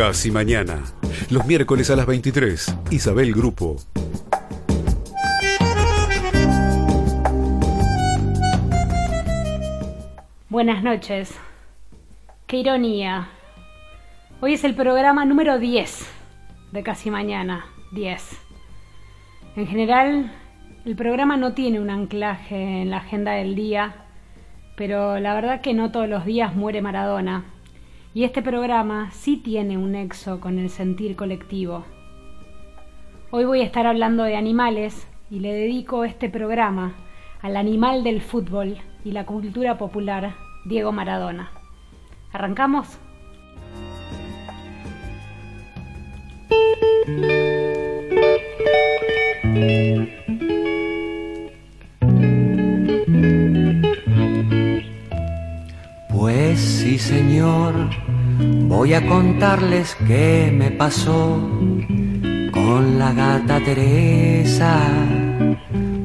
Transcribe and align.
Casi 0.00 0.30
mañana. 0.30 0.82
Los 1.28 1.44
miércoles 1.44 1.90
a 1.90 1.94
las 1.94 2.06
23. 2.06 2.74
Isabel 2.90 3.34
Grupo. 3.34 3.76
Buenas 10.48 10.82
noches. 10.82 11.34
Qué 12.46 12.56
ironía. 12.56 13.28
Hoy 14.40 14.54
es 14.54 14.64
el 14.64 14.74
programa 14.74 15.26
número 15.26 15.58
10 15.58 16.10
de 16.72 16.82
Casi 16.82 17.10
Mañana. 17.10 17.66
10. 17.92 18.22
En 19.56 19.66
general, 19.66 20.32
el 20.86 20.96
programa 20.96 21.36
no 21.36 21.52
tiene 21.52 21.78
un 21.78 21.90
anclaje 21.90 22.80
en 22.80 22.90
la 22.90 22.96
agenda 22.96 23.32
del 23.32 23.54
día, 23.54 24.06
pero 24.76 25.20
la 25.20 25.34
verdad 25.34 25.60
que 25.60 25.74
no 25.74 25.92
todos 25.92 26.08
los 26.08 26.24
días 26.24 26.56
muere 26.56 26.80
Maradona. 26.80 27.44
Y 28.12 28.24
este 28.24 28.42
programa 28.42 29.12
sí 29.12 29.36
tiene 29.36 29.78
un 29.78 29.92
nexo 29.92 30.40
con 30.40 30.58
el 30.58 30.68
sentir 30.68 31.14
colectivo. 31.14 31.84
Hoy 33.30 33.44
voy 33.44 33.60
a 33.60 33.64
estar 33.64 33.86
hablando 33.86 34.24
de 34.24 34.34
animales 34.34 35.06
y 35.30 35.38
le 35.38 35.52
dedico 35.52 36.04
este 36.04 36.28
programa 36.28 36.94
al 37.40 37.56
animal 37.56 38.02
del 38.02 38.20
fútbol 38.20 38.78
y 39.04 39.12
la 39.12 39.26
cultura 39.26 39.78
popular, 39.78 40.34
Diego 40.64 40.90
Maradona. 40.90 41.52
¿Arrancamos? 42.32 42.98
Sí, 56.90 56.98
señor, 56.98 57.72
voy 58.68 58.94
a 58.94 59.06
contarles 59.06 59.96
qué 60.08 60.52
me 60.52 60.70
pasó 60.72 61.38
con 62.50 62.98
la 62.98 63.12
gata 63.12 63.60
Teresa 63.60 64.76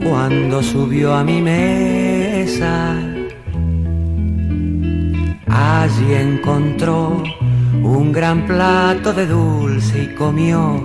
cuando 0.04 0.62
subió 0.62 1.16
a 1.16 1.24
mi 1.24 1.42
mesa. 1.42 3.00
Allí 5.48 6.14
encontró 6.14 7.24
un 7.82 8.12
gran 8.12 8.46
plato 8.46 9.12
de 9.14 9.26
dulce 9.26 10.04
y 10.04 10.16
comió 10.16 10.84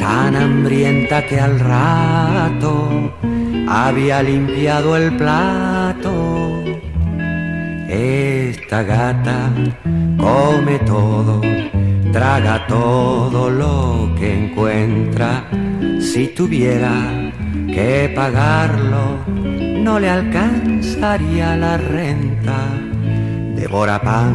tan 0.00 0.34
hambrienta 0.34 1.24
que 1.26 1.38
al 1.38 1.60
rato 1.60 3.12
había 3.68 4.22
limpiado 4.24 4.96
el 4.96 5.16
plato. 5.16 6.33
Esta 7.94 8.82
gata 8.82 9.52
come 10.18 10.80
todo, 10.80 11.40
traga 12.10 12.66
todo 12.66 13.48
lo 13.48 14.12
que 14.18 14.46
encuentra. 14.46 15.44
Si 16.00 16.26
tuviera 16.34 16.90
que 17.72 18.12
pagarlo, 18.12 19.18
no 19.28 20.00
le 20.00 20.10
alcanzaría 20.10 21.56
la 21.56 21.76
renta. 21.76 22.66
Devora 23.54 24.02
pan 24.02 24.34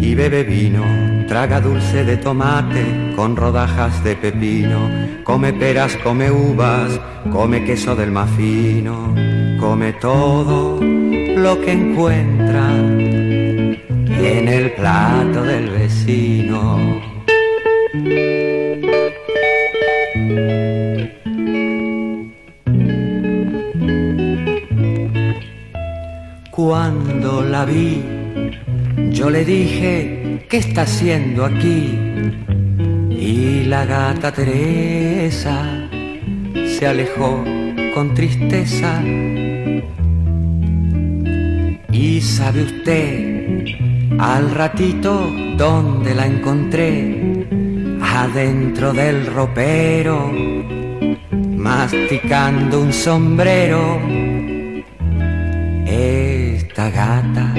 y 0.00 0.14
bebe 0.14 0.42
vino, 0.42 0.84
traga 1.28 1.60
dulce 1.60 2.02
de 2.02 2.16
tomate 2.16 3.12
con 3.14 3.36
rodajas 3.36 4.02
de 4.02 4.16
pepino, 4.16 4.88
come 5.22 5.52
peras, 5.52 5.98
come 5.98 6.30
uvas, 6.30 6.98
come 7.30 7.62
queso 7.64 7.94
del 7.94 8.10
más 8.10 8.30
fino, 8.30 9.14
come 9.60 9.92
todo 9.92 10.80
lo 11.42 11.60
que 11.60 11.72
encuentra 11.72 12.68
en 12.76 14.48
el 14.48 14.72
plato 14.72 15.42
del 15.42 15.70
vecino. 15.70 17.00
Cuando 26.50 27.42
la 27.42 27.64
vi, 27.64 28.02
yo 29.10 29.30
le 29.30 29.44
dije, 29.44 30.44
¿qué 30.48 30.56
está 30.56 30.82
haciendo 30.82 31.44
aquí? 31.44 31.98
Y 33.10 33.64
la 33.64 33.84
gata 33.84 34.32
Teresa 34.32 35.88
se 36.66 36.86
alejó 36.86 37.44
con 37.94 38.14
tristeza. 38.14 39.00
Y 42.00 42.20
sabe 42.20 42.62
usted, 42.62 43.64
al 44.20 44.52
ratito, 44.52 45.32
¿dónde 45.56 46.14
la 46.14 46.26
encontré? 46.26 47.44
Adentro 48.00 48.92
del 48.92 49.26
ropero, 49.26 50.30
masticando 51.56 52.82
un 52.82 52.92
sombrero. 52.92 53.98
Esta 55.86 56.88
gata 56.88 57.52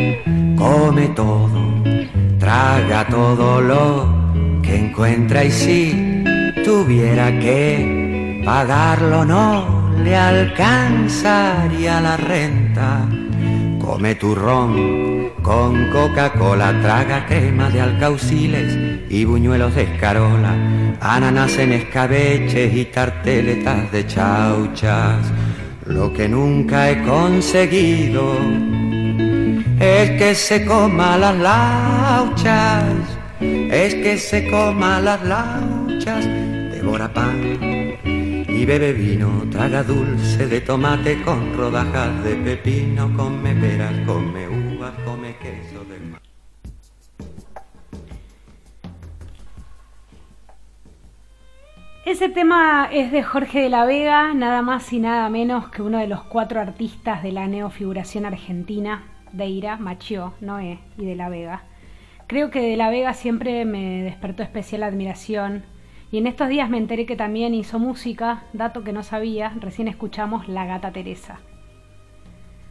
come 0.55 1.09
todo, 1.09 1.83
traga 2.39 3.05
todo 3.09 3.59
lo 3.59 4.61
que 4.63 4.77
encuentra 4.77 5.43
y 5.43 5.51
si 5.51 6.23
tuviera 6.63 7.37
que 7.41 8.41
pagarlo 8.45 9.25
no 9.25 9.91
le 10.01 10.15
alcanzaría 10.15 11.99
la 11.99 12.15
renta. 12.15 13.18
Come 13.89 14.13
turrón 14.13 15.31
con 15.41 15.89
Coca-Cola, 15.89 16.79
traga 16.79 17.25
crema 17.25 17.71
de 17.71 17.81
alcauciles 17.81 18.77
y 19.09 19.25
buñuelos 19.25 19.73
de 19.73 19.81
escarola, 19.81 20.53
ananas 21.01 21.57
en 21.57 21.73
escabeches 21.73 22.71
y 22.71 22.85
tarteletas 22.85 23.91
de 23.91 24.05
chauchas. 24.05 25.25
Lo 25.87 26.13
que 26.13 26.29
nunca 26.29 26.91
he 26.91 27.01
conseguido 27.01 28.37
es 29.79 30.11
que 30.19 30.35
se 30.35 30.65
coma 30.65 31.17
las 31.17 31.35
lauchas, 31.39 32.93
es 33.41 33.95
que 33.95 34.19
se 34.19 34.51
coma 34.51 34.99
las 34.99 35.23
lauchas, 35.23 36.27
bebe 38.69 38.93
vino, 38.93 39.49
traga 39.49 39.81
dulce 39.81 40.45
de 40.45 40.61
tomate 40.61 41.19
con 41.23 41.57
rodajas 41.57 42.23
de 42.23 42.35
pepino, 42.35 43.11
come 43.17 43.55
peras, 43.55 43.95
come 44.05 44.47
uvas, 44.47 44.93
come 45.03 45.35
queso 45.37 45.83
del 45.85 46.03
mar. 46.11 46.21
Ese 52.05 52.29
tema 52.29 52.87
es 52.91 53.11
de 53.11 53.23
Jorge 53.23 53.59
de 53.59 53.69
la 53.69 53.85
Vega, 53.85 54.35
nada 54.35 54.61
más 54.61 54.93
y 54.93 54.99
nada 54.99 55.27
menos 55.29 55.69
que 55.69 55.81
uno 55.81 55.97
de 55.97 56.05
los 56.05 56.21
cuatro 56.25 56.61
artistas 56.61 57.23
de 57.23 57.31
la 57.31 57.47
neofiguración 57.47 58.27
argentina, 58.27 59.01
Deira, 59.31 59.77
Machió, 59.77 60.35
Noé 60.41 60.77
y 60.95 61.07
de 61.07 61.15
la 61.15 61.29
Vega. 61.29 61.63
Creo 62.27 62.51
que 62.51 62.61
de 62.61 62.77
la 62.77 62.91
Vega 62.91 63.15
siempre 63.15 63.65
me 63.65 64.03
despertó 64.03 64.43
especial 64.43 64.83
admiración 64.83 65.63
y 66.11 66.17
en 66.17 66.27
estos 66.27 66.49
días 66.49 66.69
me 66.69 66.77
enteré 66.77 67.05
que 67.05 67.15
también 67.15 67.53
hizo 67.53 67.77
música, 67.77 68.43
dato 68.53 68.83
que 68.83 68.93
no 68.93 69.03
sabía, 69.03 69.53
recién 69.59 69.87
escuchamos 69.87 70.47
La 70.47 70.65
Gata 70.65 70.91
Teresa. 70.91 71.39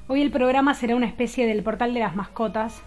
Hoy 0.09 0.22
el 0.22 0.31
programa 0.31 0.75
será 0.75 0.97
una 0.97 1.06
especie 1.06 1.47
del 1.47 1.62
portal 1.62 1.94
de 1.94 2.00
las 2.00 2.16
mascotas. 2.16 2.82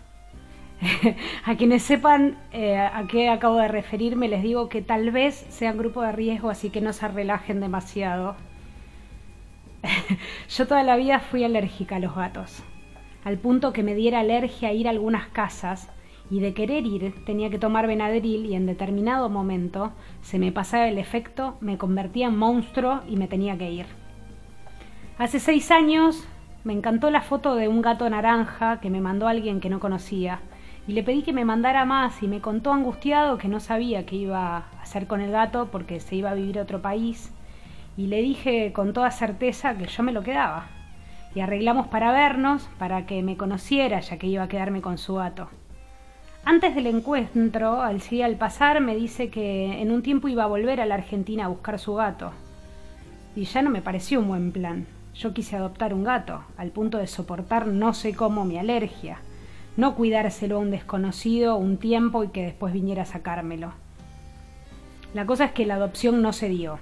a 1.46 1.56
quienes 1.56 1.84
sepan 1.84 2.40
eh, 2.52 2.76
a 2.76 3.06
qué 3.08 3.30
acabo 3.30 3.58
de 3.58 3.68
referirme, 3.68 4.28
les 4.28 4.42
digo 4.42 4.68
que 4.68 4.82
tal 4.82 5.12
vez 5.12 5.46
sean 5.50 5.78
grupo 5.78 6.02
de 6.02 6.12
riesgo, 6.12 6.50
así 6.50 6.70
que 6.70 6.82
no 6.82 6.92
se 6.92 7.08
relajen 7.08 7.60
demasiado. 7.62 8.36
Yo 10.50 10.68
toda 10.68 10.84
la 10.84 10.98
vida 10.98 11.20
fui 11.20 11.44
alérgica 11.44 11.98
a 11.98 12.00
los 12.00 12.16
gatos, 12.16 12.64
al 13.24 13.38
punto 13.38 13.72
que 13.72 13.84
me 13.84 13.96
diera 13.96 14.20
alergia 14.20 14.74
ir 14.74 14.88
a 14.88 14.92
algunas 14.92 15.28
casas 15.28 15.90
y 16.32 16.40
de 16.40 16.54
querer 16.54 16.88
ir 16.88 17.14
tenía 17.26 17.50
que 17.50 17.60
tomar 17.60 17.86
Benadryl 17.86 18.46
y 18.46 18.56
en 18.56 18.66
determinado 18.66 19.30
momento 19.30 19.92
se 20.22 20.40
me 20.40 20.54
pasaba 20.54 20.88
el 20.88 20.98
efecto, 20.98 21.58
me 21.60 21.78
convertía 21.78 22.28
en 22.28 22.38
monstruo 22.38 23.02
y 23.08 23.18
me 23.18 23.28
tenía 23.28 23.58
que 23.58 23.70
ir. 23.70 23.86
Hace 25.18 25.42
seis 25.42 25.70
años 25.72 26.26
me 26.64 26.72
encantó 26.72 27.12
la 27.12 27.22
foto 27.22 27.56
de 27.56 27.68
un 27.68 27.82
gato 27.82 28.10
naranja 28.10 28.80
que 28.80 28.90
me 28.90 29.02
mandó 29.02 29.28
alguien 29.28 29.60
que 29.60 29.70
no 29.70 29.82
conocía 29.82 30.40
y 30.88 30.94
le 30.94 31.04
pedí 31.04 31.22
que 31.22 31.34
me 31.34 31.44
mandara 31.44 31.84
más 31.84 32.24
y 32.24 32.28
me 32.30 32.40
contó 32.40 32.72
angustiado 32.72 33.38
que 33.38 33.50
no 33.50 33.60
sabía 33.60 34.06
qué 34.06 34.16
iba 34.16 34.58
a 34.58 34.82
hacer 34.82 35.08
con 35.08 35.20
el 35.20 35.32
gato 35.32 35.68
porque 35.70 36.00
se 36.00 36.16
iba 36.16 36.32
a 36.32 36.36
vivir 36.36 36.60
a 36.60 36.64
otro 36.64 36.82
país 36.82 37.34
y 37.98 38.08
le 38.08 38.22
dije 38.22 38.72
con 38.72 38.94
toda 38.94 39.12
certeza 39.12 39.78
que 39.78 39.86
yo 39.86 40.02
me 40.02 40.14
lo 40.14 40.24
quedaba 40.24 40.70
y 41.36 41.42
arreglamos 41.42 41.88
para 41.88 42.14
vernos 42.14 42.70
para 42.80 43.06
que 43.06 43.22
me 43.22 43.36
conociera 43.36 44.00
ya 44.00 44.18
que 44.18 44.28
iba 44.28 44.44
a 44.44 44.48
quedarme 44.48 44.82
con 44.82 44.98
su 44.98 45.16
gato. 45.16 45.50
Antes 46.44 46.74
del 46.74 46.88
encuentro, 46.88 47.82
al 47.82 48.02
sí 48.02 48.22
al 48.22 48.36
pasar, 48.36 48.82
me 48.82 48.96
dice 48.96 49.30
que 49.30 49.80
en 49.82 49.92
un 49.92 50.02
tiempo 50.02 50.28
iba 50.28 50.44
a 50.44 50.48
volver 50.48 50.82
a 50.82 50.86
la 50.86 50.96
Argentina 50.96 51.46
a 51.46 51.50
buscar 51.50 51.78
su 51.78 51.94
gato. 51.94 52.32
Y 53.36 53.46
ya 53.46 53.62
no 53.62 53.70
me 53.70 53.82
pareció 53.82 54.20
un 54.20 54.28
buen 54.28 54.52
plan. 54.52 54.88
Yo 55.14 55.34
quise 55.34 55.56
adoptar 55.56 55.94
un 55.94 56.04
gato, 56.04 56.44
al 56.58 56.72
punto 56.72 56.98
de 56.98 57.08
soportar 57.08 57.68
no 57.68 57.94
sé 57.94 58.16
cómo 58.16 58.44
mi 58.46 58.58
alergia. 58.58 59.20
no 59.78 59.96
cuidárselo 59.96 60.58
a 60.58 60.60
un 60.60 60.72
desconocido 60.72 61.56
un 61.56 61.78
tiempo 61.78 62.24
y 62.24 62.30
que 62.30 62.44
después 62.44 62.74
viniera 62.74 63.04
a 63.04 63.06
sacármelo. 63.06 63.72
La 65.14 65.26
cosa 65.26 65.46
es 65.46 65.52
que 65.52 65.66
la 65.66 65.76
adopción 65.76 66.22
no 66.22 66.34
se 66.34 66.50
dio. 66.50 66.80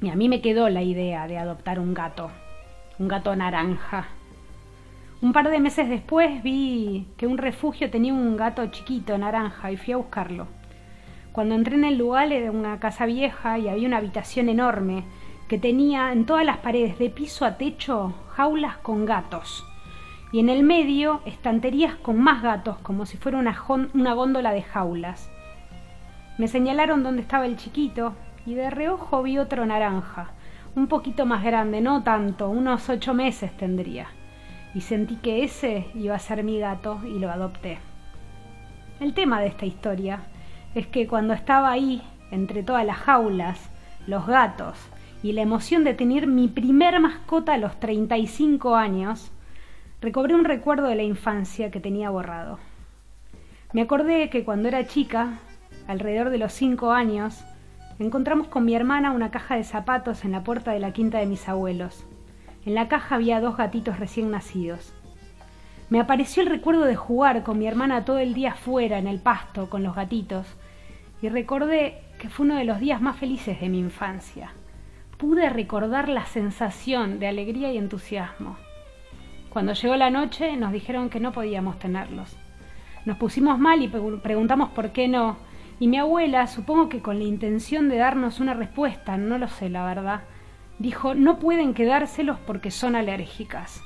Y 0.00 0.08
a 0.10 0.14
mí 0.14 0.28
me 0.28 0.40
quedó 0.40 0.68
la 0.68 0.82
idea 0.82 1.26
de 1.26 1.38
adoptar 1.38 1.78
un 1.78 1.94
gato, 1.94 2.30
un 2.98 3.08
gato 3.08 3.34
naranja. 3.34 4.08
Un 5.22 5.32
par 5.32 5.48
de 5.50 5.60
meses 5.60 5.88
después 5.88 6.42
vi 6.42 7.06
que 7.16 7.26
un 7.26 7.38
refugio 7.38 7.90
tenía 7.90 8.12
un 8.12 8.36
gato 8.36 8.66
chiquito 8.66 9.16
naranja 9.16 9.72
y 9.72 9.78
fui 9.78 9.94
a 9.94 9.96
buscarlo. 9.96 10.46
Cuando 11.32 11.54
entré 11.54 11.74
en 11.76 11.84
el 11.84 11.96
lugar 11.96 12.30
era 12.32 12.50
una 12.50 12.78
casa 12.80 13.06
vieja 13.06 13.58
y 13.58 13.68
había 13.68 13.88
una 13.88 13.96
habitación 13.96 14.50
enorme 14.50 15.04
que 15.48 15.58
tenía 15.58 16.12
en 16.12 16.26
todas 16.26 16.44
las 16.44 16.58
paredes 16.58 16.98
de 16.98 17.08
piso 17.08 17.46
a 17.46 17.56
techo 17.56 18.12
jaulas 18.34 18.76
con 18.78 19.06
gatos 19.06 19.64
y 20.32 20.40
en 20.40 20.50
el 20.50 20.62
medio 20.62 21.22
estanterías 21.24 21.94
con 21.94 22.20
más 22.20 22.42
gatos 22.42 22.76
como 22.78 23.06
si 23.06 23.16
fuera 23.16 23.38
una, 23.38 23.58
góndola 24.14 24.52
de 24.52 24.62
jaulas. 24.62 25.30
Me 26.36 26.46
señalaron 26.46 27.02
dónde 27.02 27.22
estaba 27.22 27.46
el 27.46 27.56
chiquito 27.56 28.12
y 28.44 28.52
de 28.52 28.68
reojo 28.68 29.22
vi 29.22 29.38
otro 29.38 29.64
naranja, 29.64 30.32
un 30.74 30.88
poquito 30.88 31.24
más 31.24 31.42
grande, 31.42 31.80
no 31.80 32.02
tanto, 32.02 32.50
unos 32.50 32.90
ocho 32.90 33.14
meses 33.14 33.56
tendría 33.56 34.08
y 34.76 34.82
sentí 34.82 35.16
que 35.16 35.42
ese 35.42 35.86
iba 35.94 36.14
a 36.14 36.18
ser 36.18 36.44
mi 36.44 36.60
gato 36.60 37.00
y 37.02 37.18
lo 37.18 37.30
adopté. 37.30 37.78
El 39.00 39.14
tema 39.14 39.40
de 39.40 39.46
esta 39.46 39.64
historia 39.64 40.24
es 40.74 40.86
que 40.86 41.06
cuando 41.06 41.32
estaba 41.32 41.70
ahí, 41.70 42.02
entre 42.30 42.62
todas 42.62 42.84
las 42.84 42.98
jaulas, 42.98 43.70
los 44.06 44.26
gatos 44.26 44.76
y 45.22 45.32
la 45.32 45.40
emoción 45.40 45.82
de 45.82 45.94
tener 45.94 46.26
mi 46.26 46.48
primer 46.48 47.00
mascota 47.00 47.54
a 47.54 47.58
los 47.58 47.80
35 47.80 48.76
años, 48.76 49.32
recobré 50.02 50.34
un 50.34 50.44
recuerdo 50.44 50.88
de 50.88 50.96
la 50.96 51.04
infancia 51.04 51.70
que 51.70 51.80
tenía 51.80 52.10
borrado. 52.10 52.58
Me 53.72 53.80
acordé 53.80 54.28
que 54.28 54.44
cuando 54.44 54.68
era 54.68 54.86
chica, 54.86 55.38
alrededor 55.86 56.28
de 56.28 56.36
los 56.36 56.52
5 56.52 56.92
años, 56.92 57.42
encontramos 57.98 58.48
con 58.48 58.66
mi 58.66 58.74
hermana 58.74 59.12
una 59.12 59.30
caja 59.30 59.56
de 59.56 59.64
zapatos 59.64 60.26
en 60.26 60.32
la 60.32 60.44
puerta 60.44 60.72
de 60.72 60.80
la 60.80 60.92
quinta 60.92 61.16
de 61.16 61.24
mis 61.24 61.48
abuelos. 61.48 62.06
En 62.66 62.74
la 62.74 62.88
caja 62.88 63.14
había 63.14 63.40
dos 63.40 63.56
gatitos 63.56 64.00
recién 64.00 64.32
nacidos. 64.32 64.92
Me 65.88 66.00
apareció 66.00 66.42
el 66.42 66.48
recuerdo 66.48 66.84
de 66.84 66.96
jugar 66.96 67.44
con 67.44 67.60
mi 67.60 67.66
hermana 67.68 68.04
todo 68.04 68.18
el 68.18 68.34
día 68.34 68.54
fuera, 68.54 68.98
en 68.98 69.06
el 69.06 69.20
pasto, 69.20 69.70
con 69.70 69.84
los 69.84 69.94
gatitos, 69.94 70.48
y 71.22 71.28
recordé 71.28 72.02
que 72.18 72.28
fue 72.28 72.44
uno 72.44 72.56
de 72.56 72.64
los 72.64 72.80
días 72.80 73.00
más 73.00 73.16
felices 73.16 73.60
de 73.60 73.68
mi 73.68 73.78
infancia. 73.78 74.52
Pude 75.16 75.48
recordar 75.48 76.08
la 76.08 76.26
sensación 76.26 77.20
de 77.20 77.28
alegría 77.28 77.72
y 77.72 77.78
entusiasmo. 77.78 78.56
Cuando 79.48 79.72
llegó 79.72 79.94
la 79.94 80.10
noche 80.10 80.56
nos 80.56 80.72
dijeron 80.72 81.08
que 81.08 81.20
no 81.20 81.30
podíamos 81.30 81.78
tenerlos. 81.78 82.36
Nos 83.04 83.16
pusimos 83.16 83.60
mal 83.60 83.80
y 83.80 83.88
preguntamos 83.88 84.70
por 84.70 84.90
qué 84.90 85.06
no, 85.06 85.36
y 85.78 85.86
mi 85.86 85.98
abuela, 85.98 86.48
supongo 86.48 86.88
que 86.88 87.00
con 87.00 87.20
la 87.20 87.26
intención 87.26 87.88
de 87.88 87.98
darnos 87.98 88.40
una 88.40 88.54
respuesta, 88.54 89.16
no 89.16 89.38
lo 89.38 89.46
sé 89.46 89.68
la 89.68 89.84
verdad, 89.84 90.22
dijo 90.78 91.14
no 91.14 91.38
pueden 91.38 91.74
quedárselos 91.74 92.38
porque 92.46 92.70
son 92.70 92.96
alérgicas. 92.96 93.82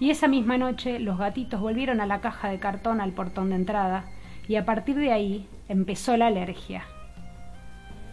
Y 0.00 0.10
esa 0.10 0.28
misma 0.28 0.58
noche 0.58 0.98
los 0.98 1.18
gatitos 1.18 1.60
volvieron 1.60 2.00
a 2.00 2.06
la 2.06 2.20
caja 2.20 2.48
de 2.48 2.58
cartón 2.58 3.00
al 3.00 3.12
portón 3.12 3.50
de 3.50 3.56
entrada 3.56 4.04
y 4.48 4.56
a 4.56 4.64
partir 4.64 4.96
de 4.96 5.12
ahí 5.12 5.48
empezó 5.68 6.16
la 6.16 6.26
alergia. 6.26 6.84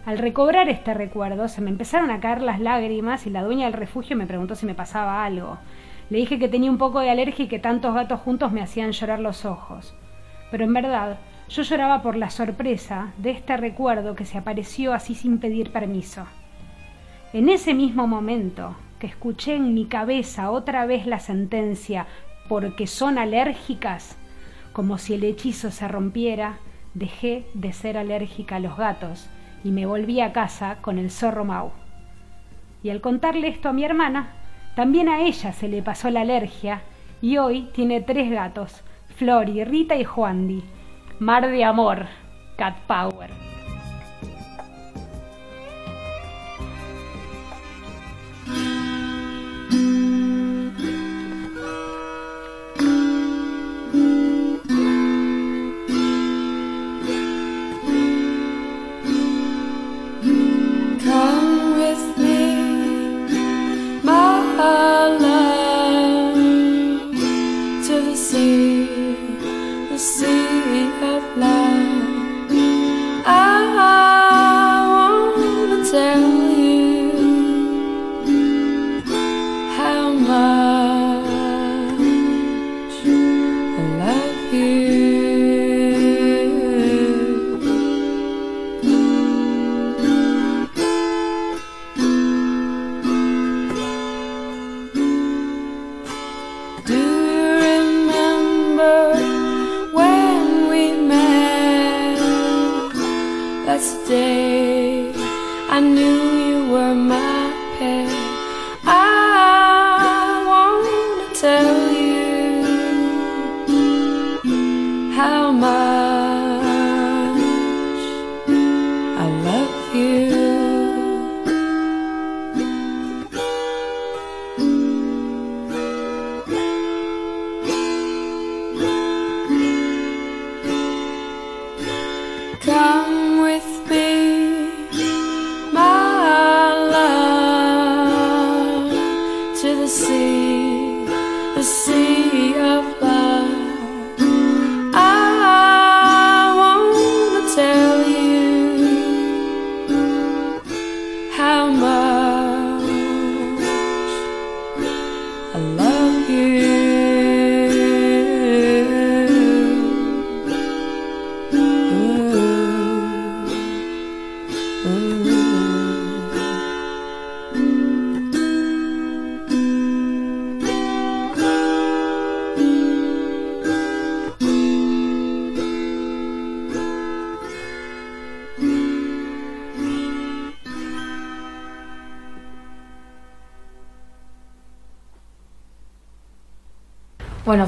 Al 0.06 0.18
recobrar 0.18 0.70
este 0.70 0.94
recuerdo 0.94 1.48
se 1.48 1.62
me 1.62 1.70
empezaron 1.70 2.12
a 2.12 2.20
caer 2.20 2.42
las 2.42 2.60
lágrimas 2.60 3.28
y 3.28 3.30
la 3.30 3.44
dueña 3.44 3.66
del 3.66 3.74
refugio 3.74 4.16
me 4.16 4.28
preguntó 4.28 4.56
si 4.56 4.66
me 4.66 4.76
pasaba 4.76 5.26
algo. 5.26 5.58
Le 6.10 6.20
dije 6.20 6.40
que 6.40 6.48
tenía 6.48 6.72
un 6.72 6.78
poco 6.78 7.00
de 7.00 7.10
alergia 7.10 7.46
y 7.46 7.48
que 7.48 7.60
tantos 7.60 7.94
gatos 7.94 8.20
juntos 8.22 8.52
me 8.52 8.62
hacían 8.62 8.92
llorar 8.92 9.20
los 9.20 9.46
ojos. 9.46 9.94
Pero 10.52 10.64
en 10.64 10.74
verdad 10.74 11.18
yo 11.50 11.64
lloraba 11.64 12.02
por 12.02 12.16
la 12.16 12.30
sorpresa 12.30 13.14
de 13.18 13.32
este 13.32 13.58
recuerdo 13.58 14.16
que 14.16 14.26
se 14.26 14.38
apareció 14.38 14.94
así 14.94 15.16
sin 15.16 15.40
pedir 15.40 15.72
permiso. 15.72 16.26
En 17.32 17.48
ese 17.48 17.76
mismo 17.76 18.08
momento 18.08 18.76
que 18.98 19.06
escuché 19.06 19.56
en 19.56 19.76
mi 19.76 19.86
cabeza 19.86 20.50
otra 20.50 20.88
vez 20.88 21.06
la 21.06 21.20
sentencia 21.20 22.08
porque 22.48 22.88
son 22.88 23.20
alérgicas, 23.20 24.18
como 24.74 24.98
si 24.98 25.14
el 25.14 25.24
hechizo 25.24 25.70
se 25.70 25.88
rompiera, 25.88 26.58
dejé 26.96 27.46
de 27.54 27.72
ser 27.72 28.00
alérgica 28.00 28.56
a 28.56 28.60
los 28.60 28.76
gatos 28.76 29.30
y 29.64 29.70
me 29.70 29.86
volví 29.86 30.22
a 30.22 30.34
casa 30.34 30.78
con 30.82 30.98
el 30.98 31.12
zorro 31.12 31.46
Mau. 31.46 31.72
Y 32.82 32.90
al 32.90 33.00
contarle 33.00 33.48
esto 33.48 33.70
a 33.70 33.74
mi 33.74 33.84
hermana, 33.84 34.34
también 34.76 35.08
a 35.08 35.22
ella 35.22 35.54
se 35.54 35.68
le 35.68 35.84
pasó 35.84 36.10
la 36.10 36.22
alergia 36.22 36.82
y 37.22 37.38
hoy 37.38 37.70
tiene 37.74 38.02
tres 38.02 38.32
gatos, 38.32 38.84
Flori, 39.18 39.64
Rita 39.66 39.96
y 39.98 40.04
Juandi. 40.04 40.64
Mar 41.20 41.48
de 41.48 41.64
amor, 41.64 42.08
Cat 42.58 42.78
Power. 42.88 43.49
to 67.88 67.96
the 68.02 68.16
sea, 68.16 68.88
the 69.90 69.98
sea 69.98 70.90
of 71.02 71.38
love. 71.38 72.09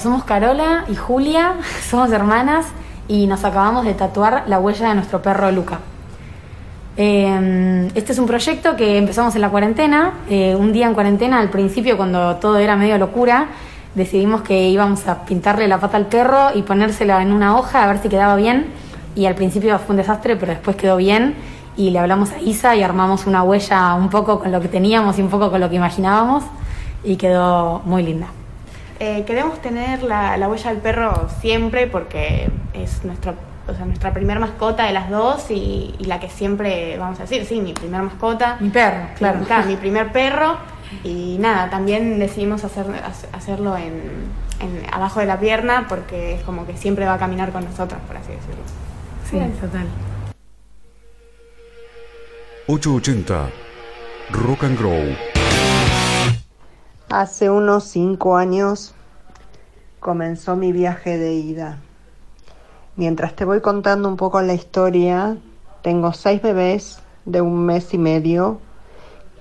Somos 0.01 0.23
Carola 0.23 0.85
y 0.89 0.95
Julia, 0.95 1.55
somos 1.89 2.11
hermanas 2.11 2.65
y 3.07 3.27
nos 3.27 3.43
acabamos 3.45 3.85
de 3.85 3.93
tatuar 3.93 4.43
la 4.47 4.59
huella 4.59 4.89
de 4.89 4.95
nuestro 4.95 5.21
perro 5.21 5.51
Luca. 5.51 5.79
Eh, 6.97 7.89
este 7.95 8.11
es 8.11 8.19
un 8.19 8.25
proyecto 8.25 8.75
que 8.75 8.97
empezamos 8.97 9.35
en 9.35 9.41
la 9.41 9.49
cuarentena. 9.49 10.13
Eh, 10.29 10.55
un 10.55 10.73
día 10.73 10.87
en 10.87 10.93
cuarentena, 10.93 11.39
al 11.39 11.49
principio, 11.49 11.97
cuando 11.97 12.35
todo 12.37 12.57
era 12.57 12.75
medio 12.75 12.97
locura, 12.97 13.47
decidimos 13.95 14.41
que 14.41 14.69
íbamos 14.69 15.07
a 15.07 15.25
pintarle 15.25 15.67
la 15.67 15.79
pata 15.79 15.97
al 15.97 16.07
perro 16.07 16.49
y 16.53 16.63
ponérsela 16.63 17.21
en 17.21 17.31
una 17.31 17.57
hoja 17.57 17.83
a 17.83 17.87
ver 17.87 17.99
si 17.99 18.09
quedaba 18.09 18.35
bien. 18.35 18.67
Y 19.15 19.25
al 19.25 19.35
principio 19.35 19.77
fue 19.79 19.93
un 19.93 19.97
desastre, 19.97 20.35
pero 20.35 20.51
después 20.51 20.75
quedó 20.75 20.97
bien. 20.97 21.35
Y 21.77 21.91
le 21.91 21.99
hablamos 21.99 22.31
a 22.31 22.39
Isa 22.39 22.75
y 22.75 22.83
armamos 22.83 23.25
una 23.25 23.43
huella 23.43 23.93
un 23.95 24.09
poco 24.09 24.39
con 24.39 24.51
lo 24.51 24.61
que 24.61 24.67
teníamos 24.67 25.17
y 25.17 25.21
un 25.21 25.29
poco 25.29 25.49
con 25.49 25.59
lo 25.61 25.69
que 25.69 25.75
imaginábamos. 25.75 26.43
Y 27.03 27.15
quedó 27.15 27.81
muy 27.85 28.03
linda. 28.03 28.27
Eh, 29.03 29.23
queremos 29.25 29.59
tener 29.63 30.03
la, 30.03 30.37
la, 30.37 30.47
huella 30.47 30.69
del 30.69 30.79
perro 30.79 31.27
siempre 31.39 31.87
porque 31.87 32.51
es 32.75 33.03
nuestro, 33.03 33.33
o 33.67 33.73
sea, 33.73 33.83
nuestra 33.85 34.13
primera 34.13 34.39
mascota 34.39 34.85
de 34.85 34.93
las 34.93 35.09
dos 35.09 35.49
y, 35.49 35.95
y, 35.97 36.05
la 36.05 36.19
que 36.19 36.29
siempre 36.29 36.99
vamos 36.99 37.17
a 37.17 37.23
decir, 37.23 37.45
sí, 37.45 37.61
mi 37.61 37.73
primer 37.73 38.03
mascota. 38.03 38.57
Mi 38.59 38.69
perro, 38.69 39.07
claro. 39.17 39.39
Mi, 39.39 39.45
claro, 39.45 39.65
mi 39.65 39.75
primer 39.75 40.11
perro. 40.11 40.57
Y 41.03 41.37
nada, 41.39 41.71
también 41.71 42.19
decidimos 42.19 42.63
hacer, 42.63 42.85
hacerlo 43.33 43.75
en, 43.75 44.03
en, 44.59 44.83
abajo 44.93 45.19
de 45.19 45.25
la 45.25 45.39
pierna 45.39 45.87
porque 45.89 46.35
es 46.35 46.43
como 46.43 46.67
que 46.67 46.77
siempre 46.77 47.05
va 47.05 47.15
a 47.15 47.17
caminar 47.17 47.51
con 47.51 47.63
nosotros, 47.65 47.99
por 48.05 48.17
así 48.17 48.33
decirlo. 48.33 48.61
Sí, 49.27 49.39
sí. 49.39 49.61
total. 49.61 49.87
880 52.67 53.49
Rock 54.29 54.63
and 54.63 54.77
Grow. 54.77 55.30
Hace 57.11 57.49
unos 57.49 57.83
cinco 57.83 58.37
años 58.37 58.93
comenzó 59.99 60.55
mi 60.55 60.71
viaje 60.71 61.17
de 61.17 61.33
ida. 61.33 61.77
Mientras 62.95 63.35
te 63.35 63.43
voy 63.43 63.59
contando 63.59 64.07
un 64.07 64.15
poco 64.15 64.41
la 64.41 64.53
historia, 64.53 65.35
tengo 65.81 66.13
seis 66.13 66.41
bebés 66.41 66.99
de 67.25 67.41
un 67.41 67.65
mes 67.65 67.93
y 67.93 67.97
medio 67.97 68.61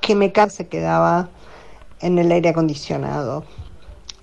que 0.00 0.16
me 0.16 0.32
se 0.48 0.66
quedaba 0.66 1.28
en 2.00 2.18
el 2.18 2.32
aire 2.32 2.48
acondicionado. 2.48 3.44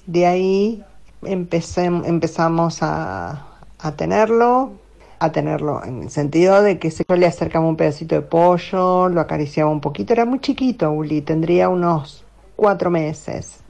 De 0.08 0.25
ahí 0.25 0.84
empecé, 1.22 1.86
empezamos 1.86 2.84
a, 2.84 3.46
a 3.80 3.92
tenerlo, 3.94 4.74
a 5.20 5.32
tenerlo 5.32 5.86
en 5.86 6.04
el 6.04 6.10
sentido 6.10 6.62
de 6.62 6.80
que 6.80 6.89
yo 6.89 7.16
le 7.16 7.25
acercaba 7.25 7.66
un 7.66 7.77
pedacito 7.77 8.16
de 8.16 8.24
pollo, 8.24 9.08
lo 9.08 9.22
acariciaba 9.22 9.72
un 9.72 9.80
poquito, 9.80 10.12
era 10.12 10.25
muy 10.25 10.42
chiquito, 10.42 10.92
Uli, 10.92 11.22
tendría 11.22 11.70
unos 11.70 12.26
cuatro 12.58 12.92
meses. 12.92 13.62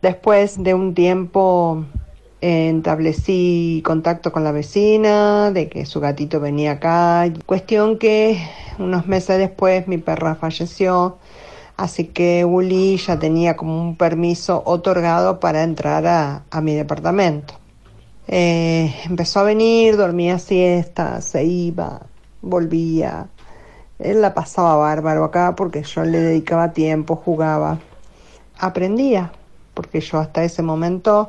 Después 0.00 0.62
de 0.62 0.72
un 0.72 0.94
tiempo 0.94 1.84
eh, 2.40 2.72
establecí 2.74 3.82
contacto 3.84 4.32
con 4.32 4.44
la 4.44 4.52
vecina, 4.52 5.50
de 5.50 5.68
que 5.68 5.84
su 5.84 6.00
gatito 6.00 6.40
venía 6.40 6.72
acá. 6.72 7.30
Cuestión 7.44 7.98
que 7.98 8.38
unos 8.78 9.06
meses 9.06 9.36
después 9.36 9.86
mi 9.86 9.98
perra 9.98 10.36
falleció, 10.36 11.18
así 11.76 12.04
que 12.06 12.46
Uli 12.46 12.96
ya 12.96 13.18
tenía 13.18 13.56
como 13.56 13.78
un 13.78 13.96
permiso 13.96 14.62
otorgado 14.64 15.38
para 15.38 15.62
entrar 15.62 16.06
a, 16.06 16.44
a 16.50 16.60
mi 16.62 16.74
departamento. 16.74 17.54
Eh, 18.26 18.94
empezó 19.04 19.40
a 19.40 19.42
venir, 19.42 19.96
dormía 19.96 20.38
siesta, 20.38 21.20
se 21.20 21.44
iba, 21.44 22.00
volvía. 22.40 23.26
Él 24.02 24.22
la 24.22 24.32
pasaba 24.32 24.76
bárbaro 24.76 25.24
acá 25.24 25.54
porque 25.54 25.82
yo 25.82 26.04
le 26.04 26.20
dedicaba 26.20 26.72
tiempo, 26.72 27.16
jugaba. 27.16 27.78
Aprendía, 28.58 29.32
porque 29.74 30.00
yo 30.00 30.18
hasta 30.18 30.42
ese 30.42 30.62
momento 30.62 31.28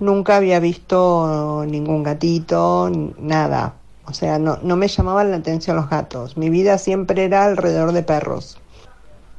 nunca 0.00 0.36
había 0.36 0.58
visto 0.58 1.64
ningún 1.68 2.02
gatito, 2.02 2.90
nada. 3.18 3.74
O 4.06 4.12
sea, 4.12 4.40
no, 4.40 4.58
no 4.62 4.74
me 4.74 4.88
llamaban 4.88 5.30
la 5.30 5.36
atención 5.36 5.76
los 5.76 5.88
gatos. 5.88 6.36
Mi 6.36 6.50
vida 6.50 6.78
siempre 6.78 7.24
era 7.24 7.44
alrededor 7.44 7.92
de 7.92 8.02
perros. 8.02 8.58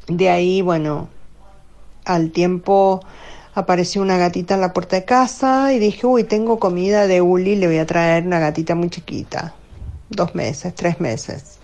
De 0.07 0.29
ahí, 0.29 0.61
bueno, 0.61 1.09
al 2.05 2.31
tiempo 2.31 3.01
apareció 3.53 4.01
una 4.01 4.17
gatita 4.17 4.53
en 4.55 4.61
la 4.61 4.71
puerta 4.71 4.95
de 4.95 5.03
casa 5.03 5.73
y 5.73 5.79
dije, 5.79 6.07
uy, 6.07 6.23
tengo 6.23 6.57
comida 6.57 7.07
de 7.07 7.21
Uli, 7.21 7.57
le 7.57 7.67
voy 7.67 7.79
a 7.79 7.85
traer 7.85 8.25
una 8.25 8.39
gatita 8.39 8.75
muy 8.75 8.89
chiquita. 8.89 9.53
Dos 10.09 10.35
meses, 10.35 10.73
tres 10.73 11.01
meses 11.01 11.60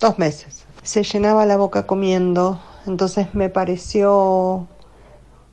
dos 0.00 0.18
meses. 0.18 0.64
Se 0.82 1.02
llenaba 1.02 1.46
la 1.46 1.56
boca 1.56 1.86
comiendo, 1.86 2.60
entonces 2.86 3.34
me 3.34 3.48
pareció 3.48 4.68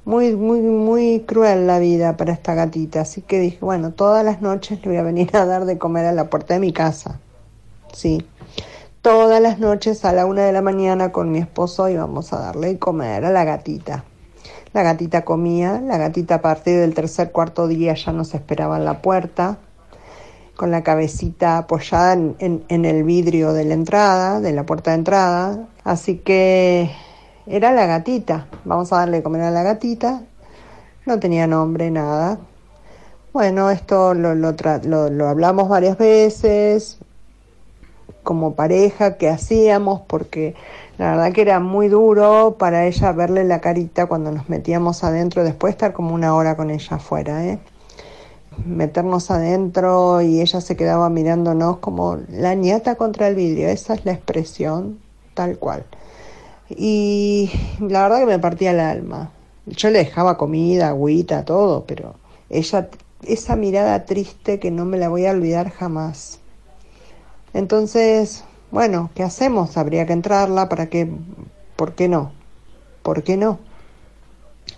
muy, 0.06 0.36
muy, 0.36 0.62
muy 0.62 1.22
cruel 1.22 1.66
la 1.66 1.80
vida 1.80 2.18
para 2.18 2.34
esta 2.34 2.54
gatita. 2.54 3.02
Así 3.02 3.22
que 3.22 3.40
dije, 3.40 3.58
bueno, 3.62 3.92
todas 3.92 4.24
las 4.24 4.42
noches 4.42 4.80
le 4.84 4.90
voy 4.90 4.98
a 4.98 5.04
venir 5.04 5.36
a 5.36 5.46
dar 5.48 5.66
de 5.66 5.78
comer 5.78 6.06
a 6.06 6.12
la 6.12 6.30
puerta 6.30 6.54
de 6.54 6.60
mi 6.60 6.74
casa. 6.74 7.20
Sí. 7.94 8.26
Todas 9.02 9.42
las 9.42 9.60
noches 9.60 10.06
a 10.06 10.14
la 10.14 10.26
una 10.26 10.44
de 10.44 10.54
la 10.54 10.62
mañana 10.62 11.12
con 11.12 11.32
mi 11.32 11.40
esposo 11.40 11.90
íbamos 11.90 12.32
a 12.32 12.40
darle 12.40 12.68
de 12.68 12.80
comer 12.80 13.26
a 13.26 13.32
la 13.32 13.44
gatita. 13.44 14.06
La 14.72 14.82
gatita 14.82 15.26
comía, 15.26 15.82
la 15.82 15.98
gatita 15.98 16.36
a 16.36 16.42
partir 16.42 16.80
del 16.80 16.94
tercer 16.94 17.32
cuarto 17.32 17.68
día 17.68 17.94
ya 17.94 18.12
nos 18.12 18.34
esperaba 18.34 18.78
en 18.78 18.86
la 18.86 19.02
puerta 19.02 19.58
con 20.56 20.72
la 20.72 20.84
cabecita 20.84 21.58
apoyada 21.58 22.14
en, 22.14 22.36
en, 22.40 22.64
en, 22.68 22.86
el 22.86 23.04
vidrio 23.04 23.54
de 23.54 23.66
la 23.66 23.74
entrada, 23.74 24.40
de 24.40 24.54
la 24.54 24.66
puerta 24.66 24.92
de 24.92 24.98
entrada. 24.98 25.68
Así 25.84 26.18
que 26.18 26.92
era 27.48 27.72
la 27.72 27.86
gatita. 27.86 28.48
Vamos 28.66 28.94
a 28.94 28.98
darle 28.98 29.18
de 29.18 29.24
comer 29.24 29.42
a 29.42 29.52
la 29.52 29.64
gatita. 29.64 30.22
No 31.06 31.20
tenía 31.20 31.48
nombre, 31.48 31.92
nada. 31.92 32.40
Bueno, 33.34 33.72
esto 33.72 34.14
lo, 34.14 35.28
hablamos 35.28 35.68
varias 35.68 35.98
veces 35.98 37.00
como 38.22 38.54
pareja, 38.54 39.18
que 39.18 39.28
hacíamos, 39.28 40.02
porque 40.08 40.56
la 40.98 41.12
verdad 41.12 41.34
que 41.34 41.42
era 41.42 41.60
muy 41.60 41.90
duro 41.90 42.56
para 42.58 42.86
ella 42.86 43.12
verle 43.12 43.44
la 43.44 43.60
carita 43.60 44.06
cuando 44.06 44.32
nos 44.32 44.48
metíamos 44.50 45.04
adentro, 45.04 45.44
después 45.44 45.72
de 45.72 45.76
estar 45.78 45.94
como 45.94 46.14
una 46.14 46.36
hora 46.36 46.56
con 46.56 46.70
ella 46.70 46.98
afuera, 46.98 47.44
¿eh? 47.44 47.60
Meternos 48.66 49.32
adentro 49.32 50.22
y 50.22 50.42
ella 50.42 50.62
se 50.62 50.76
quedaba 50.76 51.10
mirándonos 51.10 51.78
como 51.78 52.18
la 52.30 52.54
ñata 52.56 52.96
contra 52.96 53.28
el 53.28 53.36
vidrio, 53.36 53.68
esa 53.70 53.94
es 53.94 54.06
la 54.06 54.14
expresión 54.14 55.00
tal 55.34 55.58
cual. 55.58 55.86
Y 56.70 57.52
la 57.80 58.04
verdad 58.04 58.20
que 58.20 58.26
me 58.26 58.40
partía 58.40 58.72
el 58.72 58.80
alma. 58.80 59.32
Yo 59.66 59.90
le 59.90 60.00
dejaba 60.00 60.38
comida, 60.38 60.90
agüita, 60.90 61.46
todo, 61.46 61.86
pero 61.86 62.16
ella, 62.50 62.90
esa 63.26 63.56
mirada 63.56 64.06
triste 64.06 64.60
que 64.60 64.72
no 64.72 64.86
me 64.86 64.98
la 64.98 65.10
voy 65.10 65.26
a 65.26 65.32
olvidar 65.32 65.70
jamás. 65.70 66.40
Entonces, 67.54 68.44
bueno, 68.72 69.12
¿qué 69.16 69.24
hacemos? 69.24 69.78
Habría 69.78 70.06
que 70.06 70.14
entrarla 70.14 70.68
para 70.70 70.88
que, 70.88 71.10
¿por 71.76 71.94
qué 71.94 72.08
no? 72.08 72.32
¿Por 73.04 73.24
qué 73.24 73.38
no? 73.38 73.60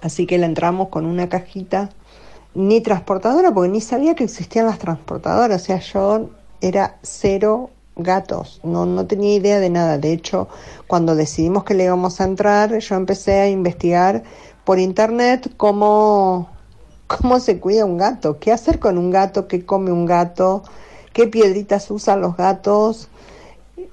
Así 0.02 0.28
que 0.28 0.38
la 0.38 0.46
entramos 0.46 0.90
con 0.90 1.06
una 1.06 1.30
cajita 1.30 1.90
ni 2.56 2.82
transportadora, 2.82 3.54
porque 3.54 3.70
ni 3.70 3.82
sabía 3.82 4.16
que 4.16 4.24
existían 4.24 4.66
las 4.66 4.80
transportadoras. 4.80 5.62
O 5.62 5.66
sea, 5.66 5.80
yo 5.80 6.30
era 6.62 6.98
cero 7.04 7.70
gatos, 7.98 8.60
no, 8.64 8.86
no 8.86 9.06
tenía 9.06 9.36
idea 9.36 9.60
de 9.60 9.70
nada. 9.70 9.98
De 9.98 10.12
hecho, 10.12 10.48
cuando 10.88 11.16
decidimos 11.16 11.64
que 11.64 11.76
le 11.76 11.86
íbamos 11.86 12.20
a 12.20 12.24
entrar, 12.26 12.78
yo 12.78 12.96
empecé 12.96 13.42
a 13.42 13.50
investigar 13.50 14.24
por 14.64 14.80
internet 14.80 15.54
cómo, 15.58 16.50
cómo 17.08 17.40
se 17.40 17.60
cuida 17.60 17.86
un 17.86 17.98
gato, 17.98 18.40
qué 18.40 18.52
hacer 18.52 18.80
con 18.80 18.98
un 18.98 19.12
gato, 19.12 19.48
qué 19.48 19.66
come 19.66 19.92
un 19.92 20.06
gato, 20.06 20.64
qué 21.14 21.28
piedritas 21.28 21.92
usan 21.92 22.22
los 22.22 22.36
gatos. 22.36 23.10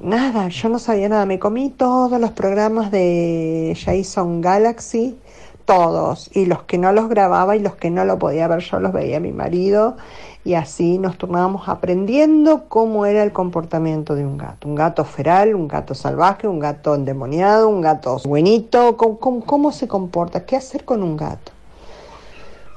Nada, 0.00 0.49
yo 0.49 0.69
no 0.69 0.78
sabía 0.78 1.09
nada. 1.09 1.26
Me 1.26 1.38
comí 1.38 1.71
todos 1.71 2.21
los 2.21 2.31
programas 2.33 2.90
de 2.90 3.76
Jason 3.85 4.40
Galaxy 4.40 5.16
todos, 5.64 6.31
y 6.35 6.47
los 6.47 6.62
que 6.62 6.78
no 6.78 6.92
los 6.92 7.09
grababa 7.09 7.57
y 7.57 7.61
los 7.61 7.76
que 7.76 7.90
no 7.90 8.04
lo 8.04 8.19
podía 8.19 8.49
ver 8.49 8.61
yo 8.61 8.81
los 8.81 8.92
veía 8.92 9.21
mi 9.21 9.33
marido, 9.33 9.97
y 10.45 10.54
así 10.54 10.99
nos 10.99 11.19
turnábamos 11.19 11.69
aprendiendo 11.69 12.64
cómo 12.69 13.07
era 13.07 13.23
el 13.23 13.33
comportamiento 13.33 14.14
de 14.14 14.26
un 14.26 14.38
gato. 14.38 14.69
Un 14.69 14.75
gato 14.75 15.04
feral, 15.04 15.54
un 15.54 15.69
gato 15.69 15.95
salvaje, 15.95 16.49
un 16.49 16.59
gato 16.59 16.95
endemoniado, 16.95 17.69
un 17.69 17.81
gato 17.81 18.19
buenito, 18.25 18.97
cómo, 18.97 19.19
cómo, 19.19 19.45
cómo 19.45 19.73
se 19.73 19.87
comporta, 19.87 20.45
qué 20.45 20.57
hacer 20.57 20.85
con 20.85 21.02
un 21.02 21.16
gato. 21.16 21.52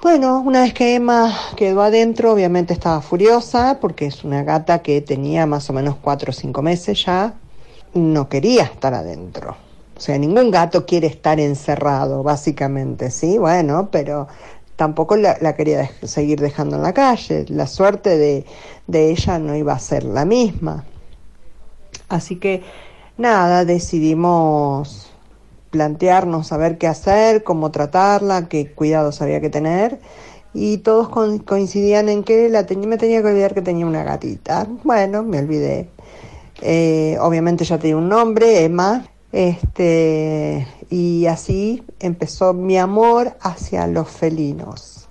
Bueno, 0.05 0.39
una 0.45 0.61
vez 0.61 0.75
que 0.75 0.93
Emma 0.93 1.33
quedó 1.55 1.81
adentro, 1.81 2.31
obviamente 2.31 2.73
estaba 2.73 3.01
furiosa 3.01 3.79
porque 3.81 4.05
es 4.05 4.23
una 4.23 4.43
gata 4.43 4.83
que 4.83 5.01
tenía 5.01 5.47
más 5.47 5.67
o 5.71 5.73
menos 5.73 5.95
cuatro 5.99 6.29
o 6.29 6.33
cinco 6.33 6.61
meses 6.61 7.03
ya. 7.03 7.33
No 7.95 8.29
quería 8.29 8.65
estar 8.65 8.93
adentro. 8.93 9.64
O 9.97 9.99
sea, 9.99 10.17
ningún 10.17 10.51
gato 10.51 10.85
quiere 10.85 11.07
estar 11.07 11.39
encerrado, 11.39 12.21
básicamente, 12.21 13.11
¿sí? 13.11 13.37
Bueno, 13.37 13.89
pero 13.91 14.27
tampoco 14.75 15.15
la, 15.15 15.55
quería 15.55 15.89
seguir 16.03 16.41
dejando 16.41 16.75
en 16.75 16.83
la 16.83 16.93
calle. 16.93 17.45
La 17.47 17.65
suerte 17.67 18.17
de, 18.17 18.45
de 18.87 19.11
ella 19.11 19.39
no 19.39 19.55
iba 19.55 19.73
a 19.73 19.79
ser 19.79 20.03
la 20.03 20.25
misma. 20.25 20.83
Así 22.09 22.35
que, 22.37 22.63
nada, 23.17 23.63
decidimos 23.65 25.11
plantearnos 25.71 26.51
a 26.51 26.57
ver 26.57 26.77
qué 26.77 26.87
hacer, 26.87 27.43
cómo 27.43 27.71
tratarla, 27.71 28.47
qué 28.47 28.71
cuidados 28.71 29.21
había 29.21 29.41
que 29.41 29.49
tener. 29.49 29.99
y 30.53 30.77
todos 30.79 31.09
coincidían 31.09 32.07
en 32.09 32.23
que 32.23 32.49
la 32.49 32.63
me 32.63 32.97
tenía 32.97 33.21
que 33.21 33.27
olvidar 33.27 33.53
que 33.53 33.61
tenía 33.61 33.85
una 33.85 34.03
gatita. 34.03 34.67
Bueno, 34.83 35.23
me 35.23 35.39
olvidé. 35.39 35.89
Eh, 36.61 37.17
obviamente 37.19 37.65
ya 37.65 37.77
tenía 37.77 37.97
un 37.97 38.07
nombre, 38.09 38.63
Emma, 38.63 39.05
este, 39.35 40.65
y 40.89 41.25
así 41.25 41.83
empezó 41.99 42.53
mi 42.53 42.77
amor 42.77 43.35
hacia 43.41 43.85
los 43.85 44.07
felinos. 44.07 45.09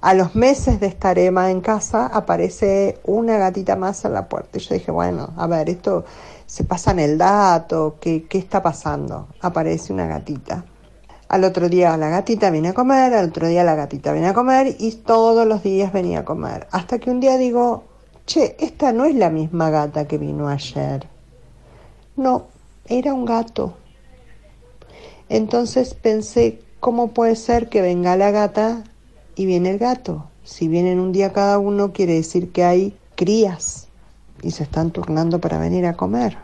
A 0.00 0.14
los 0.14 0.34
meses 0.34 0.80
de 0.80 0.88
estar 0.88 1.16
Emma 1.16 1.52
en 1.52 1.60
casa 1.60 2.06
aparece 2.06 2.98
una 3.04 3.38
gatita 3.38 3.76
más 3.76 4.04
en 4.04 4.14
la 4.14 4.28
puerta. 4.28 4.58
Y 4.58 4.60
yo 4.60 4.74
dije, 4.74 4.90
bueno, 4.90 5.30
a 5.36 5.46
ver, 5.46 5.70
esto 5.70 6.04
se 6.44 6.64
pasa 6.64 6.90
en 6.90 6.98
el 6.98 7.18
dato, 7.18 7.98
¿qué, 8.00 8.26
qué 8.28 8.38
está 8.38 8.64
pasando? 8.64 9.28
Aparece 9.40 9.92
una 9.92 10.08
gatita. 10.08 10.64
Al 11.28 11.44
otro 11.44 11.68
día 11.68 11.96
la 11.96 12.08
gatita 12.08 12.50
viene 12.50 12.70
a 12.70 12.74
comer, 12.74 13.14
al 13.14 13.28
otro 13.28 13.46
día 13.46 13.62
la 13.62 13.76
gatita 13.76 14.12
viene 14.12 14.26
a 14.26 14.34
comer 14.34 14.74
y 14.76 14.90
todos 14.90 15.46
los 15.46 15.62
días 15.62 15.92
venía 15.92 16.20
a 16.20 16.24
comer. 16.24 16.66
Hasta 16.72 16.98
que 16.98 17.12
un 17.12 17.20
día 17.20 17.36
digo, 17.36 17.84
che, 18.26 18.56
esta 18.58 18.92
no 18.92 19.04
es 19.04 19.14
la 19.14 19.30
misma 19.30 19.70
gata 19.70 20.08
que 20.08 20.18
vino 20.18 20.48
ayer. 20.48 21.06
No, 22.16 22.48
era 22.90 23.14
un 23.14 23.24
gato. 23.24 23.74
Entonces 25.28 25.94
pensé, 25.94 26.60
¿cómo 26.80 27.12
puede 27.12 27.36
ser 27.36 27.68
que 27.68 27.80
venga 27.80 28.16
la 28.16 28.32
gata 28.32 28.84
y 29.36 29.46
viene 29.46 29.70
el 29.70 29.78
gato? 29.78 30.26
Si 30.42 30.66
vienen 30.66 30.98
un 30.98 31.12
día 31.12 31.32
cada 31.32 31.58
uno, 31.58 31.92
quiere 31.92 32.14
decir 32.14 32.50
que 32.50 32.64
hay 32.64 32.94
crías 33.14 33.88
y 34.42 34.50
se 34.50 34.64
están 34.64 34.90
turnando 34.90 35.40
para 35.40 35.58
venir 35.58 35.86
a 35.86 35.94
comer. 35.94 36.36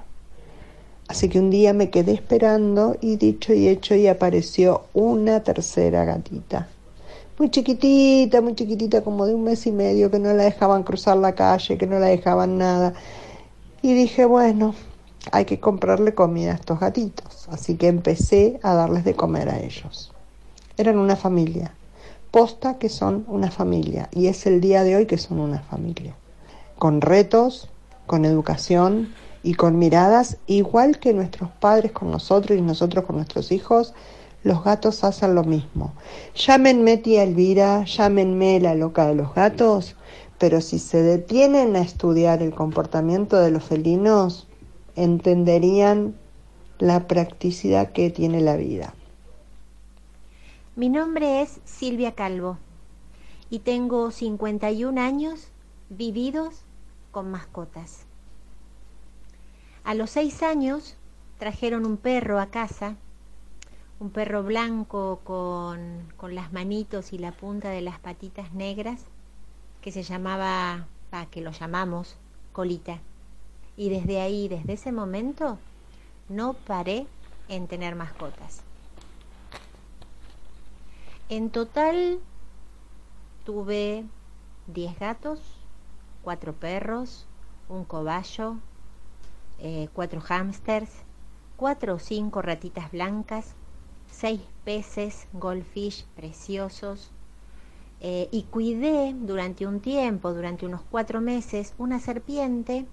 Así 1.09 1.29
que 1.29 1.41
un 1.41 1.51
día 1.51 1.73
me 1.73 1.91
quedé 1.91 2.13
esperando 2.13 2.97
y 3.01 3.17
dicho 3.17 3.53
y 3.53 3.69
hecho 3.69 3.95
y 3.95 4.07
apareció 4.07 4.83
una 4.93 5.43
tercera 5.43 6.05
gatita. 6.05 6.69
Muy 7.39 7.51
chiquitita, 7.51 8.41
muy 8.41 8.55
chiquitita, 8.55 9.03
como 9.03 9.27
de 9.27 9.35
un 9.35 9.45
mes 9.45 9.67
y 9.67 9.73
medio, 9.73 10.11
que 10.11 10.19
no 10.19 10.33
la 10.33 10.45
dejaban 10.45 10.85
cruzar 10.85 11.17
la 11.17 11.35
calle, 11.35 11.77
que 11.77 11.87
no 11.87 11.99
la 11.99 12.07
dejaban 12.07 12.57
nada. 12.57 12.95
Y 13.83 13.95
dije, 13.95 14.25
bueno, 14.25 14.75
hay 15.33 15.45
que 15.45 15.61
comprarle 15.61 16.15
comida 16.15 16.53
a 16.53 16.55
estos 16.55 16.81
gatitos. 16.81 17.49
Así 17.51 17.77
que 17.77 17.89
empecé 17.89 18.61
a 18.63 18.75
darles 18.75 19.05
de 19.05 19.15
comer 19.15 19.49
a 19.49 19.61
ellos. 19.61 20.13
Eran 20.77 20.99
una 20.99 21.17
familia. 21.17 21.75
Posta 22.31 22.79
que 22.79 22.89
son 22.89 23.25
una 23.29 23.51
familia. 23.51 24.09
Y 24.13 24.27
es 24.27 24.47
el 24.47 24.61
día 24.61 24.83
de 24.85 24.97
hoy 24.97 25.07
que 25.07 25.19
son 25.19 25.41
una 25.41 25.61
familia. 25.61 26.15
Con 26.79 27.01
retos, 27.01 27.69
con 28.07 28.25
educación 28.25 29.15
y 29.43 29.55
con 29.55 29.79
miradas 29.79 30.39
igual 30.47 30.99
que 30.99 31.13
nuestros 31.13 31.51
padres 31.51 31.93
con 31.93 32.11
nosotros 32.11 32.59
y 32.59 32.63
nosotros 32.63 33.05
con 33.05 33.17
nuestros 33.17 33.53
hijos, 33.53 33.95
los 34.43 34.63
gatos 34.63 35.03
hacen 35.03 35.35
lo 35.35 35.45
mismo. 35.45 35.93
Llámenme 36.35 36.99
tía 36.99 37.23
Elvira, 37.23 37.85
llámenme 37.85 38.61
la 38.61 38.75
loca 38.75 39.07
de 39.07 39.15
los 39.15 39.35
gatos, 39.35 39.97
pero 40.39 40.61
si 40.61 40.79
se 40.79 41.03
detienen 41.03 41.75
a 41.77 41.81
estudiar 41.81 42.43
el 42.43 42.55
comportamiento 42.55 43.37
de 43.39 43.51
los 43.51 43.65
felinos, 43.65 44.47
entenderían 44.97 46.15
la 46.79 47.07
practicidad 47.07 47.93
que 47.93 48.11
tiene 48.11 48.41
la 48.41 48.57
vida. 48.57 48.95
Mi 50.75 50.89
nombre 50.89 51.43
es 51.43 51.61
Silvia 51.65 52.15
Calvo 52.15 52.59
y 53.49 53.61
tengo 53.61 54.11
51 54.11 55.01
años 55.01 55.49
vividos 55.89 56.63
con 57.13 57.31
mascotas. 57.31 58.05
A 59.85 59.95
los 59.95 60.11
seis 60.11 60.43
años 60.43 60.97
trajeron 61.39 61.87
un 61.87 61.97
perro 61.97 62.41
a 62.41 62.47
casa, 62.47 62.97
un 64.01 64.11
perro 64.11 64.43
blanco 64.43 65.21
con, 65.25 66.13
con 66.17 66.35
las 66.35 66.53
manitos 66.53 67.13
y 67.13 67.19
la 67.19 67.33
punta 67.33 67.71
de 67.71 67.83
las 67.83 67.99
patitas 67.99 68.53
negras, 68.53 69.05
que 69.81 69.93
se 69.93 70.03
llamaba, 70.03 70.89
pa, 71.11 71.27
que 71.27 71.41
lo 71.41 71.53
llamamos, 71.53 72.17
Colita. 72.53 73.01
Y 73.77 73.91
desde 73.91 74.21
ahí, 74.21 74.49
desde 74.49 74.75
ese 74.75 74.93
momento, 74.93 75.59
no 76.29 76.55
paré 76.55 77.07
en 77.49 77.67
tener 77.67 77.95
mascotas. 77.95 78.63
En 81.29 81.51
total 81.51 82.21
tuve 83.45 84.05
10 84.69 84.99
gatos, 84.99 85.41
cuatro 86.23 86.53
perros, 86.53 87.27
un 87.69 87.85
cobayo, 87.85 88.57
eh, 89.59 89.89
cuatro 89.93 90.21
hámsters, 90.21 90.91
cuatro 91.57 91.95
o 91.95 91.99
cinco 91.99 92.43
ratitas 92.43 92.91
blancas, 92.93 93.55
seis 94.11 94.41
peces 94.65 95.27
goldfish 95.33 96.05
preciosos, 96.17 97.11
eh, 98.01 98.29
y 98.31 98.43
cuidé 98.45 99.15
durante 99.19 99.67
un 99.67 99.81
tiempo, 99.81 100.33
durante 100.33 100.67
unos 100.67 100.83
cuatro 100.91 101.21
meses, 101.21 101.75
una 101.79 101.99
serpiente 101.99 102.87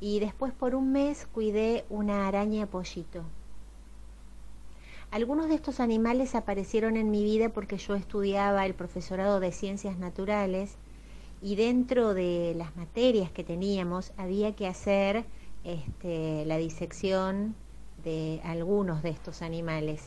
y 0.00 0.20
después 0.20 0.52
por 0.52 0.74
un 0.74 0.92
mes 0.92 1.26
cuidé 1.32 1.84
una 1.90 2.28
araña 2.28 2.66
pollito. 2.66 3.22
Algunos 5.10 5.48
de 5.48 5.54
estos 5.54 5.80
animales 5.80 6.34
aparecieron 6.34 6.96
en 6.96 7.10
mi 7.10 7.24
vida 7.24 7.48
porque 7.48 7.78
yo 7.78 7.94
estudiaba 7.94 8.66
el 8.66 8.74
profesorado 8.74 9.40
de 9.40 9.52
ciencias 9.52 9.98
naturales 9.98 10.76
y 11.40 11.56
dentro 11.56 12.14
de 12.14 12.54
las 12.56 12.76
materias 12.76 13.30
que 13.30 13.42
teníamos 13.42 14.12
había 14.18 14.54
que 14.54 14.66
hacer 14.66 15.24
este, 15.64 16.44
la 16.44 16.58
disección 16.58 17.54
de 18.04 18.40
algunos 18.44 19.02
de 19.02 19.10
estos 19.10 19.42
animales, 19.42 20.04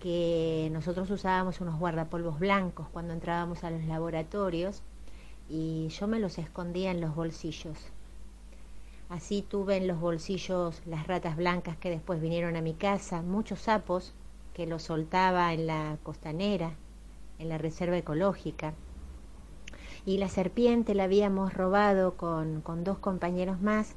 que 0.00 0.70
nosotros 0.72 1.10
usábamos 1.10 1.60
unos 1.60 1.78
guardapolvos 1.78 2.38
blancos 2.38 2.88
cuando 2.92 3.12
entrábamos 3.12 3.64
a 3.64 3.70
los 3.70 3.84
laboratorios 3.84 4.82
y 5.48 5.88
yo 5.88 6.08
me 6.08 6.20
los 6.20 6.38
escondía 6.38 6.90
en 6.90 7.00
los 7.00 7.14
bolsillos. 7.14 7.76
Así 9.10 9.42
tuve 9.42 9.76
en 9.76 9.86
los 9.86 10.00
bolsillos 10.00 10.80
las 10.86 11.06
ratas 11.06 11.36
blancas 11.36 11.76
que 11.76 11.90
después 11.90 12.22
vinieron 12.22 12.56
a 12.56 12.62
mi 12.62 12.72
casa, 12.72 13.20
muchos 13.20 13.60
sapos 13.60 14.14
que 14.54 14.66
los 14.66 14.84
soltaba 14.84 15.52
en 15.52 15.66
la 15.66 15.98
costanera, 16.02 16.72
en 17.38 17.50
la 17.50 17.58
reserva 17.58 17.98
ecológica. 17.98 18.72
Y 20.06 20.16
la 20.16 20.30
serpiente 20.30 20.94
la 20.94 21.04
habíamos 21.04 21.52
robado 21.52 22.16
con, 22.16 22.62
con 22.62 22.84
dos 22.84 22.98
compañeros 22.98 23.60
más 23.60 23.94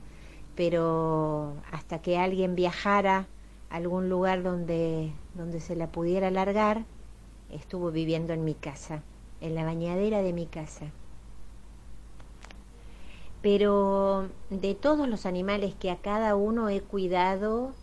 pero 0.56 1.56
hasta 1.72 2.02
que 2.02 2.18
alguien 2.18 2.56
viajara 2.56 3.28
a 3.70 3.76
algún 3.76 4.10
lugar 4.10 4.44
donde, 4.44 5.12
donde 5.34 5.60
se 5.60 5.76
la 5.76 5.92
pudiera 5.92 6.30
largar, 6.30 6.86
estuvo 7.52 7.92
viviendo 7.92 8.34
en 8.34 8.44
mi 8.44 8.54
casa, 8.54 9.02
en 9.42 9.56
la 9.56 9.64
bañadera 9.64 10.22
de 10.22 10.34
mi 10.34 10.46
casa. 10.46 10.86
Pero 13.44 14.30
de 14.50 14.74
todos 14.74 15.08
los 15.08 15.28
animales 15.28 15.76
que 15.76 15.92
a 15.92 15.98
cada 15.98 16.36
uno 16.36 16.70
he 16.70 16.82
cuidado, 16.82 17.74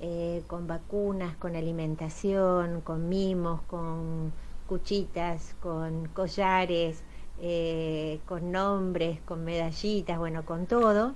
eh, 0.00 0.42
con 0.48 0.66
vacunas, 0.66 1.36
con 1.36 1.54
alimentación, 1.54 2.80
con 2.80 3.08
mimos, 3.08 3.60
con 3.68 4.32
cuchitas, 4.66 5.54
con 5.60 6.08
collares, 6.08 7.04
eh, 7.42 8.20
con 8.26 8.50
nombres, 8.52 9.20
con 9.26 9.44
medallitas, 9.44 10.18
bueno, 10.18 10.46
con 10.46 10.66
todo, 10.66 11.14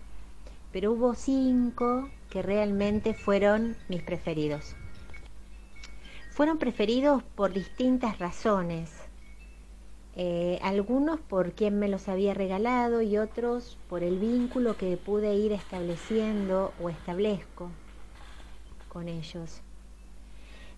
pero 0.73 0.93
hubo 0.93 1.15
cinco 1.15 2.11
que 2.29 2.43
realmente 2.43 3.15
fueron 3.15 3.77
mis 3.89 4.03
preferidos. 4.03 4.77
Fueron 6.31 6.59
preferidos 6.59 7.23
por 7.23 7.55
distintas 7.55 8.19
razones. 8.19 9.06
Eh, 10.19 10.59
algunos 10.63 11.21
por 11.21 11.53
quien 11.53 11.79
me 11.79 11.89
los 11.89 12.09
había 12.09 12.33
regalado 12.33 13.03
y 13.03 13.19
otros 13.19 13.77
por 13.87 14.03
el 14.03 14.19
vínculo 14.19 14.79
que 14.79 14.97
pude 14.97 15.35
ir 15.35 15.53
estableciendo 15.53 16.73
o 16.81 16.89
establezco 16.89 17.71
con 18.89 19.09
ellos. 19.09 19.61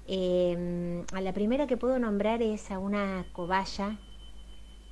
Em, 0.08 1.04
a 1.12 1.20
la 1.20 1.32
primera 1.32 1.68
que 1.68 1.76
puedo 1.76 2.00
nombrar 2.00 2.42
es 2.42 2.72
a 2.72 2.80
una 2.80 3.26
cobaya 3.32 3.96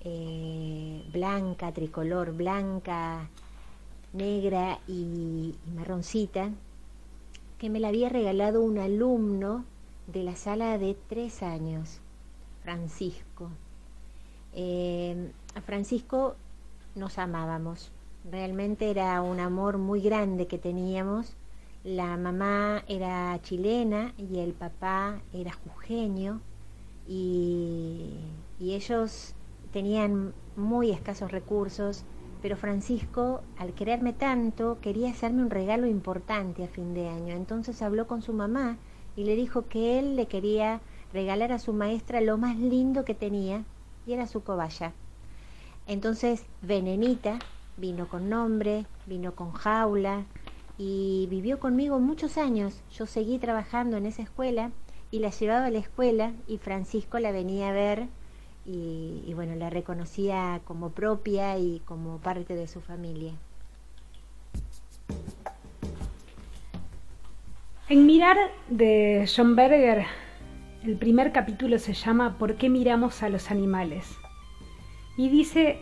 eh, 0.04 1.02
blanca, 1.12 1.72
tricolor, 1.72 2.32
blanca, 2.32 3.28
negra 4.12 4.78
y, 4.87 5.56
marroncita, 5.74 6.50
que 7.59 7.68
me 7.68 7.80
la 7.80 7.88
había 7.88 8.11
regalado 8.11 8.62
un 8.62 8.78
alumno 8.78 9.64
de 10.06 10.22
la 10.22 10.37
sala 10.37 10.78
de 10.78 10.96
tres 11.09 11.42
años, 11.42 12.00
Francisco. 12.62 13.50
Eh, 14.56 15.30
a 15.54 15.60
Francisco 15.60 16.34
nos 16.96 17.18
amábamos, 17.18 17.92
realmente 18.28 18.90
era 18.90 19.22
un 19.22 19.38
amor 19.38 19.78
muy 19.78 20.00
grande 20.00 20.48
que 20.48 20.58
teníamos. 20.58 21.36
La 21.84 22.16
mamá 22.16 22.82
era 22.88 23.40
chilena 23.42 24.12
y 24.18 24.40
el 24.40 24.52
papá 24.52 25.20
era 25.32 25.52
jujeño 25.52 26.40
y 27.06 28.18
ellos 28.58 29.34
tenían 29.70 30.34
muy 30.56 30.90
escasos 30.90 31.30
recursos 31.30 32.04
pero 32.46 32.56
Francisco, 32.56 33.42
al 33.58 33.72
quererme 33.72 34.12
tanto, 34.12 34.78
quería 34.80 35.10
hacerme 35.10 35.42
un 35.42 35.50
regalo 35.50 35.86
importante 35.86 36.62
a 36.62 36.68
fin 36.68 36.94
de 36.94 37.08
año. 37.08 37.34
Entonces 37.34 37.82
habló 37.82 38.06
con 38.06 38.22
su 38.22 38.32
mamá 38.32 38.76
y 39.16 39.24
le 39.24 39.34
dijo 39.36 39.66
que 39.66 39.98
él 39.98 40.14
le 40.14 40.26
quería 40.26 40.80
regalar 41.12 41.50
a 41.50 41.58
su 41.58 41.72
maestra 41.72 42.20
lo 42.20 42.36
más 42.38 42.56
lindo 42.56 43.04
que 43.04 43.14
tenía 43.14 43.64
y 44.06 44.12
era 44.12 44.26
su 44.26 44.42
cobaya. 44.42 44.92
Entonces 45.86 46.44
Venenita 46.62 47.38
vino 47.76 48.08
con 48.08 48.28
nombre, 48.28 48.86
vino 49.06 49.34
con 49.34 49.52
jaula 49.52 50.24
y 50.78 51.26
vivió 51.30 51.58
conmigo 51.58 51.98
muchos 51.98 52.38
años. 52.38 52.80
Yo 52.92 53.06
seguí 53.06 53.38
trabajando 53.38 53.96
en 53.96 54.06
esa 54.06 54.22
escuela 54.22 54.70
y 55.10 55.20
la 55.20 55.30
llevaba 55.30 55.66
a 55.66 55.70
la 55.70 55.78
escuela 55.78 56.32
y 56.46 56.58
Francisco 56.58 57.18
la 57.18 57.32
venía 57.32 57.70
a 57.70 57.72
ver 57.72 58.08
y, 58.64 59.32
bueno, 59.34 59.54
la 59.54 59.70
reconocía 59.70 60.60
como 60.64 60.90
propia 60.90 61.56
y 61.56 61.80
como 61.84 62.18
parte 62.18 62.56
de 62.56 62.66
su 62.66 62.80
familia. 62.80 63.32
En 67.88 68.06
Mirar 68.06 68.36
de 68.68 69.30
John 69.34 69.54
Berger, 69.54 70.06
el 70.82 70.96
primer 70.96 71.32
capítulo 71.32 71.78
se 71.78 71.94
llama 71.94 72.38
¿Por 72.38 72.56
qué 72.56 72.68
miramos 72.68 73.22
a 73.22 73.28
los 73.28 73.50
animales? 73.50 74.16
Y 75.16 75.28
dice 75.28 75.78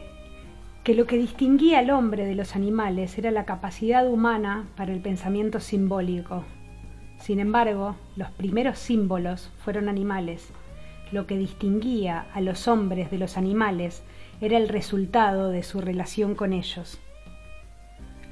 que 0.82 0.94
lo 0.94 1.06
que 1.06 1.16
distinguía 1.16 1.80
al 1.80 1.90
hombre 1.90 2.24
de 2.24 2.34
los 2.34 2.54
animales 2.56 3.18
era 3.18 3.30
la 3.30 3.44
capacidad 3.44 4.08
humana 4.08 4.68
para 4.76 4.92
el 4.92 5.00
pensamiento 5.00 5.60
simbólico. 5.60 6.44
Sin 7.18 7.40
embargo, 7.40 7.96
los 8.16 8.30
primeros 8.32 8.78
símbolos 8.78 9.50
fueron 9.58 9.88
animales. 9.88 10.48
Lo 11.10 11.26
que 11.26 11.38
distinguía 11.38 12.26
a 12.32 12.40
los 12.40 12.68
hombres 12.68 13.10
de 13.10 13.18
los 13.18 13.36
animales 13.36 14.02
era 14.40 14.56
el 14.56 14.68
resultado 14.68 15.50
de 15.50 15.62
su 15.62 15.80
relación 15.80 16.34
con 16.34 16.52
ellos. 16.52 17.00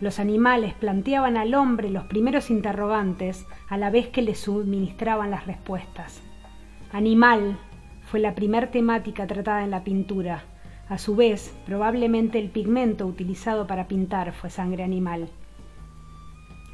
Los 0.01 0.19
animales 0.19 0.75
planteaban 0.75 1.37
al 1.37 1.55
hombre 1.55 1.91
los 1.91 2.05
primeros 2.05 2.51
interrogantes 2.51 3.47
a 3.69 3.77
la 3.77 3.91
vez 3.91 4.09
que 4.09 4.23
le 4.23 4.35
suministraban 4.35 5.31
las 5.31 5.47
respuestas. 5.47 6.22
Animal 6.93 7.57
fue 8.05 8.21
la 8.21 8.35
primer 8.35 8.71
temática 8.71 9.27
tratada 9.27 9.65
en 9.65 9.71
la 9.71 9.83
pintura. 9.83 10.45
A 10.91 10.99
su 10.99 11.17
vez, 11.17 11.57
probablemente 11.65 12.39
el 12.39 12.51
pigmento 12.51 13.07
utilizado 13.07 13.67
para 13.67 13.89
pintar 13.89 14.35
fue 14.35 14.51
sangre 14.51 14.85
animal. 14.85 15.31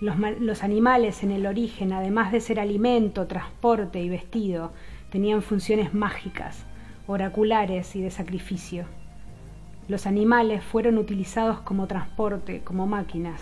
Los, 0.01 0.17
los, 0.41 0.65
animales 0.65 1.23
en 1.23 1.31
el 1.31 1.47
origen, 1.47 1.93
además 1.93 2.33
de 2.33 2.41
ser 2.41 2.59
alimento, 2.59 3.29
transporte 3.29 4.01
y 4.01 4.09
vestido, 4.09 4.73
tenían 5.13 5.41
funciones 5.41 5.95
mágicas, 5.95 6.65
oraculares 7.07 7.95
y 7.95 8.03
de 8.03 8.11
sacrificio. 8.11 8.87
Los 9.87 10.05
animales 10.05 10.65
fueron 10.65 10.99
utilizados 10.99 11.61
como 11.61 11.87
transporte, 11.87 12.63
como 12.65 12.89
máquinas. 12.89 13.41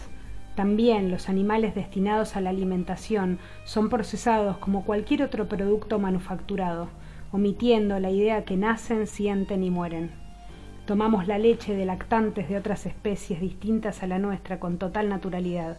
También 0.56 1.10
los 1.10 1.28
animales 1.28 1.74
destinados 1.74 2.34
a 2.34 2.40
la 2.40 2.48
alimentación 2.48 3.38
son 3.64 3.90
procesados 3.90 4.56
como 4.56 4.86
cualquier 4.86 5.22
otro 5.22 5.48
producto 5.48 5.98
manufacturado, 5.98 6.88
omitiendo 7.30 8.00
la 8.00 8.10
idea 8.10 8.44
que 8.46 8.56
nacen, 8.56 9.06
sienten 9.06 9.62
y 9.62 9.70
mueren. 9.70 10.12
Tomamos 10.86 11.26
la 11.26 11.36
leche 11.36 11.74
de 11.74 11.84
lactantes 11.84 12.48
de 12.48 12.56
otras 12.56 12.86
especies 12.86 13.38
distintas 13.38 14.02
a 14.02 14.06
la 14.06 14.18
nuestra 14.18 14.58
con 14.58 14.78
total 14.78 15.10
naturalidad 15.10 15.76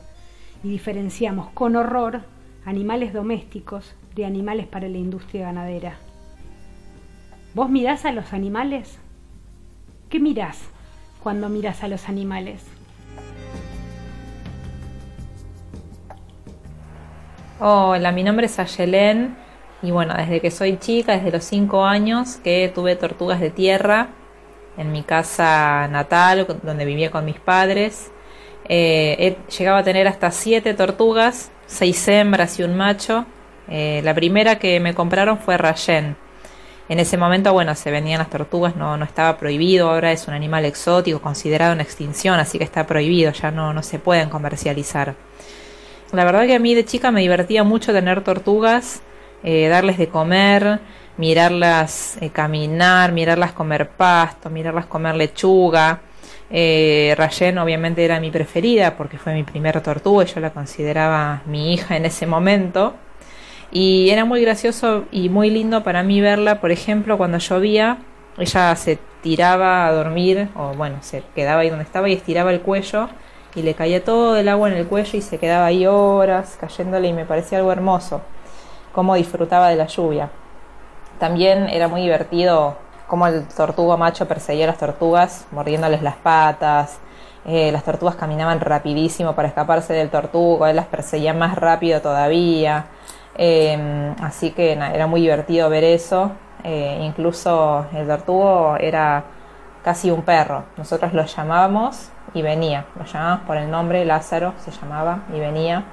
y 0.63 0.69
diferenciamos 0.69 1.49
con 1.49 1.75
horror 1.75 2.21
animales 2.63 3.13
domésticos 3.13 3.95
de 4.15 4.25
animales 4.25 4.67
para 4.67 4.87
la 4.87 4.97
industria 4.97 5.45
ganadera. 5.45 5.97
¿Vos 7.55 7.71
mirás 7.71 8.05
a 8.05 8.11
los 8.11 8.31
animales? 8.31 8.99
¿Qué 10.09 10.19
mirás 10.19 10.59
cuando 11.23 11.49
miras 11.49 11.83
a 11.83 11.87
los 11.87 12.09
animales? 12.09 12.76
Hola, 17.59 18.11
mi 18.11 18.23
nombre 18.23 18.45
es 18.45 18.59
Ayelén 18.59 19.35
y 19.81 19.89
bueno, 19.89 20.13
desde 20.15 20.41
que 20.41 20.51
soy 20.51 20.77
chica, 20.77 21.13
desde 21.13 21.31
los 21.31 21.43
5 21.43 21.85
años, 21.85 22.35
que 22.43 22.71
tuve 22.73 22.95
tortugas 22.95 23.39
de 23.39 23.49
tierra 23.49 24.09
en 24.77 24.91
mi 24.91 25.01
casa 25.01 25.87
natal, 25.87 26.45
donde 26.61 26.85
vivía 26.85 27.09
con 27.09 27.25
mis 27.25 27.39
padres. 27.39 28.11
Eh, 28.69 29.15
he 29.19 29.51
llegado 29.57 29.77
a 29.77 29.83
tener 29.83 30.07
hasta 30.07 30.29
7 30.29 30.73
tortugas, 30.75 31.51
6 31.65 32.07
hembras 32.09 32.59
y 32.59 32.63
un 32.63 32.77
macho. 32.77 33.25
Eh, 33.69 34.01
la 34.03 34.13
primera 34.13 34.59
que 34.59 34.79
me 34.79 34.93
compraron 34.93 35.39
fue 35.39 35.57
Rayen 35.57 36.15
en 36.89 36.99
ese 36.99 37.17
momento, 37.17 37.51
bueno, 37.51 37.75
se 37.75 37.91
vendían 37.91 38.19
las 38.19 38.29
tortugas, 38.29 38.75
no, 38.75 38.95
no 38.97 39.03
estaba 39.03 39.37
prohibido, 39.37 39.89
ahora 39.89 40.11
es 40.11 40.27
un 40.27 40.33
animal 40.33 40.63
exótico, 40.63 41.21
considerado 41.21 41.73
en 41.73 41.81
extinción, 41.81 42.39
así 42.39 42.57
que 42.57 42.63
está 42.63 42.87
prohibido, 42.87 43.31
ya 43.31 43.51
no, 43.51 43.73
no 43.73 43.83
se 43.83 43.99
pueden 43.99 44.29
comercializar. 44.29 45.15
La 46.13 46.23
verdad 46.23 46.45
que 46.45 46.55
a 46.55 46.59
mí 46.59 46.73
de 46.73 46.85
chica 46.85 47.11
me 47.11 47.19
divertía 47.19 47.65
mucho 47.65 47.91
tener 47.91 48.23
tortugas, 48.23 49.01
eh, 49.43 49.67
darles 49.67 49.97
de 49.97 50.07
comer, 50.07 50.79
mirarlas 51.17 52.17
eh, 52.21 52.29
caminar, 52.29 53.11
mirarlas 53.11 53.51
comer 53.51 53.89
pasto, 53.89 54.49
mirarlas 54.49 54.85
comer 54.85 55.15
lechuga. 55.15 55.99
Eh, 56.49 57.13
Rayen 57.17 57.57
obviamente 57.57 58.05
era 58.05 58.21
mi 58.21 58.31
preferida 58.31 58.95
porque 58.95 59.17
fue 59.17 59.33
mi 59.33 59.43
primera 59.43 59.83
tortuga 59.83 60.23
y 60.23 60.27
yo 60.27 60.39
la 60.39 60.51
consideraba 60.51 61.41
mi 61.45 61.73
hija 61.73 61.97
en 61.97 62.05
ese 62.05 62.25
momento. 62.25 62.95
Y 63.69 64.09
era 64.09 64.23
muy 64.23 64.41
gracioso 64.41 65.05
y 65.11 65.27
muy 65.27 65.49
lindo 65.49 65.83
para 65.83 66.03
mí 66.03 66.21
verla, 66.21 66.61
por 66.61 66.71
ejemplo, 66.71 67.17
cuando 67.17 67.37
llovía, 67.37 67.97
ella 68.37 68.73
se 68.77 68.97
tiraba 69.21 69.87
a 69.87 69.91
dormir, 69.91 70.47
o 70.55 70.73
bueno, 70.73 70.99
se 71.01 71.21
quedaba 71.35 71.61
ahí 71.61 71.69
donde 71.69 71.83
estaba 71.83 72.07
y 72.07 72.13
estiraba 72.13 72.53
el 72.53 72.61
cuello 72.61 73.09
y 73.57 73.63
le 73.63 73.73
caía 73.73 74.03
todo 74.03 74.37
el 74.37 74.47
agua 74.49 74.69
en 74.69 74.75
el 74.77 74.87
cuello 74.87 75.17
y 75.17 75.21
se 75.21 75.39
quedaba 75.39 75.65
ahí 75.65 75.87
horas 75.87 76.57
cayéndole 76.61 77.07
y 77.07 77.13
me 77.13 77.25
parecía 77.25 77.57
algo 77.57 77.71
hermoso, 77.71 78.21
cómo 78.93 79.15
disfrutaba 79.15 79.69
de 79.69 79.75
la 79.75 79.87
lluvia. 79.87 80.29
También 81.19 81.67
era 81.67 81.87
muy 81.87 82.01
divertido 82.03 82.75
cómo 83.07 83.25
el 83.25 83.47
tortuga 83.47 83.97
macho 83.97 84.27
perseguía 84.27 84.65
a 84.65 84.67
las 84.67 84.77
tortugas, 84.77 85.47
mordiéndoles 85.51 86.03
las 86.03 86.17
patas. 86.17 86.99
Eh, 87.47 87.71
las 87.71 87.83
tortugas 87.83 88.15
caminaban 88.15 88.59
rapidísimo 88.59 89.33
para 89.33 89.47
escaparse 89.47 89.93
del 89.93 90.11
tortuga, 90.11 90.69
él 90.69 90.75
las 90.75 90.85
perseguía 90.85 91.33
más 91.33 91.55
rápido 91.57 91.99
todavía. 91.99 92.85
Em, 93.35 94.13
así 94.21 94.51
que 94.51 94.73
era 94.73 95.07
muy 95.07 95.21
divertido 95.21 95.67
ver 95.69 95.83
eso. 95.83 96.31
Eh, 96.63 96.99
incluso 97.01 97.87
el 97.91 98.05
tortugo 98.05 98.77
era 98.79 99.23
casi 99.83 100.11
un 100.11 100.21
perro. 100.21 100.65
Nosotros 100.77 101.13
lo 101.13 101.25
llamábamos 101.25 102.11
y 102.33 102.41
venía. 102.41 102.85
Lo 102.97 103.05
llamábamos 103.05 103.45
por 103.45 103.57
el 103.57 103.69
nombre, 103.69 104.05
Lázaro 104.05 104.53
se 104.63 104.71
llamaba 104.71 105.19
y 105.33 105.39
venía. 105.39 105.83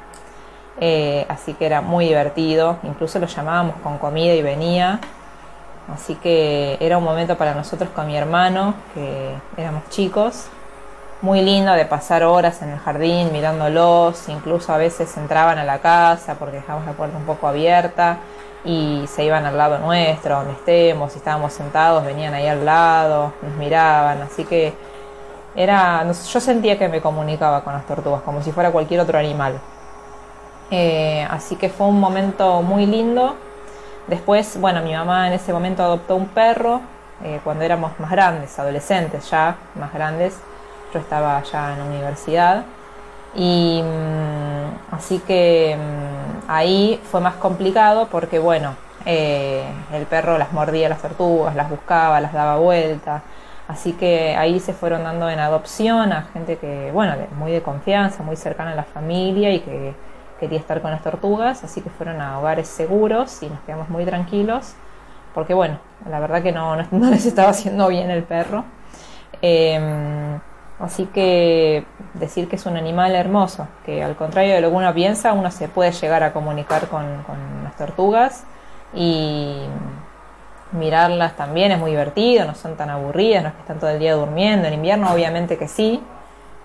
Eh, 0.81 1.25
así 1.29 1.55
que 1.55 1.67
era 1.67 1.81
muy 1.81 2.07
divertido. 2.07 2.79
Incluso 2.83 3.19
lo 3.19 3.27
llamábamos 3.27 3.77
con 3.83 3.99
comida 3.99 4.35
y 4.35 4.43
venía. 4.43 5.01
Así 5.93 6.15
que 6.17 6.77
era 6.81 6.97
un 6.97 7.05
momento 7.05 7.37
para 7.37 7.55
nosotros 7.55 7.91
con 7.91 8.07
mi 8.07 8.17
hermano, 8.17 8.75
que 8.95 9.35
éramos 9.57 9.89
chicos, 9.91 10.47
muy 11.21 11.43
lindo 11.43 11.73
de 11.73 11.85
pasar 11.85 12.23
horas 12.23 12.63
en 12.63 12.71
el 12.71 12.79
jardín 12.79 13.33
mirándolos, 13.33 14.29
incluso 14.29 14.73
a 14.73 14.79
veces 14.79 15.15
entraban 15.17 15.59
a 15.59 15.65
la 15.65 15.79
casa 15.81 16.37
porque 16.37 16.57
dejamos 16.57 16.87
la 16.87 16.93
puerta 16.93 17.17
un 17.17 17.25
poco 17.25 17.49
abierta 17.49 18.19
y 18.65 19.05
se 19.09 19.25
iban 19.25 19.45
al 19.45 19.59
lado 19.59 19.79
nuestro, 19.79 20.37
donde 20.37 20.53
estemos, 20.53 21.13
si 21.13 21.19
estábamos 21.19 21.53
sentados, 21.53 22.05
venían 22.05 22.33
ahí 22.33 22.47
al 22.47 22.65
lado, 22.65 23.35
nos 23.43 23.57
miraban, 23.57 24.23
así 24.23 24.45
que 24.45 24.73
era, 25.55 26.05
yo 26.11 26.41
sentía 26.41 26.79
que 26.79 26.89
me 26.89 27.01
comunicaba 27.01 27.63
con 27.63 27.73
las 27.73 27.87
tortugas, 27.87 28.23
como 28.23 28.43
si 28.43 28.53
fuera 28.53 28.71
cualquier 28.71 29.01
otro 29.01 29.19
animal. 29.19 29.61
Eh, 30.71 31.27
así 31.31 31.57
que 31.57 31.69
fue 31.69 31.87
un 31.87 32.01
momento 32.01 32.63
muy 32.63 32.87
lindo. 32.87 33.37
Después, 34.07 34.61
bueno, 34.61 34.83
mi 34.83 34.93
mamá 34.93 35.29
en 35.29 35.35
ese 35.35 35.53
momento 35.53 35.83
adoptó 35.83 36.17
un 36.17 36.29
perro 36.29 36.81
eh, 37.23 37.41
cuando 37.45 37.65
éramos 37.65 37.99
más 38.01 38.11
grandes, 38.11 38.59
adolescentes 38.59 39.31
ya, 39.31 39.57
más 39.77 39.93
grandes 39.93 40.39
estaba 40.99 41.43
ya 41.43 41.73
en 41.73 41.79
la 41.79 41.85
universidad. 41.85 42.65
Y 43.35 43.83
mm, 43.83 44.95
así 44.95 45.19
que 45.21 45.77
mm, 45.77 46.51
ahí 46.51 47.01
fue 47.11 47.21
más 47.21 47.35
complicado 47.35 48.09
porque, 48.11 48.39
bueno, 48.39 48.75
eh, 49.07 49.65
el 49.93 50.07
perro 50.07 50.39
las 50.39 50.53
mordía 50.53 50.89
las 50.89 51.03
tortugas, 51.03 51.55
las 51.55 51.69
buscaba, 51.69 52.21
las 52.21 52.33
daba 52.33 52.57
vuelta. 52.57 53.23
Así 53.67 53.93
que 53.93 54.37
ahí 54.37 54.61
se 54.61 54.75
fueron 54.75 55.05
dando 55.05 55.31
en 55.31 55.39
adopción 55.39 56.13
a 56.13 56.25
gente 56.33 56.59
que, 56.59 56.91
bueno, 56.93 57.15
muy 57.39 57.53
de 57.53 57.63
confianza, 57.63 58.23
muy 58.23 58.37
cercana 58.37 58.73
a 58.73 58.75
la 58.75 58.85
familia 58.85 59.53
y 59.53 59.61
que 59.61 59.95
quería 60.39 60.59
estar 60.59 60.83
con 60.83 60.91
las 60.91 61.03
tortugas. 61.03 61.65
Así 61.65 61.81
que 61.81 61.91
fueron 61.91 62.21
a 62.21 62.39
hogares 62.39 62.69
seguros 62.69 63.43
y 63.43 63.49
nos 63.49 63.61
quedamos 63.61 63.89
muy 63.89 64.05
tranquilos. 64.05 64.75
Porque, 65.35 65.55
bueno, 65.55 65.79
la 66.09 66.21
verdad 66.21 66.43
que 66.43 66.53
no, 66.53 66.77
no, 66.77 67.11
les 67.11 67.27
estaba 67.27 67.51
haciendo 67.51 67.89
bien 67.89 68.11
el 68.11 68.23
perro. 68.23 68.65
Em, 69.41 70.39
Así 70.79 71.07
que 71.07 71.87
decir 72.15 72.49
que 72.49 72.57
es 72.57 72.67
un 72.67 72.77
animal 72.77 73.15
hermoso, 73.15 73.69
que 73.87 74.03
al 74.03 74.17
contrario 74.17 74.55
de 74.55 74.61
lo 74.61 74.71
que 74.71 74.77
uno 74.77 74.93
piensa, 74.93 75.33
uno 75.33 75.51
se 75.51 75.69
puede 75.69 75.93
llegar 75.93 76.25
a 76.25 76.33
comunicar 76.33 76.89
con, 76.89 77.05
las 77.63 77.77
tortugas 77.77 78.45
y 78.93 79.61
mirarlas 80.75 81.37
también 81.37 81.73
es 81.73 81.79
muy 81.79 81.93
divertido, 81.93 82.45
no 82.45 82.55
son 82.55 82.77
tan 82.77 82.91
aburridas, 82.91 83.43
no 83.43 83.49
es 83.49 83.55
que 83.55 83.61
están 83.61 83.79
todo 83.79 83.91
el 83.91 83.99
día 83.99 84.15
durmiendo. 84.15 84.69
En 84.69 84.75
invierno 84.75 85.13
obviamente 85.13 85.57
que 85.57 85.69
sí, 85.69 86.03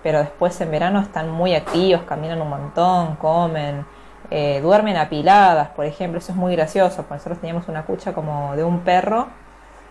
pero 0.02 0.18
después 0.18 0.60
en 0.60 0.70
verano 0.70 1.00
están 1.00 1.30
muy 1.30 1.54
activos, 1.54 2.02
caminan 2.02 2.40
un 2.42 2.48
montón, 2.48 3.16
comen, 3.16 3.84
eh, 4.30 4.60
duermen 4.62 4.96
apiladas, 4.96 5.68
por 5.70 5.84
ejemplo, 5.84 6.18
eso 6.18 6.32
es 6.32 6.38
muy 6.38 6.54
gracioso, 6.54 6.98
porque 6.98 7.14
nosotros 7.14 7.38
teníamos 7.38 7.68
una 7.68 7.84
cucha 7.84 8.12
como 8.12 8.54
de 8.56 8.64
un 8.64 8.80
perro 8.80 9.28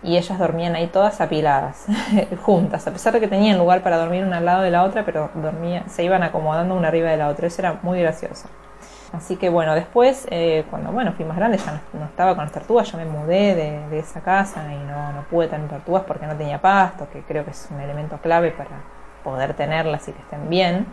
y 0.02 0.18
ellas 0.18 0.40
dormían 0.40 0.76
ahí 0.76 0.88
todas 0.88 1.20
apiladas, 1.20 1.86
juntas, 2.44 2.88
a 2.88 2.92
pesar 2.92 3.14
de 3.14 3.20
que 3.20 3.28
tenían 3.28 3.58
lugar 3.58 3.84
para 3.84 3.98
dormir 3.98 4.24
una 4.24 4.38
al 4.38 4.46
lado 4.46 4.62
de 4.62 4.72
la 4.72 4.84
otra, 4.84 5.04
pero 5.06 5.30
dormían, 5.36 5.90
se 5.90 6.04
iban 6.04 6.24
acomodando 6.24 6.76
una 6.76 6.88
arriba 6.88 7.10
de 7.10 7.18
la 7.18 7.28
otra, 7.28 7.48
eso 7.48 7.62
era 7.62 7.80
muy 7.82 8.00
gracioso. 8.00 8.48
Así 9.12 9.38
que 9.38 9.50
bueno, 9.50 9.74
después, 9.74 10.28
eh, 10.30 10.66
cuando 10.70 10.92
bueno, 10.92 11.14
fui 11.14 11.26
más 11.26 11.36
grande, 11.36 11.58
ya 11.58 11.82
no, 11.94 12.06
estaba 12.06 12.36
con 12.36 12.44
las 12.44 12.54
tortugas, 12.54 12.92
yo 12.92 12.98
me 12.98 13.06
mudé 13.06 13.56
de, 13.90 14.00
esa 14.00 14.22
casa 14.22 14.64
y 14.72 14.78
no, 14.86 15.14
no, 15.14 15.24
pude 15.24 15.48
tener 15.48 15.68
tortugas 15.68 16.04
porque 16.04 16.28
no 16.28 16.36
tenía 16.36 16.62
pasto, 16.62 17.08
que 17.12 17.22
creo 17.22 17.44
que 17.44 17.52
es 17.52 17.68
un 17.72 17.82
elemento 17.82 18.18
clave 18.18 18.52
para 18.52 18.70
poder 19.24 19.56
tenerlas 19.56 20.08
y 20.08 20.12
que 20.12 20.22
estén 20.22 20.48
bien. 20.50 20.86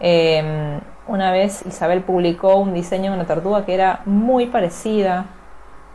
Em, 0.00 0.80
una 1.06 1.30
vez 1.30 1.64
Isabel 1.64 2.02
publicó 2.02 2.56
un 2.56 2.74
diseño 2.74 3.12
de 3.12 3.18
una 3.18 3.26
tortuga 3.26 3.64
que 3.64 3.74
era 3.74 4.00
muy 4.04 4.46
parecida 4.46 5.26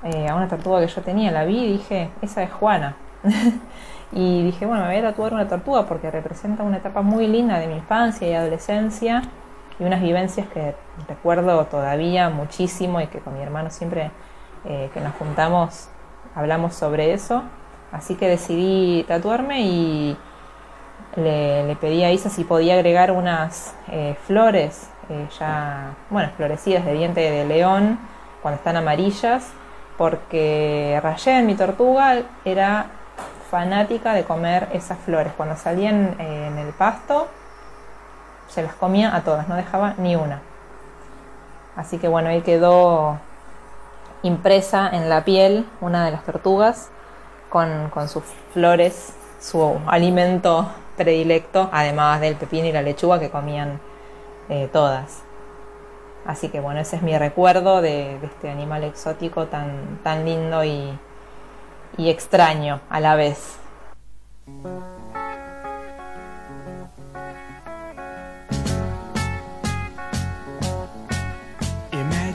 eh, 0.03 0.29
a 0.29 0.35
una 0.35 0.47
tortuga 0.47 0.79
que 0.79 0.87
yo 0.87 1.01
tenía, 1.01 1.31
la 1.31 1.43
vi 1.43 1.57
y 1.57 1.71
dije, 1.73 2.09
esa 2.21 2.41
es 2.41 2.51
Juana. 2.51 2.95
y 4.13 4.43
dije, 4.43 4.65
bueno, 4.65 4.83
me 4.83 4.89
voy 4.89 4.97
a 5.05 5.09
tatuar 5.09 5.33
una 5.33 5.47
tortuga 5.49 5.85
porque 5.85 6.09
representa 6.09 6.63
una 6.63 6.77
etapa 6.77 7.01
muy 7.01 7.27
linda 7.27 7.59
de 7.59 7.67
mi 7.67 7.75
infancia 7.75 8.29
y 8.29 8.33
adolescencia 8.33 9.23
y 9.79 9.83
unas 9.83 10.01
vivencias 10.01 10.47
que 10.47 10.75
recuerdo 11.07 11.65
todavía 11.65 12.29
muchísimo 12.29 13.01
y 13.01 13.07
que 13.07 13.19
con 13.19 13.33
mi 13.33 13.41
hermano 13.41 13.69
siempre 13.69 14.11
eh, 14.65 14.89
que 14.93 14.99
nos 14.99 15.15
juntamos 15.15 15.89
hablamos 16.35 16.75
sobre 16.75 17.13
eso. 17.13 17.43
Así 17.91 18.15
que 18.15 18.27
decidí 18.27 19.03
tatuarme 19.07 19.61
y 19.61 20.17
le, 21.15 21.75
pedí 21.81 22.03
a 22.03 22.11
Isa 22.11 22.29
si 22.29 22.43
podía 22.43 22.75
agregar 22.75 23.11
unas 23.11 23.73
eh, 23.91 24.15
flores 24.27 24.89
ya, 25.39 25.95
bueno, 26.11 26.29
florecidas 26.37 26.85
de 26.85 26.93
diente 26.93 27.21
de 27.21 27.43
león 27.43 27.97
cuando 28.43 28.57
están 28.57 28.77
amarillas 28.77 29.51
porque 29.99 30.97
Rayén, 31.03 31.45
mi 31.45 31.55
tortuga, 31.55 32.21
era 32.45 32.85
fanática 33.51 34.13
de 34.13 34.23
comer 34.23 34.69
esas 34.71 34.97
flores. 34.99 35.33
Cuando 35.35 35.57
salían 35.57 36.15
eh, 36.19 36.47
en 36.47 36.57
el 36.57 36.71
pasto, 36.71 37.27
se 38.49 38.63
las 38.63 38.73
comía 38.73 39.15
a 39.15 39.23
todas, 39.23 39.47
no 39.47 39.55
dejaba 39.55 39.93
ni 39.97 40.15
una. 40.15 40.41
Así 41.75 41.97
que 41.97 42.07
bueno, 42.07 42.29
ahí 42.29 42.41
quedó 42.41 43.17
impresa 44.23 44.89
en 44.91 45.07
la 45.07 45.23
piel 45.23 45.65
una 45.79 46.03
de 46.03 46.11
las 46.11 46.25
tortugas 46.25 46.89
con, 47.49 47.89
sus 48.07 48.23
flores, 48.53 49.13
su 49.39 49.79
alimento 49.87 50.67
predilecto, 50.97 51.69
además 51.71 52.19
del 52.19 52.35
pepino 52.35 52.67
y 52.67 52.71
la 52.71 52.81
lechuga 52.81 53.19
que 53.19 53.29
comían 53.29 53.79
eh, 54.49 54.69
todas. 54.71 55.23
Así 56.25 56.49
que 56.49 56.59
bueno, 56.59 56.79
ese 56.81 56.97
es 56.97 57.01
mi 57.01 57.17
recuerdo 57.17 57.81
de, 57.81 58.17
este 58.23 58.49
animal 58.49 58.83
exótico 58.83 59.47
tan, 59.47 59.99
tan 60.03 60.25
lindo 60.25 60.63
y, 60.63 60.97
y 61.97 62.09
extraño 62.09 62.81
a 62.89 62.99
la 62.99 63.15
vez. 63.15 63.57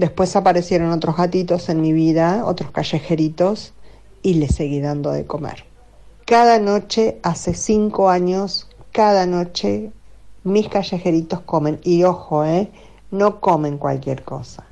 Después 0.00 0.34
aparecieron 0.34 0.92
otros 0.92 1.14
gatitos 1.14 1.68
en 1.68 1.82
mi 1.82 1.92
vida, 1.92 2.46
otros 2.46 2.70
callejeritos, 2.70 3.74
y 4.22 4.32
les 4.32 4.54
seguí 4.54 4.80
dando 4.80 5.12
de 5.12 5.26
comer. 5.26 5.64
Cada 6.24 6.58
noche, 6.58 7.18
hace 7.22 7.52
cinco 7.52 8.08
años, 8.08 8.66
cada 8.92 9.26
noche 9.26 9.92
mis 10.42 10.68
callejeritos 10.68 11.40
comen. 11.42 11.80
Y 11.82 12.04
ojo, 12.04 12.46
¿eh? 12.46 12.70
no 13.10 13.40
comen 13.40 13.76
cualquier 13.76 14.22
cosa. 14.22 14.64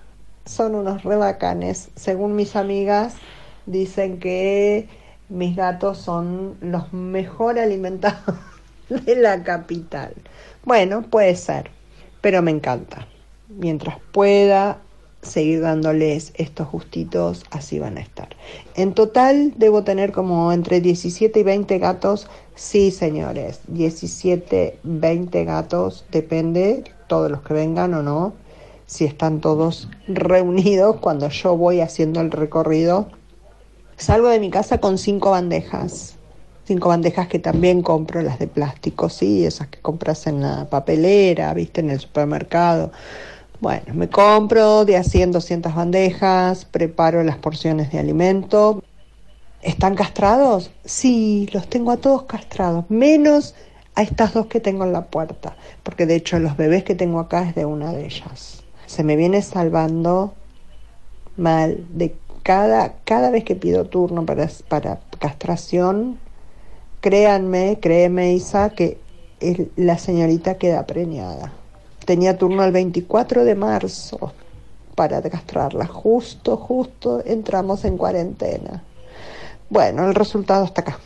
Son 0.47 0.75
unos 0.75 1.03
rebacanes. 1.03 1.91
Según 1.95 2.35
mis 2.35 2.57
amigas, 2.57 3.13
dicen 3.67 4.21
que 4.21 4.89
mis 5.29 5.55
gatos 5.57 5.99
son 5.99 6.57
los 6.63 6.91
mejor 6.95 7.59
alimentados 7.59 8.35
de 8.89 9.15
la 9.15 9.43
capital. 9.43 10.15
Bueno, 10.65 11.03
puede 11.03 11.37
ser, 11.37 11.71
pero 12.23 12.41
me 12.41 12.51
encanta. 12.51 13.07
Mientras 13.51 13.99
pueda, 14.11 14.79
seguir 15.23 15.61
dándoles 15.61 16.33
estos 16.37 16.71
gustitos, 16.71 17.45
así 17.51 17.79
van 17.79 17.99
a 17.99 18.01
estar. 18.01 18.29
En 18.75 18.95
total 18.95 19.53
debo 19.57 19.83
tener 19.83 20.13
como 20.13 20.53
entre 20.53 20.81
17 20.81 21.41
y 21.41 21.43
20 21.43 21.79
gatos, 21.79 22.29
sí 22.55 22.91
señores, 22.91 23.61
17, 23.69 24.79
20 24.83 25.45
gatos, 25.45 26.05
depende 26.11 26.85
todos 27.09 27.31
los 27.31 27.43
que 27.43 27.55
vengan 27.55 27.95
o 27.95 28.03
no, 28.03 28.33
si 28.87 29.05
están 29.05 29.41
todos 29.41 29.89
reunidos 30.07 30.97
cuando 31.01 31.29
yo 31.29 31.57
voy 31.57 31.81
haciendo 31.81 32.21
el 32.21 32.31
recorrido. 32.31 33.09
Salgo 33.97 34.29
de 34.29 34.39
mi 34.39 34.51
casa 34.51 34.79
con 34.79 34.97
cinco 34.97 35.33
bandejas, 35.33 36.15
cinco 36.65 36.89
bandejas 36.91 37.27
que 37.27 37.41
también 37.41 37.83
compro, 37.83 38.23
las 38.23 38.39
de 38.39 38.47
plástico, 38.47 39.09
sí, 39.09 39.45
esas 39.45 39.67
que 39.67 39.81
compras 39.81 40.29
en 40.29 40.41
la 40.41 40.71
papelera, 40.71 41.53
viste, 41.55 41.81
en 41.81 41.91
el 41.91 41.99
supermercado 41.99 42.93
bueno, 43.61 43.95
me 43.95 44.09
compro 44.09 44.85
de 44.85 44.97
a 44.97 45.03
100, 45.03 45.33
200 45.33 45.75
bandejas, 45.75 46.65
preparo 46.65 47.23
las 47.25 47.39
porciones 47.39 47.91
de 47.91 47.99
alimento. 47.99 48.83
¿Están 49.63 49.97
castrados? 49.97 50.71
Sí, 50.85 51.49
los 51.53 51.69
tengo 51.69 51.91
a 51.91 51.97
todos 51.97 52.23
castrados, 52.25 52.85
menos 52.89 53.55
a 53.97 54.03
estas 54.03 54.33
dos 54.33 54.47
que 54.47 54.61
tengo 54.61 54.85
en 54.85 54.93
la 54.93 55.07
puerta, 55.07 55.57
porque 55.83 56.07
de 56.07 56.15
hecho 56.15 56.39
los 56.39 56.57
bebés 56.57 56.85
que 56.85 56.95
tengo 56.95 57.19
acá 57.19 57.43
es 57.49 57.57
de 57.57 57.65
una 57.65 57.93
de 57.93 58.07
ellas. 58.07 58.63
Se 58.87 59.03
me 59.03 59.17
viene 59.17 59.43
salvando 59.43 60.35
mal 61.37 61.85
de 61.91 62.15
cada, 62.45 62.95
cada 63.05 63.31
vez 63.31 63.43
que 63.43 63.57
pido 63.57 63.87
turno 63.87 64.25
para, 64.25 64.49
para 64.69 65.01
castración, 65.19 66.21
créanme, 67.01 67.79
créeme 67.81 68.35
Isa, 68.35 68.71
que 68.71 68.99
la 69.77 69.99
señorita 69.99 70.59
queda 70.59 70.87
preñada. 70.87 71.53
Tenía 72.09 72.39
turno 72.39 72.65
el 72.65 72.73
24 72.73 73.45
de 73.45 73.55
marzo 73.55 74.33
para 74.95 75.21
castrarla. 75.21 75.85
Justo, 75.87 76.57
justo 76.57 77.23
entramos 77.27 77.85
en 77.85 77.99
cuarentena. 77.99 78.83
Bueno, 79.69 80.09
el 80.09 80.15
resultado 80.15 80.65
está 80.65 80.81
acá. 80.81 80.99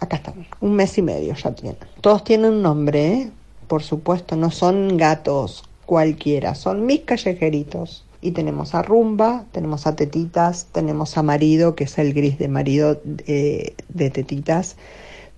Acá 0.00 0.16
están. 0.16 0.44
Un 0.60 0.74
mes 0.74 0.98
y 0.98 1.02
medio 1.02 1.32
ya 1.34 1.52
tienen. 1.52 1.76
Todos 2.00 2.24
tienen 2.24 2.54
un 2.54 2.62
nombre, 2.62 3.06
¿eh? 3.06 3.30
Por 3.68 3.84
supuesto, 3.84 4.34
no 4.34 4.50
son 4.50 4.96
gatos 4.96 5.62
cualquiera, 5.86 6.56
son 6.56 6.86
mis 6.86 7.02
callejeritos. 7.02 8.04
Y 8.20 8.32
tenemos 8.32 8.74
a 8.74 8.82
Rumba, 8.82 9.44
tenemos 9.52 9.86
a 9.86 9.94
Tetitas, 9.94 10.66
tenemos 10.72 11.16
a 11.16 11.22
Marido, 11.22 11.76
que 11.76 11.84
es 11.84 11.96
el 11.98 12.14
gris 12.14 12.36
de 12.40 12.48
marido 12.48 13.00
de, 13.04 13.76
de 13.90 14.10
Tetitas. 14.10 14.74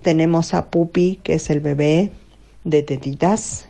Tenemos 0.00 0.54
a 0.54 0.70
Pupi, 0.70 1.20
que 1.22 1.34
es 1.34 1.50
el 1.50 1.60
bebé 1.60 2.10
de 2.64 2.82
Tetitas 2.82 3.68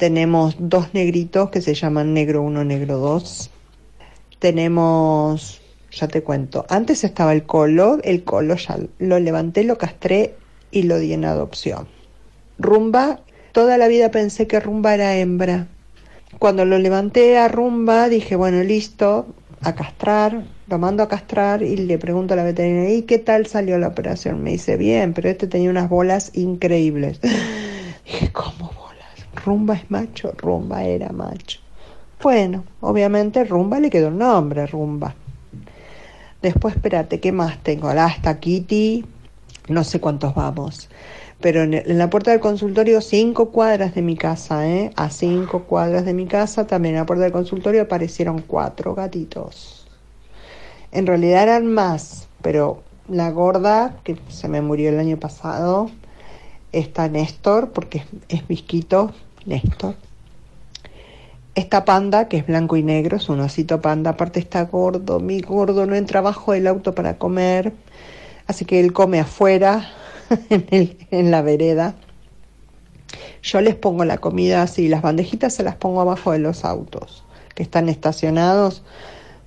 tenemos 0.00 0.56
dos 0.58 0.94
negritos 0.94 1.50
que 1.50 1.60
se 1.60 1.74
llaman 1.74 2.14
negro 2.14 2.40
1, 2.40 2.64
negro 2.64 2.96
2. 2.96 3.50
Tenemos, 4.38 5.60
ya 5.92 6.08
te 6.08 6.22
cuento, 6.22 6.64
antes 6.70 7.04
estaba 7.04 7.34
el 7.34 7.44
colo, 7.44 7.98
el 8.02 8.24
colo 8.24 8.56
ya 8.56 8.78
lo 8.98 9.18
levanté, 9.18 9.62
lo 9.62 9.76
castré 9.76 10.36
y 10.70 10.84
lo 10.84 10.98
di 10.98 11.12
en 11.12 11.26
adopción. 11.26 11.86
Rumba, 12.58 13.20
toda 13.52 13.76
la 13.76 13.88
vida 13.88 14.10
pensé 14.10 14.46
que 14.46 14.58
Rumba 14.58 14.94
era 14.94 15.18
hembra. 15.18 15.66
Cuando 16.38 16.64
lo 16.64 16.78
levanté 16.78 17.36
a 17.36 17.48
Rumba 17.48 18.08
dije, 18.08 18.36
bueno, 18.36 18.62
listo, 18.62 19.26
a 19.60 19.74
castrar, 19.74 20.44
lo 20.66 20.78
mando 20.78 21.02
a 21.02 21.08
castrar 21.08 21.62
y 21.62 21.76
le 21.76 21.98
pregunto 21.98 22.32
a 22.32 22.38
la 22.38 22.44
veterinaria, 22.44 22.94
¿y 22.94 23.02
qué 23.02 23.18
tal 23.18 23.44
salió 23.44 23.76
la 23.76 23.88
operación? 23.88 24.42
Me 24.42 24.52
dice, 24.52 24.78
bien, 24.78 25.12
pero 25.12 25.28
este 25.28 25.46
tenía 25.46 25.68
unas 25.68 25.90
bolas 25.90 26.30
increíbles. 26.32 27.20
dije, 28.06 28.32
¿cómo 28.32 28.79
Rumba 29.34 29.74
es 29.74 29.90
macho, 29.90 30.32
Rumba 30.36 30.84
era 30.84 31.10
macho. 31.10 31.60
Bueno, 32.22 32.64
obviamente 32.80 33.44
Rumba 33.44 33.80
le 33.80 33.90
quedó 33.90 34.08
el 34.08 34.18
nombre, 34.18 34.66
Rumba. 34.66 35.14
Después, 36.42 36.74
espérate, 36.74 37.20
¿qué 37.20 37.32
más 37.32 37.62
tengo? 37.62 37.88
Hasta 37.88 38.40
Kitty, 38.40 39.04
no 39.68 39.84
sé 39.84 40.00
cuántos 40.00 40.34
vamos. 40.34 40.88
Pero 41.40 41.62
en, 41.62 41.98
la 41.98 42.10
puerta 42.10 42.30
del 42.30 42.40
consultorio, 42.40 43.00
cinco 43.00 43.50
cuadras 43.50 43.94
de 43.94 44.02
mi 44.02 44.16
casa, 44.16 44.68
¿eh? 44.68 44.90
A 44.96 45.10
cinco 45.10 45.64
cuadras 45.64 46.04
de 46.04 46.12
mi 46.12 46.26
casa, 46.26 46.66
también 46.66 46.94
en 46.94 47.00
la 47.00 47.06
puerta 47.06 47.24
del 47.24 47.32
consultorio 47.32 47.82
aparecieron 47.82 48.42
cuatro 48.42 48.94
gatitos. 48.94 49.86
En 50.92 51.06
realidad 51.06 51.44
eran 51.44 51.66
más, 51.66 52.28
pero 52.42 52.82
la 53.08 53.30
gorda, 53.30 53.96
que 54.04 54.18
se 54.28 54.48
me 54.48 54.60
murió 54.60 54.90
el 54.90 54.98
año 54.98 55.18
pasado, 55.18 55.90
está 56.72 57.08
Néstor, 57.08 57.70
porque 57.70 57.98
es, 57.98 58.04
es 58.28 58.48
visquito, 58.48 59.12
Néstor. 59.46 59.94
Esta 61.54 61.84
panda, 61.84 62.28
que 62.28 62.38
es 62.38 62.46
blanco 62.46 62.76
y 62.76 62.82
negro, 62.82 63.16
es 63.16 63.28
un 63.28 63.40
osito 63.40 63.80
panda, 63.80 64.10
aparte 64.10 64.38
está 64.38 64.64
gordo, 64.64 65.18
mi 65.18 65.40
gordo 65.40 65.84
no 65.84 65.94
entra 65.94 66.20
abajo 66.20 66.52
del 66.52 66.66
auto 66.66 66.94
para 66.94 67.18
comer, 67.18 67.72
así 68.46 68.64
que 68.64 68.80
él 68.80 68.92
come 68.92 69.18
afuera, 69.18 69.90
en, 70.50 70.96
en 71.10 71.30
la 71.30 71.42
vereda. 71.42 71.94
Yo 73.42 73.60
les 73.60 73.74
pongo 73.74 74.04
la 74.04 74.18
comida 74.18 74.62
así, 74.62 74.88
las 74.88 75.02
bandejitas 75.02 75.54
se 75.54 75.64
las 75.64 75.74
pongo 75.74 76.00
abajo 76.00 76.30
de 76.30 76.38
los 76.38 76.64
autos 76.64 77.24
que 77.54 77.64
están 77.64 77.88
estacionados, 77.88 78.84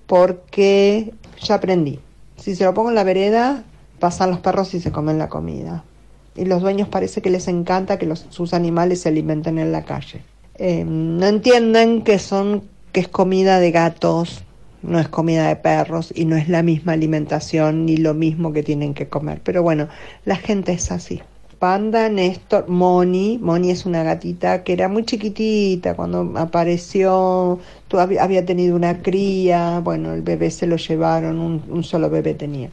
porque 0.06 1.14
ya 1.42 1.56
aprendí. 1.56 2.00
Si 2.36 2.56
se 2.56 2.66
lo 2.66 2.74
pongo 2.74 2.90
en 2.90 2.96
la 2.96 3.06
vereda, 3.06 3.64
pasan 4.00 4.32
los 4.32 4.40
perros 4.40 4.74
y 4.74 4.82
se 4.82 4.92
comen 4.92 5.18
la 5.18 5.30
comida 5.30 5.86
y 6.36 6.46
los 6.46 6.62
dueños 6.62 6.88
parece 6.88 7.22
que 7.22 7.30
les 7.30 7.48
encanta 7.48 7.98
que 7.98 8.06
los, 8.06 8.26
sus 8.30 8.54
animales 8.54 9.02
se 9.02 9.10
alimenten 9.10 9.60
en 9.60 9.72
la 9.72 9.84
calle. 9.84 10.22
Eh, 10.56 10.84
no 10.86 11.26
entienden 11.26 12.04
que 12.04 12.20
son 12.20 12.64
que 12.92 13.00
es 13.00 13.08
comida 13.08 13.60
de 13.60 13.72
gatos, 13.72 14.44
no 14.84 15.00
es 15.00 15.08
comida 15.08 15.48
de 15.48 15.56
perros 15.56 16.14
y 16.16 16.26
no 16.26 16.36
es 16.36 16.48
la 16.48 16.62
misma 16.62 16.94
alimentación 16.94 17.86
ni 17.86 17.98
lo 17.98 18.14
mismo 18.14 18.54
que 18.54 18.62
tienen 18.62 18.94
que 18.94 19.08
comer. 19.08 19.42
Pero 19.44 19.64
bueno, 19.64 19.88
la 20.26 20.36
gente 20.36 20.74
es 20.74 20.92
así. 20.92 21.22
Panda, 21.58 22.10
Néstor, 22.10 22.68
Moni. 22.68 23.40
Moni 23.42 23.72
es 23.72 23.86
una 23.86 24.04
gatita 24.04 24.64
que 24.64 24.74
era 24.74 24.90
muy 24.90 25.06
chiquitita 25.06 25.96
cuando 25.96 26.34
apareció, 26.36 27.60
había 27.98 28.46
tenido 28.46 28.76
una 28.76 29.02
cría, 29.02 29.80
bueno, 29.80 30.14
el 30.14 30.22
bebé 30.22 30.52
se 30.52 30.68
lo 30.68 30.76
llevaron, 30.76 31.40
un, 31.40 31.64
un 31.70 31.84
solo 31.84 32.10
bebé 32.10 32.34
tenía. 32.34 32.70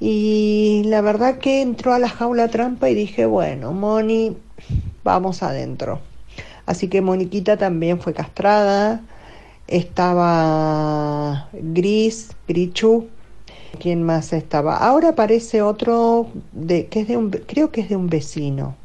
Y 0.00 0.82
la 0.86 1.02
verdad 1.02 1.38
que 1.38 1.60
entró 1.60 1.92
a 1.92 1.98
la 1.98 2.08
jaula 2.08 2.48
trampa 2.48 2.88
y 2.88 2.94
dije, 2.94 3.26
bueno, 3.26 3.72
Moni, 3.72 4.34
vamos 5.04 5.42
adentro. 5.42 6.00
Así 6.64 6.88
que 6.88 7.02
Moniquita 7.02 7.58
también 7.58 8.00
fue 8.00 8.14
castrada. 8.14 9.02
Estaba 9.66 11.48
Gris, 11.52 12.30
Grichu. 12.48 13.08
¿Quién 13.78 14.02
más 14.02 14.32
estaba? 14.32 14.78
Ahora 14.78 15.10
aparece 15.10 15.60
otro 15.60 16.28
de, 16.52 16.86
que 16.86 17.00
es 17.00 17.08
de 17.08 17.18
un, 17.18 17.30
creo 17.30 17.70
que 17.70 17.82
es 17.82 17.90
de 17.90 17.96
un 17.96 18.08
vecino. 18.08 18.76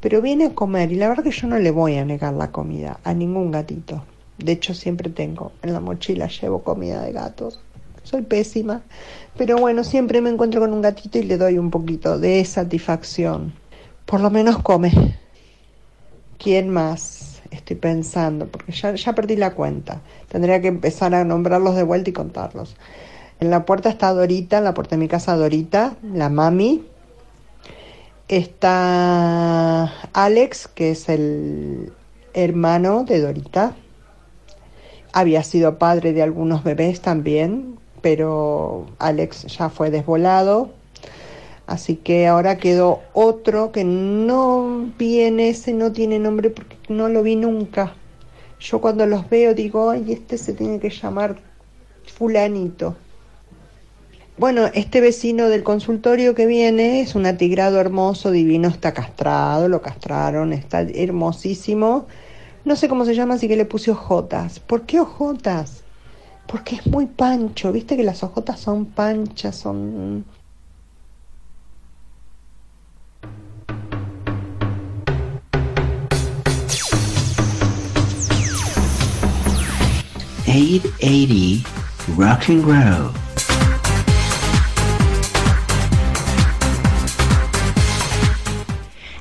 Pero 0.00 0.20
viene 0.20 0.46
a 0.46 0.54
comer 0.54 0.92
y 0.92 0.96
la 0.96 1.08
verdad 1.08 1.24
que 1.24 1.30
yo 1.30 1.48
no 1.48 1.58
le 1.58 1.70
voy 1.70 1.96
a 1.96 2.04
negar 2.04 2.34
la 2.34 2.52
comida 2.52 3.00
a 3.02 3.14
ningún 3.14 3.50
gatito. 3.50 4.04
De 4.38 4.52
hecho 4.52 4.74
siempre 4.74 5.10
tengo 5.10 5.52
en 5.62 5.72
la 5.72 5.80
mochila 5.80 6.28
llevo 6.28 6.62
comida 6.62 7.02
de 7.02 7.12
gatos 7.12 7.60
soy 8.10 8.22
pésima, 8.22 8.82
pero 9.38 9.56
bueno, 9.56 9.84
siempre 9.84 10.20
me 10.20 10.30
encuentro 10.30 10.60
con 10.60 10.72
un 10.72 10.82
gatito 10.82 11.18
y 11.18 11.22
le 11.22 11.36
doy 11.36 11.58
un 11.58 11.70
poquito 11.70 12.18
de 12.18 12.44
satisfacción. 12.44 13.52
Por 14.04 14.20
lo 14.20 14.30
menos 14.30 14.58
come. 14.58 15.16
¿Quién 16.38 16.70
más? 16.70 17.40
Estoy 17.52 17.76
pensando, 17.76 18.48
porque 18.48 18.72
ya, 18.72 18.94
ya 18.94 19.14
perdí 19.14 19.36
la 19.36 19.54
cuenta. 19.54 20.00
Tendría 20.28 20.60
que 20.60 20.68
empezar 20.68 21.14
a 21.14 21.24
nombrarlos 21.24 21.76
de 21.76 21.84
vuelta 21.84 22.10
y 22.10 22.12
contarlos. 22.12 22.76
En 23.38 23.50
la 23.50 23.64
puerta 23.64 23.88
está 23.88 24.12
Dorita, 24.12 24.58
en 24.58 24.64
la 24.64 24.74
puerta 24.74 24.96
de 24.96 25.00
mi 25.00 25.08
casa 25.08 25.36
Dorita, 25.36 25.94
la 26.02 26.28
mami. 26.28 26.84
Está 28.26 29.84
Alex, 30.12 30.68
que 30.68 30.90
es 30.92 31.08
el 31.08 31.92
hermano 32.34 33.04
de 33.04 33.20
Dorita. 33.20 33.76
Había 35.12 35.42
sido 35.42 35.78
padre 35.78 36.12
de 36.12 36.22
algunos 36.22 36.62
bebés 36.62 37.00
también, 37.00 37.78
pero 38.02 38.86
Alex 38.98 39.46
ya 39.46 39.70
fue 39.70 39.90
desvolado. 39.90 40.70
Así 41.66 41.96
que 41.96 42.26
ahora 42.26 42.58
quedó 42.58 43.00
otro 43.12 43.70
que 43.70 43.84
no 43.84 44.90
viene, 44.98 45.50
ese 45.50 45.72
no 45.72 45.92
tiene 45.92 46.18
nombre 46.18 46.50
porque 46.50 46.76
no 46.88 47.08
lo 47.08 47.22
vi 47.22 47.36
nunca. 47.36 47.94
Yo 48.58 48.80
cuando 48.80 49.06
los 49.06 49.30
veo 49.30 49.54
digo, 49.54 49.90
ay, 49.90 50.12
este 50.12 50.36
se 50.36 50.52
tiene 50.52 50.80
que 50.80 50.90
llamar 50.90 51.38
fulanito. 52.04 52.96
Bueno, 54.36 54.70
este 54.72 55.00
vecino 55.00 55.48
del 55.48 55.62
consultorio 55.62 56.34
que 56.34 56.46
viene 56.46 57.02
es 57.02 57.14
un 57.14 57.26
atigrado 57.26 57.78
hermoso, 57.78 58.30
divino, 58.30 58.68
está 58.68 58.92
castrado, 58.94 59.68
lo 59.68 59.82
castraron, 59.82 60.52
está 60.52 60.80
hermosísimo. 60.80 62.06
No 62.64 62.74
sé 62.74 62.88
cómo 62.88 63.04
se 63.04 63.14
llama, 63.14 63.34
así 63.34 63.48
que 63.48 63.56
le 63.56 63.64
puse 63.64 63.90
ojotas. 63.90 64.58
¿Por 64.58 64.86
qué 64.86 64.98
ojotas? 64.98 65.84
Porque 66.50 66.74
es 66.74 66.86
muy 66.86 67.06
pancho, 67.06 67.70
viste 67.70 67.96
que 67.96 68.02
las 68.02 68.24
hojotas 68.24 68.58
son 68.58 68.86
panchas, 68.86 69.54
son... 69.56 70.24
880 80.44 81.68
Rock 82.18 82.48
and 82.48 82.64
Grow. 82.64 83.12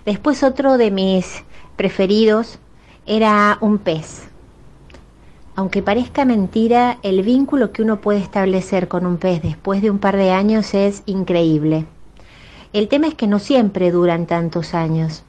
Después 0.05 0.41
otro 0.41 0.80
de 0.80 0.89
mis 0.89 1.43
preferidos 1.75 2.57
era 3.05 3.59
un 3.61 3.77
pez. 3.77 4.28
Aunque 5.60 5.84
parezca 5.84 6.24
mentira, 6.24 6.99
el 7.03 7.22
vínculo 7.22 7.74
que 7.74 7.82
uno 7.82 7.99
puede 7.99 8.20
establecer 8.20 8.88
con 8.88 9.05
un 9.05 9.18
pez 9.18 9.41
después 9.41 9.82
de 9.82 9.91
un 9.91 9.99
par 9.99 10.16
de 10.16 10.32
años 10.32 10.74
es 10.74 11.03
increíble. 11.05 11.86
El 12.72 12.88
tema 12.88 13.07
es 13.10 13.16
que 13.16 13.28
no 13.28 13.39
siempre 13.39 13.91
duran 13.91 14.26
tantos 14.26 14.74
años. 14.74 15.24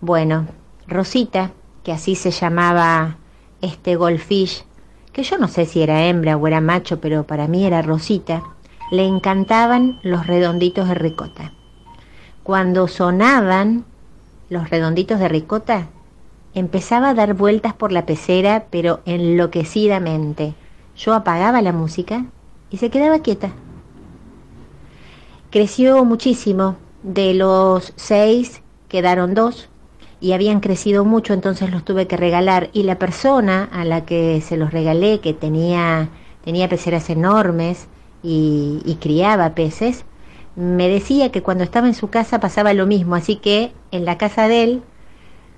Bueno, 0.00 0.48
Rosita, 0.88 1.52
que 1.84 1.92
así 1.92 2.16
se 2.16 2.32
llamaba 2.32 3.18
este 3.60 3.94
goldfish, 3.94 4.64
que 5.12 5.22
yo 5.22 5.38
no 5.38 5.46
sé 5.46 5.66
si 5.66 5.82
era 5.82 6.04
hembra 6.04 6.36
o 6.36 6.48
era 6.48 6.60
macho, 6.60 7.00
pero 7.00 7.22
para 7.22 7.46
mí 7.46 7.64
era 7.64 7.80
Rosita, 7.80 8.42
le 8.90 9.04
encantaban 9.04 10.00
los 10.02 10.26
redonditos 10.26 10.88
de 10.88 10.94
ricota. 10.96 11.52
Cuando 12.42 12.88
sonaban 12.88 13.84
los 14.48 14.68
redonditos 14.68 15.20
de 15.20 15.28
ricota, 15.28 15.86
empezaba 16.54 17.10
a 17.10 17.14
dar 17.14 17.34
vueltas 17.34 17.74
por 17.74 17.92
la 17.92 18.06
pecera, 18.06 18.66
pero 18.70 19.00
enloquecidamente. 19.04 20.54
Yo 20.96 21.14
apagaba 21.14 21.62
la 21.62 21.72
música 21.72 22.26
y 22.70 22.78
se 22.78 22.90
quedaba 22.90 23.20
quieta. 23.20 23.50
Creció 25.50 26.04
muchísimo. 26.04 26.76
De 27.02 27.32
los 27.32 27.94
seis 27.96 28.62
quedaron 28.88 29.34
dos 29.34 29.70
y 30.20 30.32
habían 30.32 30.60
crecido 30.60 31.06
mucho, 31.06 31.32
entonces 31.32 31.70
los 31.70 31.84
tuve 31.84 32.06
que 32.06 32.18
regalar. 32.18 32.68
Y 32.72 32.82
la 32.82 32.98
persona 32.98 33.68
a 33.72 33.84
la 33.84 34.04
que 34.04 34.42
se 34.42 34.58
los 34.58 34.70
regalé, 34.70 35.20
que 35.20 35.32
tenía, 35.32 36.10
tenía 36.44 36.68
peceras 36.68 37.08
enormes 37.08 37.88
y, 38.22 38.82
y 38.84 38.96
criaba 38.96 39.54
peces, 39.54 40.04
me 40.56 40.88
decía 40.88 41.32
que 41.32 41.42
cuando 41.42 41.64
estaba 41.64 41.86
en 41.86 41.94
su 41.94 42.10
casa 42.10 42.38
pasaba 42.40 42.74
lo 42.74 42.86
mismo, 42.86 43.14
así 43.14 43.36
que 43.36 43.72
en 43.92 44.04
la 44.04 44.18
casa 44.18 44.46
de 44.46 44.62
él 44.64 44.82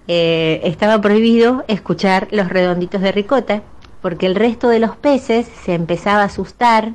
eh, 0.09 0.61
estaba 0.65 1.01
prohibido 1.01 1.65
escuchar 1.69 2.29
los 2.33 2.49
redonditos 2.49 3.01
de 3.01 3.13
ricota, 3.13 3.63
porque 4.01 4.27
el 4.27 4.35
resto 4.35 4.69
de 4.69 4.81
los 4.81 4.97
peces 4.97 5.47
se 5.65 5.75
empezaba 5.75 6.23
a 6.23 6.27
asustar 6.27 6.95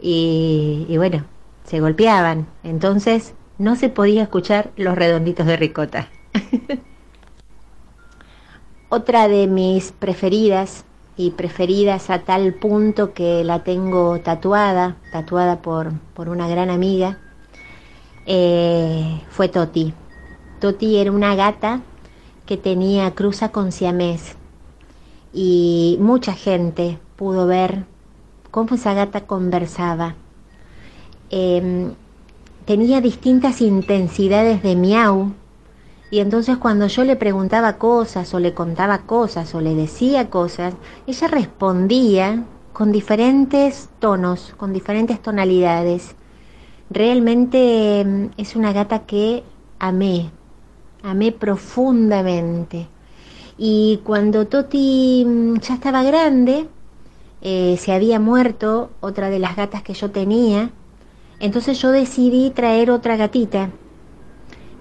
y, 0.00 0.94
bueno, 0.96 1.24
se 1.64 1.80
golpeaban. 1.80 2.46
Entonces 2.62 3.34
no 3.58 3.74
se 3.74 3.88
podía 3.88 4.22
escuchar 4.22 4.70
los 4.76 4.94
redonditos 4.94 5.46
de 5.46 5.56
ricota. 5.56 6.08
Otra 8.88 9.26
de 9.26 9.48
mis 9.48 9.90
preferidas 9.90 10.84
y 11.16 11.30
preferidas 11.32 12.10
a 12.10 12.20
tal 12.20 12.54
punto 12.54 13.12
que 13.12 13.42
la 13.42 13.64
tengo 13.64 14.20
tatuada, 14.20 14.96
tatuada 15.10 15.62
por, 15.62 15.92
por 16.14 16.28
una 16.28 16.46
gran 16.46 16.70
amiga, 16.70 17.18
eh, 18.26 19.22
fue 19.30 19.48
Toti. 19.48 19.92
Toti 20.60 20.98
era 20.98 21.10
una 21.10 21.34
gata 21.34 21.80
que 22.46 22.56
tenía 22.56 23.14
cruza 23.14 23.50
con 23.50 23.72
siamés 23.72 24.36
y 25.32 25.98
mucha 26.00 26.32
gente 26.32 26.98
pudo 27.16 27.46
ver 27.46 27.84
cómo 28.50 28.76
esa 28.76 28.94
gata 28.94 29.26
conversaba. 29.26 30.14
Em, 31.28 31.92
tenía 32.64 33.00
distintas 33.00 33.60
intensidades 33.60 34.62
de 34.62 34.76
miau 34.76 35.32
y 36.10 36.20
entonces 36.20 36.56
cuando 36.56 36.86
yo 36.86 37.04
le 37.04 37.16
preguntaba 37.16 37.78
cosas 37.78 38.32
o 38.32 38.38
le 38.38 38.54
contaba 38.54 38.98
cosas 39.02 39.54
o 39.54 39.60
le 39.60 39.74
decía 39.74 40.30
cosas, 40.30 40.74
ella 41.06 41.28
respondía 41.28 42.44
con 42.72 42.92
diferentes 42.92 43.88
tonos, 43.98 44.54
con 44.56 44.72
diferentes 44.72 45.20
tonalidades. 45.20 46.14
Realmente 46.90 48.00
em, 48.00 48.30
es 48.36 48.54
una 48.54 48.72
gata 48.72 49.00
que 49.00 49.42
amé, 49.78 50.30
amé 51.06 51.32
profundamente. 51.32 52.88
Y 53.56 54.00
cuando 54.04 54.46
Toti 54.46 55.24
mm, 55.24 55.58
ya 55.60 55.74
estaba 55.74 56.02
grande, 56.02 56.66
eh, 57.42 57.76
se 57.78 57.92
había 57.92 58.18
muerto 58.18 58.90
otra 59.00 59.30
de 59.30 59.38
las 59.38 59.56
gatas 59.56 59.82
que 59.82 59.94
yo 59.94 60.10
tenía, 60.10 60.70
entonces 61.38 61.80
yo 61.80 61.90
decidí 61.92 62.50
traer 62.50 62.90
otra 62.90 63.16
gatita. 63.16 63.70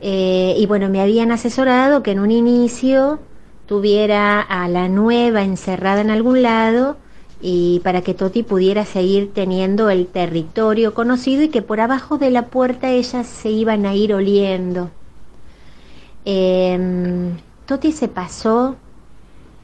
Eh, 0.02 0.56
y 0.58 0.66
bueno, 0.66 0.90
me 0.90 1.02
habían 1.02 1.32
asesorado 1.32 2.04
que 2.04 2.12
en 2.12 2.20
un 2.20 2.32
inicio 2.32 3.20
tuviera 3.66 4.42
a 4.42 4.68
la 4.68 4.90
nueva 4.90 5.44
encerrada 5.44 6.02
en 6.02 6.10
algún 6.10 6.42
lado 6.42 6.98
y 7.42 7.82
para 7.84 8.02
que 8.02 8.14
Toti 8.14 8.44
pudiera 8.44 8.86
seguir 8.86 9.32
teniendo 9.34 9.90
el 9.90 10.08
territorio 10.08 10.94
conocido 10.94 11.44
y 11.44 11.50
que 11.50 11.62
por 11.62 11.80
abajo 11.80 12.18
de 12.18 12.32
la 12.32 12.48
puerta 12.48 12.90
ellas 12.90 13.28
se 13.28 13.50
iban 13.50 13.86
a 13.86 13.94
ir 13.96 14.14
oliendo. 14.14 14.90
Em, 16.26 17.38
Toti 17.68 17.92
se 17.92 18.08
pasó 18.08 18.76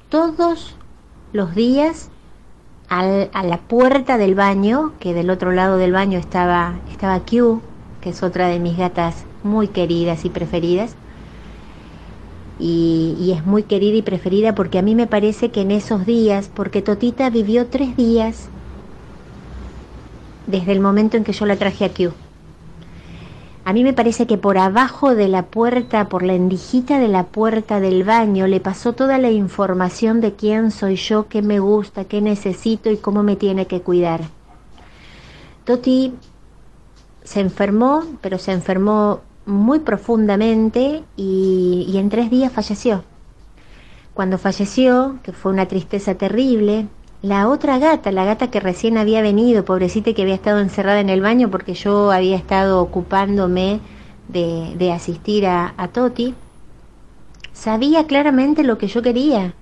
todos 0.09 0.75
los 1.33 1.55
días 1.55 2.09
a 2.87 3.43
la 3.43 3.57
puerta 3.57 4.17
del 4.17 4.35
baño, 4.35 4.91
que 4.99 5.13
del 5.13 5.29
otro 5.29 5.53
lado 5.53 5.77
del 5.77 5.93
baño 5.93 6.19
estaba, 6.19 6.75
estaba 6.91 7.21
Q, 7.21 7.61
que 8.01 8.09
es 8.09 8.21
otra 8.21 8.47
de 8.47 8.59
mis 8.59 8.77
gatas 8.77 9.23
muy 9.43 9.69
queridas 9.69 10.25
y 10.25 10.29
preferidas. 10.29 10.95
Y, 12.59 13.15
y, 13.17 13.31
es 13.31 13.45
muy 13.45 13.63
querida 13.63 13.97
y 13.97 14.01
preferida 14.03 14.53
porque 14.53 14.77
a 14.77 14.81
mí 14.83 14.93
me 14.93 15.07
parece 15.07 15.49
que 15.49 15.61
en 15.61 15.71
esos 15.71 16.05
días, 16.05 16.51
porque 16.53 16.81
Totita 16.81 17.29
vivió 17.29 17.67
tres 17.67 17.95
días 17.95 18.49
desde 20.45 20.73
el 20.73 20.79
momento 20.81 21.17
en 21.17 21.23
que 21.23 21.33
yo 21.33 21.45
la 21.45 21.55
traje 21.55 21.85
a 21.85 21.89
Q. 21.89 22.11
A 23.63 23.73
mí 23.73 23.83
me 23.83 23.93
parece 23.93 24.25
que 24.25 24.39
por 24.39 24.57
abajo 24.57 25.13
de 25.13 25.27
la 25.27 25.43
puerta, 25.43 26.09
por 26.09 26.23
la 26.23 26.33
endijita 26.33 26.99
de 26.99 27.07
la 27.07 27.27
puerta 27.27 27.79
del 27.79 28.03
baño, 28.03 28.47
le 28.47 28.59
pasó 28.59 28.93
toda 28.93 29.19
la 29.19 29.29
información 29.29 30.19
de 30.19 30.33
quién 30.33 30.71
soy 30.71 30.95
yo, 30.95 31.27
qué 31.27 31.43
me 31.43 31.59
gusta, 31.59 32.05
qué 32.05 32.21
necesito 32.21 32.89
y 32.89 32.97
cómo 32.97 33.21
me 33.21 33.35
tiene 33.35 33.67
que 33.67 33.81
cuidar. 33.81 34.21
Toti 35.63 36.13
se 37.23 37.39
enfermó, 37.39 38.03
pero 38.21 38.39
se 38.39 38.51
enfermó 38.51 39.21
muy 39.45 39.79
profundamente 39.79 41.03
y, 41.15 41.85
y 41.87 41.97
en 41.99 42.09
tres 42.09 42.31
días 42.31 42.51
falleció. 42.51 43.03
Cuando 44.15 44.39
falleció, 44.39 45.19
que 45.21 45.33
fue 45.33 45.51
una 45.51 45.67
tristeza 45.67 46.15
terrible, 46.15 46.87
la 47.21 47.49
otra 47.49 47.77
gata, 47.77 48.11
la 48.11 48.25
gata 48.25 48.49
que 48.49 48.59
recién 48.59 48.97
había 48.97 49.21
venido, 49.21 49.63
pobrecita 49.63 50.13
que 50.13 50.23
había 50.23 50.35
estado 50.35 50.59
encerrada 50.59 50.99
en 50.99 51.09
el 51.09 51.21
baño 51.21 51.51
porque 51.51 51.75
yo 51.75 52.11
había 52.11 52.35
estado 52.35 52.81
ocupándome 52.81 53.79
de, 54.27 54.91
asistir 54.91 55.45
a, 55.45 55.73
a, 55.77 55.89
Toti, 55.89 56.33
sabía 57.53 58.07
claramente 58.07 58.63
lo 58.63 58.77
que 58.77 58.87
yo 58.87 59.01
quería. 59.01 59.53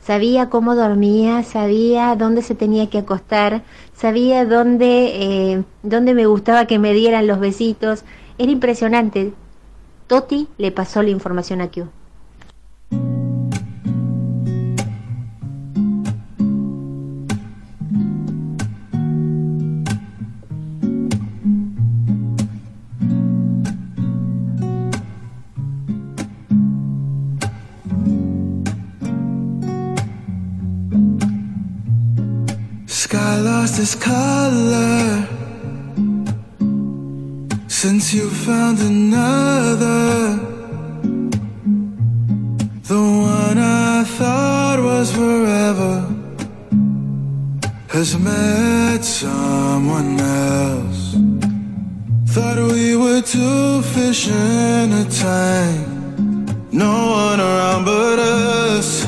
Sabía 0.00 0.50
cómo 0.50 0.76
dormía, 0.76 1.42
sabía 1.42 2.14
dónde 2.14 2.42
se 2.42 2.54
tenía 2.54 2.88
que 2.88 2.98
acostar, 2.98 3.62
sabía 3.92 4.44
dónde, 4.44 5.54
eh, 5.54 5.64
dónde 5.82 6.14
me 6.14 6.26
gustaba 6.26 6.66
que 6.66 6.78
me 6.78 6.92
dieran 6.92 7.26
los 7.26 7.40
besitos. 7.40 8.04
Era 8.38 8.52
impresionante. 8.52 9.32
Toti 10.06 10.46
le 10.58 10.70
pasó 10.70 11.02
la 11.02 11.10
información 11.10 11.60
a 11.60 11.68
Q. 11.68 11.88
its 33.78 33.94
color 33.94 35.26
since 37.68 38.14
you 38.14 38.30
found 38.30 38.78
another. 38.78 40.38
The 42.90 43.02
one 43.34 43.58
I 43.58 44.04
thought 44.04 44.78
was 44.80 45.12
forever 45.12 45.94
has 47.88 48.16
met 48.18 49.04
someone 49.04 50.20
else. 50.20 51.16
Thought 52.34 52.58
we 52.72 52.96
were 52.96 53.20
two 53.20 53.82
fish 53.94 54.28
in 54.28 54.92
a 54.92 55.04
tank, 55.04 55.86
no 56.72 57.10
one 57.10 57.40
around 57.40 57.84
but 57.84 58.18
us. 58.18 59.05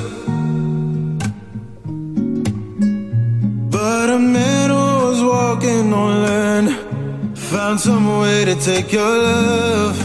man 4.18 4.70
who 4.70 5.06
was 5.06 5.22
walking 5.22 5.92
on 5.92 6.22
land. 6.22 7.38
Found 7.38 7.80
some 7.80 8.18
way 8.20 8.44
to 8.44 8.54
take 8.56 8.92
your 8.92 9.06
love. 9.06 9.98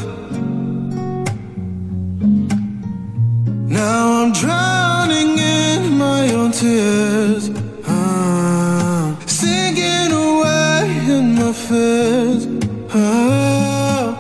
Now 3.80 4.24
I'm 4.24 4.32
drowning 4.32 5.38
in 5.38 5.98
my 5.98 6.32
own 6.34 6.52
tears. 6.52 7.50
Uh, 7.88 9.16
sinking 9.26 10.12
away 10.12 10.86
in 11.18 11.36
my 11.36 11.52
fears. 11.52 12.46
Uh, 12.94 14.16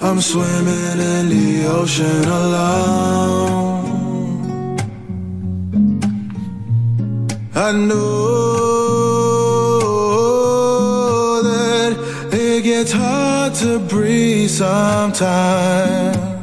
I'm 0.00 0.20
swimming 0.20 0.98
in 1.14 1.28
the 1.28 1.66
ocean 1.66 2.24
alone. 2.24 3.73
I 7.56 7.70
know 7.70 7.94
that 11.42 11.96
it 12.32 12.64
gets 12.64 12.90
hard 12.90 13.54
to 13.54 13.78
breathe 13.78 14.50
sometimes. 14.50 16.33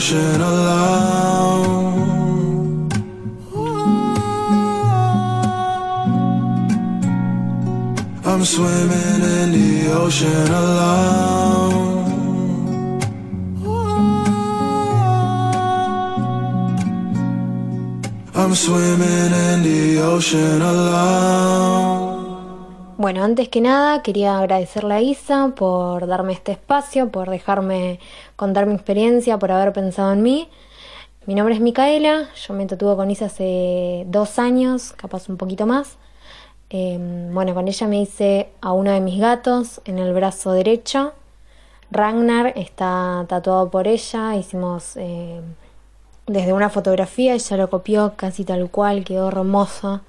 The 0.00 0.08
the. 0.08 0.92
Bueno, 23.02 23.24
antes 23.24 23.48
que 23.48 23.60
nada 23.60 24.00
quería 24.02 24.38
agradecerle 24.38 24.94
a 24.94 25.00
Isa 25.00 25.52
por 25.56 26.06
darme 26.06 26.34
este 26.34 26.52
espacio, 26.52 27.10
por 27.10 27.28
dejarme 27.30 27.98
contar 28.42 28.66
mi 28.66 28.74
experiencia, 28.74 29.38
por 29.38 29.52
haber 29.52 29.72
pensado 29.72 30.12
en 30.12 30.20
mí. 30.20 30.48
Mi 31.26 31.36
nombre 31.36 31.54
es 31.54 31.60
Micaela, 31.60 32.28
yo 32.34 32.54
me 32.54 32.66
tatúo 32.66 32.96
con 32.96 33.08
Isa 33.08 33.26
hace 33.26 34.02
dos 34.08 34.40
años, 34.40 34.94
capaz 34.96 35.28
un 35.28 35.36
poquito 35.36 35.64
más. 35.64 35.96
Eh, 36.68 36.98
bueno, 37.32 37.54
con 37.54 37.68
ella 37.68 37.86
me 37.86 38.00
hice 38.00 38.48
a 38.60 38.72
uno 38.72 38.90
de 38.90 39.00
mis 39.00 39.20
gatos 39.20 39.80
en 39.84 40.00
el 40.00 40.12
brazo 40.12 40.50
derecho. 40.50 41.12
Ragnar 41.92 42.52
está 42.56 43.24
tatuado 43.28 43.70
por 43.70 43.86
ella, 43.86 44.34
hicimos 44.34 44.96
eh, 44.96 45.40
desde 46.26 46.52
una 46.52 46.68
fotografía, 46.68 47.34
ella 47.34 47.56
lo 47.56 47.70
copió 47.70 48.14
casi 48.16 48.44
tal 48.44 48.68
cual, 48.72 49.04
quedó 49.04 49.28
hermoso. 49.28 50.00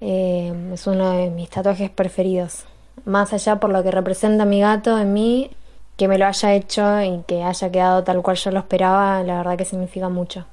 Eh, 0.00 0.54
es 0.72 0.86
uno 0.86 1.10
de 1.10 1.28
mis 1.28 1.50
tatuajes 1.50 1.90
preferidos. 1.90 2.64
Más 3.04 3.34
allá 3.34 3.60
por 3.60 3.68
lo 3.68 3.82
que 3.82 3.90
representa 3.90 4.46
mi 4.46 4.60
gato 4.62 4.98
en 4.98 5.12
mí, 5.12 5.50
que 5.96 6.08
me 6.08 6.18
lo 6.18 6.26
haya 6.26 6.54
hecho 6.54 7.00
y 7.02 7.22
que 7.26 7.42
haya 7.42 7.70
quedado 7.70 8.04
tal 8.04 8.22
cual 8.22 8.36
yo 8.36 8.50
lo 8.50 8.60
esperaba, 8.60 9.22
la 9.22 9.38
verdad 9.38 9.56
que 9.56 9.64
significa 9.64 10.08
mucho. 10.08 10.46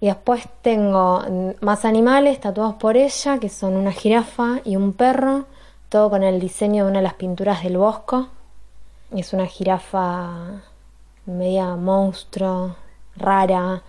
Y 0.00 0.06
después 0.06 0.48
tengo 0.62 1.22
más 1.60 1.84
animales 1.84 2.40
tatuados 2.40 2.74
por 2.74 2.96
ella, 2.96 3.38
que 3.38 3.50
son 3.50 3.76
una 3.76 3.92
jirafa 3.92 4.60
y 4.64 4.76
un 4.76 4.94
perro, 4.94 5.44
todo 5.90 6.08
con 6.08 6.22
el 6.22 6.40
diseño 6.40 6.84
de 6.84 6.90
una 6.90 7.00
de 7.00 7.04
las 7.04 7.14
pinturas 7.14 7.62
del 7.62 7.76
Bosco. 7.76 8.28
Es 9.14 9.32
una 9.34 9.46
jirafa 9.46 10.62
media 11.26 11.76
monstruo, 11.76 12.76
rara. 13.16 13.82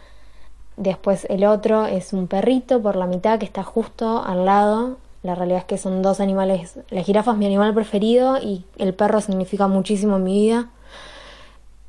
Después 0.76 1.26
el 1.30 1.45
otro 1.45 1.86
es 1.86 2.12
un 2.12 2.28
perrito 2.28 2.82
por 2.82 2.97
la 2.97 3.05
mitad 3.05 3.39
que 3.39 3.45
está 3.45 3.64
justo 3.64 4.22
al 4.24 4.45
lado. 4.45 4.97
La 5.24 5.36
realidad 5.36 5.60
es 5.60 5.66
que 5.66 5.78
son 5.78 6.02
dos 6.02 6.20
animales. 6.20 6.80
La 6.90 7.04
jirafa 7.04 7.32
es 7.32 7.38
mi 7.38 7.46
animal 7.46 7.74
preferido 7.74 8.38
y 8.40 8.66
el 8.78 8.94
perro 8.94 9.22
significa 9.22 9.68
muchísimo 9.68 10.16
en 10.16 10.24
mi 10.24 10.34
vida. 10.34 10.70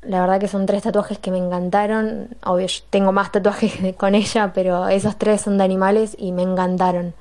La 0.03 0.21
verdad 0.21 0.39
que 0.39 0.47
son 0.47 0.65
tres 0.65 0.83
tatuajes 0.83 1.17
que 1.17 1.31
me 1.31 1.39
encantaron. 1.39 2.35
Obvio, 2.45 2.67
yo 2.67 2.83
tengo 2.89 3.11
más 3.11 3.31
tatuajes 3.31 3.73
con 3.97 4.15
ella, 4.15 4.51
pero 4.53 4.87
esos 4.87 5.17
tres 5.17 5.41
son 5.41 5.57
de 5.57 5.63
animales 5.63 6.15
y 6.19 6.31
me 6.31 6.43
encantaron. 6.43 7.13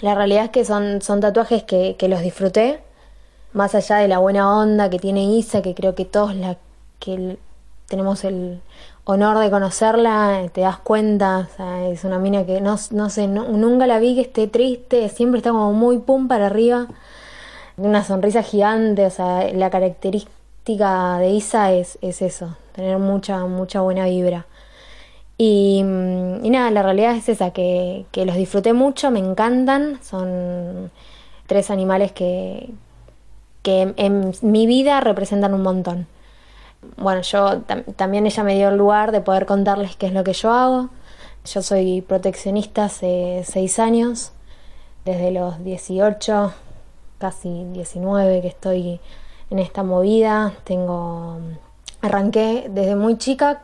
La 0.00 0.14
realidad 0.16 0.46
es 0.46 0.50
que 0.50 0.64
son, 0.64 1.00
son 1.02 1.20
tatuajes 1.20 1.62
que, 1.62 1.94
que 1.96 2.08
los 2.08 2.20
disfruté. 2.20 2.80
Más 3.52 3.74
allá 3.74 3.96
de 3.96 4.08
la 4.08 4.18
buena 4.18 4.58
onda 4.58 4.90
que 4.90 4.98
tiene 4.98 5.24
Isa, 5.24 5.62
que 5.62 5.74
creo 5.74 5.94
que 5.94 6.04
todos 6.04 6.34
la 6.34 6.56
que 6.98 7.36
tenemos 7.86 8.24
el 8.24 8.60
honor 9.04 9.38
de 9.38 9.50
conocerla, 9.50 10.42
te 10.52 10.60
das 10.62 10.78
cuenta, 10.78 11.48
o 11.52 11.56
sea, 11.56 11.88
es 11.88 12.04
una 12.04 12.18
mina 12.18 12.46
que 12.46 12.60
no, 12.60 12.76
no 12.92 13.10
sé, 13.10 13.26
no- 13.28 13.48
nunca 13.48 13.86
la 13.86 13.98
vi 13.98 14.14
que 14.14 14.22
esté 14.22 14.46
triste, 14.48 15.08
siempre 15.08 15.38
está 15.38 15.50
como 15.50 15.72
muy 15.72 15.98
pum 15.98 16.28
para 16.28 16.46
arriba, 16.46 16.86
una 17.76 18.04
sonrisa 18.04 18.42
gigante, 18.42 19.06
o 19.06 19.10
sea, 19.10 19.52
la 19.54 19.70
característica 19.70 21.18
de 21.18 21.30
Isa 21.30 21.72
es, 21.72 21.98
es 22.02 22.22
eso, 22.22 22.56
tener 22.74 22.98
mucha, 22.98 23.46
mucha 23.46 23.80
buena 23.82 24.06
vibra. 24.06 24.46
Y, 25.38 25.82
mm, 25.84 26.50
nada, 26.50 26.70
la 26.70 26.82
realidad 26.82 27.16
es 27.16 27.28
esa, 27.28 27.52
que, 27.52 28.06
que 28.12 28.26
los 28.26 28.36
disfruté 28.36 28.72
mucho, 28.72 29.10
me 29.10 29.18
encantan, 29.20 29.98
son 30.02 30.90
tres 31.46 31.70
animales 31.70 32.12
que, 32.12 32.70
que 33.62 33.94
en 33.96 34.32
mi 34.42 34.66
vida 34.66 35.00
representan 35.00 35.54
un 35.54 35.62
montón. 35.62 36.06
Bueno, 36.96 37.22
yo 37.22 37.62
tam- 37.62 37.84
también 37.96 38.26
ella 38.26 38.42
me 38.44 38.54
dio 38.56 38.68
el 38.68 38.76
lugar 38.76 39.12
de 39.12 39.20
poder 39.20 39.46
contarles 39.46 39.96
qué 39.96 40.06
es 40.06 40.12
lo 40.12 40.24
que 40.24 40.32
yo 40.32 40.52
hago. 40.52 40.88
Yo 41.44 41.62
soy 41.62 42.02
proteccionista 42.02 42.84
hace 42.84 43.42
seis 43.44 43.78
años, 43.78 44.32
desde 45.04 45.30
los 45.32 45.62
18, 45.64 46.52
casi 47.18 47.64
19 47.72 48.40
que 48.40 48.48
estoy 48.48 49.00
en 49.50 49.58
esta 49.58 49.82
movida. 49.82 50.52
Tengo, 50.64 51.38
arranqué 52.00 52.66
desde 52.70 52.94
muy 52.96 53.18
chica, 53.18 53.62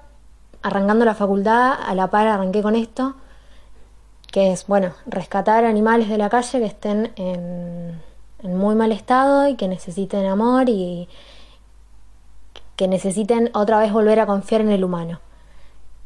arrancando 0.62 1.04
la 1.04 1.14
facultad, 1.14 1.74
a 1.86 1.94
la 1.94 2.08
par 2.10 2.26
arranqué 2.26 2.62
con 2.62 2.74
esto, 2.76 3.14
que 4.32 4.52
es, 4.52 4.66
bueno, 4.66 4.92
rescatar 5.06 5.64
animales 5.64 6.08
de 6.08 6.18
la 6.18 6.28
calle 6.28 6.58
que 6.58 6.66
estén 6.66 7.12
en, 7.16 8.00
en 8.42 8.56
muy 8.56 8.74
mal 8.74 8.92
estado 8.92 9.48
y 9.48 9.54
que 9.54 9.68
necesiten 9.68 10.26
amor 10.26 10.68
y 10.68 11.08
que 12.78 12.86
necesiten 12.86 13.50
otra 13.54 13.80
vez 13.80 13.92
volver 13.92 14.20
a 14.20 14.26
confiar 14.26 14.60
en 14.60 14.70
el 14.70 14.84
humano. 14.84 15.18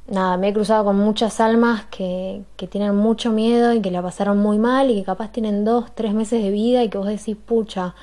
Nada, 0.08 0.38
me 0.38 0.48
he 0.48 0.54
cruzado 0.54 0.86
con 0.86 0.96
muchas 0.96 1.38
almas 1.38 1.84
que, 1.90 2.44
que 2.56 2.66
tienen 2.66 2.96
mucho 2.96 3.30
miedo 3.30 3.74
y 3.74 3.82
que 3.82 3.90
la 3.90 4.00
pasaron 4.00 4.38
muy 4.38 4.58
mal 4.58 4.90
y 4.90 4.94
que 4.94 5.04
capaz 5.04 5.30
tienen 5.30 5.66
dos, 5.66 5.94
tres 5.94 6.14
meses 6.14 6.42
de 6.42 6.50
vida 6.50 6.82
y 6.82 6.88
que 6.88 6.96
vos 6.96 7.08
decís, 7.08 7.36
pucha, 7.36 7.94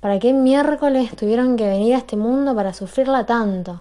¿para 0.00 0.18
qué 0.18 0.34
miércoles 0.34 1.16
tuvieron 1.16 1.56
que 1.56 1.66
venir 1.66 1.94
a 1.94 1.98
este 1.98 2.16
mundo 2.16 2.54
para 2.54 2.74
sufrirla 2.74 3.24
tanto? 3.24 3.80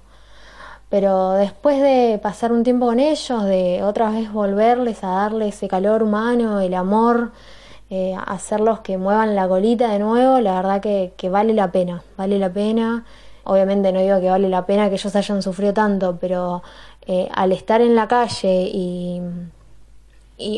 Pero 0.87 1.31
después 1.31 1.81
de 1.81 2.17
pasar 2.23 2.53
un 2.53 2.63
tiempo 2.63 2.85
con 2.85 3.01
ellos, 3.01 3.43
de 3.43 3.83
otra 3.83 4.11
vez 4.11 4.31
volverles 4.31 5.03
a 5.03 5.07
darle 5.07 5.49
ese 5.49 5.67
calor 5.67 6.03
humano, 6.03 6.61
el 6.61 6.73
amor, 6.73 7.33
eh, 7.89 8.15
hacerlos 8.27 8.79
que 8.79 8.97
muevan 8.97 9.35
la 9.35 9.45
colita 9.49 9.89
de 9.89 9.99
nuevo, 9.99 10.39
la 10.39 10.53
verdad 10.55 10.79
que, 10.79 11.11
que 11.17 11.27
vale 11.29 11.53
la 11.53 11.69
pena, 11.73 12.01
vale 12.15 12.39
la 12.39 12.49
pena. 12.49 13.03
Obviamente 13.45 13.91
no 13.91 14.01
digo 14.01 14.19
que 14.19 14.29
vale 14.29 14.49
la 14.49 14.65
pena 14.65 14.89
que 14.89 14.95
ellos 14.95 15.15
hayan 15.15 15.41
sufrido 15.41 15.73
tanto, 15.73 16.17
pero 16.19 16.63
eh, 17.07 17.29
al 17.33 17.51
estar 17.51 17.81
en 17.81 17.95
la 17.95 18.07
calle 18.07 18.69
y, 18.73 19.21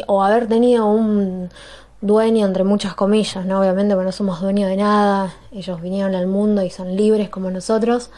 o 0.07 0.23
haber 0.23 0.47
tenido 0.47 0.87
un, 0.87 1.49
dueño, 2.01 2.45
entre 2.45 2.63
muchas 2.63 2.93
comillas, 2.93 3.45
¿no? 3.45 3.59
Obviamente, 3.59 3.95
porque 3.95 4.05
no 4.05 4.11
somos 4.11 4.41
dueños 4.41 4.69
de 4.69 4.77
nada, 4.77 5.33
ellos 5.51 5.81
vinieron 5.81 6.15
al 6.15 6.27
mundo 6.27 6.63
y 6.63 6.69
son 6.69 6.95
libres 6.95 7.29
como 7.29 7.49
nosotros, 7.51 8.11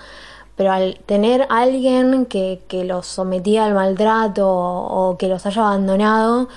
pero 0.55 0.71
al 0.71 0.99
tener 1.05 1.47
alguien 1.49 2.25
que, 2.25 2.61
que 2.67 2.83
los 2.83 3.07
sometía 3.07 3.65
al 3.65 3.73
maltrato 3.73 4.49
o, 4.49 5.11
o 5.11 5.17
que 5.17 5.27
los 5.29 5.45
haya 5.45 5.61
abandonado, 5.61 6.49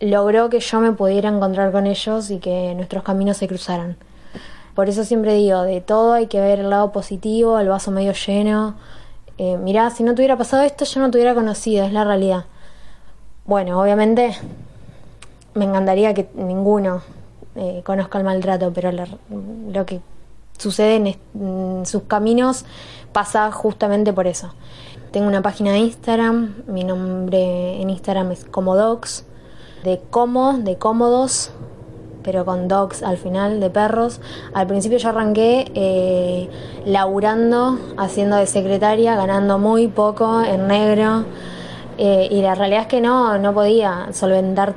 logró 0.00 0.50
que 0.50 0.60
yo 0.60 0.80
me 0.80 0.92
pudiera 0.92 1.28
encontrar 1.28 1.70
con 1.72 1.86
ellos 1.86 2.30
y 2.30 2.38
que 2.38 2.74
nuestros 2.74 3.02
caminos 3.02 3.36
se 3.36 3.46
cruzaran. 3.48 3.96
Por 4.74 4.88
eso 4.88 5.04
siempre 5.04 5.34
digo, 5.34 5.62
de 5.62 5.80
todo 5.80 6.14
hay 6.14 6.26
que 6.26 6.40
ver 6.40 6.60
el 6.60 6.70
lado 6.70 6.92
positivo, 6.92 7.58
el 7.58 7.68
vaso 7.68 7.90
medio 7.90 8.12
lleno. 8.12 8.74
Eh, 9.38 9.56
mirá, 9.58 9.90
si 9.90 10.02
no 10.02 10.14
te 10.14 10.22
hubiera 10.22 10.36
pasado 10.36 10.62
esto, 10.62 10.84
yo 10.84 11.00
no 11.00 11.10
te 11.10 11.18
hubiera 11.18 11.34
conocido, 11.34 11.84
es 11.84 11.92
la 11.92 12.04
realidad. 12.04 12.46
Bueno, 13.44 13.80
obviamente 13.80 14.36
me 15.54 15.64
encantaría 15.64 16.14
que 16.14 16.28
ninguno 16.34 17.02
eh, 17.56 17.82
conozca 17.84 18.18
el 18.18 18.24
maltrato, 18.24 18.72
pero 18.72 18.92
lo, 18.92 19.04
lo 19.70 19.84
que 19.84 20.00
sucede 20.58 21.18
en, 21.34 21.86
sus 21.86 22.04
caminos 22.04 22.64
pasa 23.12 23.50
justamente 23.52 24.12
por 24.12 24.26
eso. 24.26 24.54
Tengo 25.10 25.26
una 25.26 25.42
página 25.42 25.72
de 25.72 25.78
Instagram, 25.78 26.54
mi 26.66 26.84
nombre 26.84 27.82
en 27.82 27.90
Instagram 27.90 28.32
es 28.32 28.44
Comodogs, 28.46 29.26
de 29.84 30.00
como, 30.10 30.54
de 30.54 30.78
cómodos, 30.78 31.50
pero 32.22 32.44
con 32.44 32.68
dogs 32.68 33.02
al 33.02 33.16
final, 33.16 33.60
de 33.60 33.70
perros. 33.70 34.20
Al 34.54 34.66
principio 34.66 34.98
yo 34.98 35.08
arranqué 35.10 35.70
eh, 35.74 36.48
laburando, 36.86 37.78
haciendo 37.96 38.36
de 38.36 38.46
secretaria, 38.46 39.16
ganando 39.16 39.58
muy 39.58 39.88
poco 39.88 40.42
en 40.42 40.66
negro. 40.68 41.24
eh, 41.98 42.28
y 42.30 42.40
la 42.42 42.54
realidad 42.54 42.82
es 42.82 42.86
que 42.88 43.00
no, 43.00 43.38
no 43.38 43.52
podía 43.52 44.08
solventar 44.12 44.74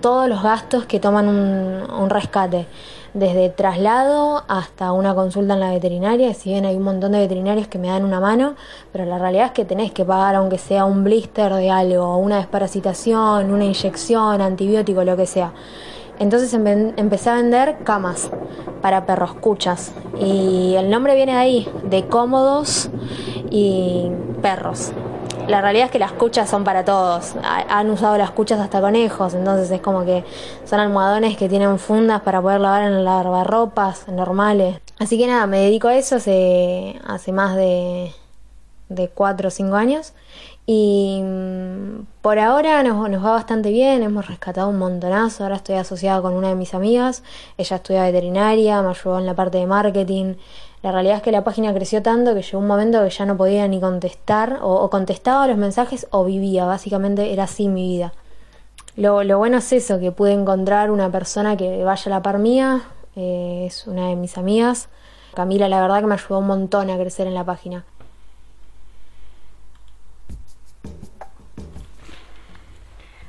todos 0.00 0.28
los 0.28 0.42
gastos 0.42 0.84
que 0.84 1.00
toman 1.00 1.28
un, 1.28 1.90
un 1.90 2.10
rescate. 2.10 2.66
Desde 3.14 3.48
traslado 3.48 4.42
hasta 4.48 4.90
una 4.90 5.14
consulta 5.14 5.54
en 5.54 5.60
la 5.60 5.70
veterinaria, 5.70 6.34
si 6.34 6.50
bien 6.50 6.64
hay 6.66 6.74
un 6.76 6.82
montón 6.82 7.12
de 7.12 7.20
veterinarios 7.20 7.68
que 7.68 7.78
me 7.78 7.86
dan 7.86 8.04
una 8.04 8.18
mano, 8.18 8.56
pero 8.92 9.04
la 9.04 9.18
realidad 9.18 9.46
es 9.46 9.52
que 9.52 9.64
tenés 9.64 9.92
que 9.92 10.04
pagar 10.04 10.34
aunque 10.34 10.58
sea 10.58 10.84
un 10.84 11.04
blister 11.04 11.54
de 11.54 11.70
algo, 11.70 12.16
una 12.16 12.38
desparasitación, 12.38 13.52
una 13.52 13.64
inyección, 13.64 14.40
antibiótico, 14.40 15.04
lo 15.04 15.16
que 15.16 15.26
sea. 15.26 15.52
Entonces 16.18 16.54
empe- 16.54 16.94
empecé 16.96 17.30
a 17.30 17.34
vender 17.34 17.78
camas 17.84 18.30
para 18.80 19.06
perros, 19.06 19.34
cuchas. 19.34 19.92
Y 20.20 20.74
el 20.76 20.90
nombre 20.90 21.14
viene 21.16 21.32
de 21.32 21.38
ahí, 21.38 21.68
de 21.84 22.06
cómodos 22.06 22.90
y 23.50 24.10
perros. 24.42 24.92
La 25.48 25.60
realidad 25.60 25.86
es 25.86 25.90
que 25.90 25.98
las 25.98 26.12
cuchas 26.12 26.48
son 26.48 26.64
para 26.64 26.84
todos. 26.84 27.34
Ha- 27.42 27.78
Han 27.78 27.90
usado 27.90 28.16
las 28.16 28.30
cuchas 28.30 28.60
hasta 28.60 28.80
conejos, 28.80 29.34
entonces 29.34 29.70
es 29.70 29.80
como 29.80 30.04
que 30.04 30.24
son 30.64 30.80
almohadones 30.80 31.36
que 31.36 31.48
tienen 31.48 31.78
fundas 31.78 32.22
para 32.22 32.40
poder 32.40 32.60
lavar 32.60 32.82
en 32.84 33.04
lavarropas 33.04 34.08
normales. 34.08 34.80
Así 34.98 35.18
que 35.18 35.26
nada, 35.26 35.46
me 35.46 35.58
dedico 35.58 35.88
a 35.88 35.96
eso 35.96 36.16
hace, 36.16 36.98
hace 37.06 37.32
más 37.32 37.56
de, 37.56 38.12
de 38.88 39.08
4 39.08 39.48
o 39.48 39.50
5 39.50 39.74
años. 39.76 40.14
Y 40.66 41.20
mm, 41.22 42.06
por 42.22 42.38
ahora 42.38 42.82
nos, 42.82 43.08
nos 43.10 43.24
va 43.24 43.32
bastante 43.32 43.70
bien, 43.70 44.02
hemos 44.02 44.26
rescatado 44.26 44.68
un 44.68 44.78
montonazo. 44.78 45.44
Ahora 45.44 45.56
estoy 45.56 45.76
asociada 45.76 46.22
con 46.22 46.34
una 46.34 46.48
de 46.48 46.54
mis 46.54 46.74
amigas, 46.74 47.22
ella 47.58 47.76
estudia 47.76 48.04
veterinaria, 48.04 48.82
me 48.82 48.90
ayudó 48.90 49.18
en 49.18 49.26
la 49.26 49.34
parte 49.34 49.58
de 49.58 49.66
marketing. 49.66 50.34
La 50.82 50.92
realidad 50.92 51.16
es 51.16 51.22
que 51.22 51.32
la 51.32 51.44
página 51.44 51.72
creció 51.72 52.02
tanto 52.02 52.34
que 52.34 52.42
llegó 52.42 52.58
un 52.58 52.66
momento 52.66 53.02
que 53.02 53.10
ya 53.10 53.24
no 53.26 53.36
podía 53.36 53.66
ni 53.68 53.80
contestar, 53.80 54.60
o, 54.62 54.74
o 54.74 54.90
contestaba 54.90 55.46
los 55.46 55.56
mensajes 55.56 56.06
o 56.10 56.24
vivía, 56.24 56.66
básicamente 56.66 57.32
era 57.32 57.44
así 57.44 57.68
mi 57.68 57.88
vida. 57.88 58.12
Lo, 58.96 59.38
bueno 59.38 59.58
es 59.58 59.72
eso, 59.72 59.98
que 59.98 60.12
pude 60.12 60.32
encontrar 60.32 60.92
una 60.92 61.10
persona 61.10 61.56
que 61.56 61.82
vaya 61.82 62.04
a 62.06 62.10
la 62.10 62.22
par 62.22 62.38
mía, 62.38 62.82
eh, 63.16 63.64
es 63.66 63.88
una 63.88 64.08
de 64.08 64.16
mis 64.16 64.38
amigas. 64.38 64.88
Camila, 65.34 65.68
la 65.68 65.80
verdad 65.80 66.00
que 66.00 66.06
me 66.06 66.14
ayudó 66.14 66.38
un 66.38 66.46
montón 66.46 66.90
a 66.90 66.96
crecer 66.96 67.26
en 67.26 67.34
la 67.34 67.44
página. 67.44 67.84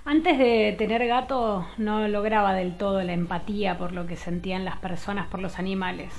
Antes 0.08 0.38
de 0.38 0.76
tener 0.78 1.08
gato 1.08 1.66
no 1.80 2.08
lograba 2.08 2.54
del 2.54 2.78
todo 2.78 3.02
la 3.02 3.14
empatía 3.14 3.80
por 3.80 3.92
lo 3.92 4.06
que 4.06 4.16
sentían 4.16 4.64
las 4.64 4.78
personas 4.78 5.26
por 5.30 5.40
los 5.40 5.58
animales. 5.58 6.14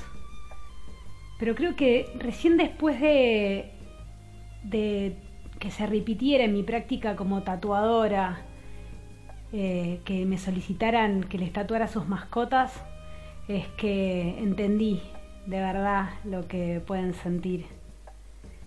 Pero 1.38 1.54
creo 1.54 1.76
que 1.76 2.10
recién 2.18 2.56
después 2.56 3.00
de, 3.00 3.72
que 5.60 5.70
se 5.70 5.86
repitiera 5.86 6.42
en 6.42 6.52
mi 6.52 6.64
práctica 6.64 7.14
como 7.14 7.44
tatuadora, 7.44 8.40
eh, 9.52 10.00
que 10.04 10.26
me 10.26 10.38
solicitaran 10.38 11.22
que 11.22 11.38
les 11.38 11.52
tatuara 11.52 11.86
sus 11.86 12.08
mascotas, 12.08 12.84
es 13.46 13.68
que 13.78 14.36
entendí 14.40 15.00
de 15.46 15.60
verdad 15.60 16.08
lo 16.24 16.48
que 16.48 16.82
pueden 16.84 17.14
sentir. 17.14 17.75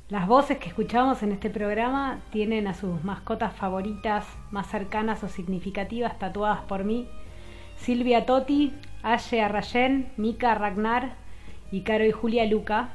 Las 0.10 0.28
voces 0.28 0.58
que 0.58 0.70
escuchamos 0.70 1.22
en 1.22 1.32
este 1.32 1.52
programa 1.52 2.18
tienen 2.32 2.66
a 2.66 2.74
sus 2.74 3.04
mascotas 3.04 3.54
favoritas, 3.54 4.26
más 4.50 4.66
cercanas 4.66 5.24
o 5.24 5.28
significativas, 5.28 6.18
tatuadas 6.18 6.62
por 6.62 6.84
mí. 6.84 7.08
Silvia 7.76 8.26
Totti, 8.26 8.74
Aye 9.04 9.40
Arrayen, 9.44 10.12
Mika 10.18 10.56
Ragnar 10.56 11.14
y 11.72 11.82
Caro 11.82 12.06
y 12.06 12.12
Julia 12.12 12.48
Luca. 12.48 12.90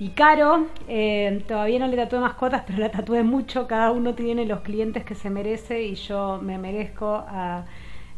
Y 0.00 0.08
Caro, 0.08 0.66
eh, 0.88 1.44
todavía 1.46 1.78
no 1.78 1.86
le 1.86 1.96
tatué 1.96 2.18
mascotas, 2.18 2.64
pero 2.66 2.80
la 2.80 2.90
tatué 2.90 3.22
mucho. 3.22 3.68
Cada 3.68 3.92
uno 3.92 4.14
tiene 4.14 4.44
los 4.44 4.62
clientes 4.62 5.04
que 5.04 5.14
se 5.14 5.30
merece 5.30 5.84
y 5.84 5.94
yo 5.94 6.40
me 6.42 6.58
merezco 6.58 7.24
a 7.28 7.66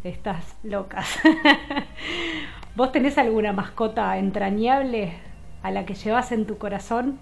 estas 0.05 0.57
locas. 0.63 1.21
¿Vos 2.77 2.93
tenés 2.93 3.19
alguna 3.19 3.53
mascota 3.53 4.17
entrañable 4.17 5.13
a 5.63 5.71
la 5.71 5.85
que 5.85 5.93
llevas 5.93 6.33
en 6.33 6.47
tu 6.47 6.57
corazón? 6.57 7.19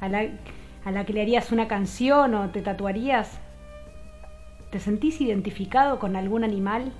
¿A 0.00 0.08
la, 0.08 1.04
que 1.04 1.12
le 1.12 1.20
harías 1.20 1.52
una 1.52 1.68
canción 1.68 2.34
o 2.34 2.48
te 2.50 2.62
tatuarías? 2.62 3.38
¿Te 4.70 4.80
sentís 4.80 5.20
identificado 5.20 5.98
con 5.98 6.16
algún 6.16 6.42
animal? 6.42 6.92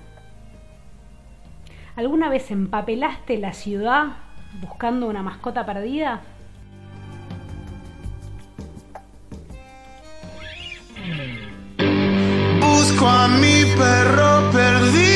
¿Alguna 1.95 2.29
vez 2.29 2.51
empapelaste 2.51 3.37
la 3.37 3.53
ciudad 3.53 4.17
buscando 4.61 5.07
una 5.07 5.23
mascota 5.23 5.65
perdida? 5.65 6.21
Busco 12.59 13.07
a 13.07 13.27
mi 13.27 13.65
perro 13.75 14.51
perdido. 14.51 15.10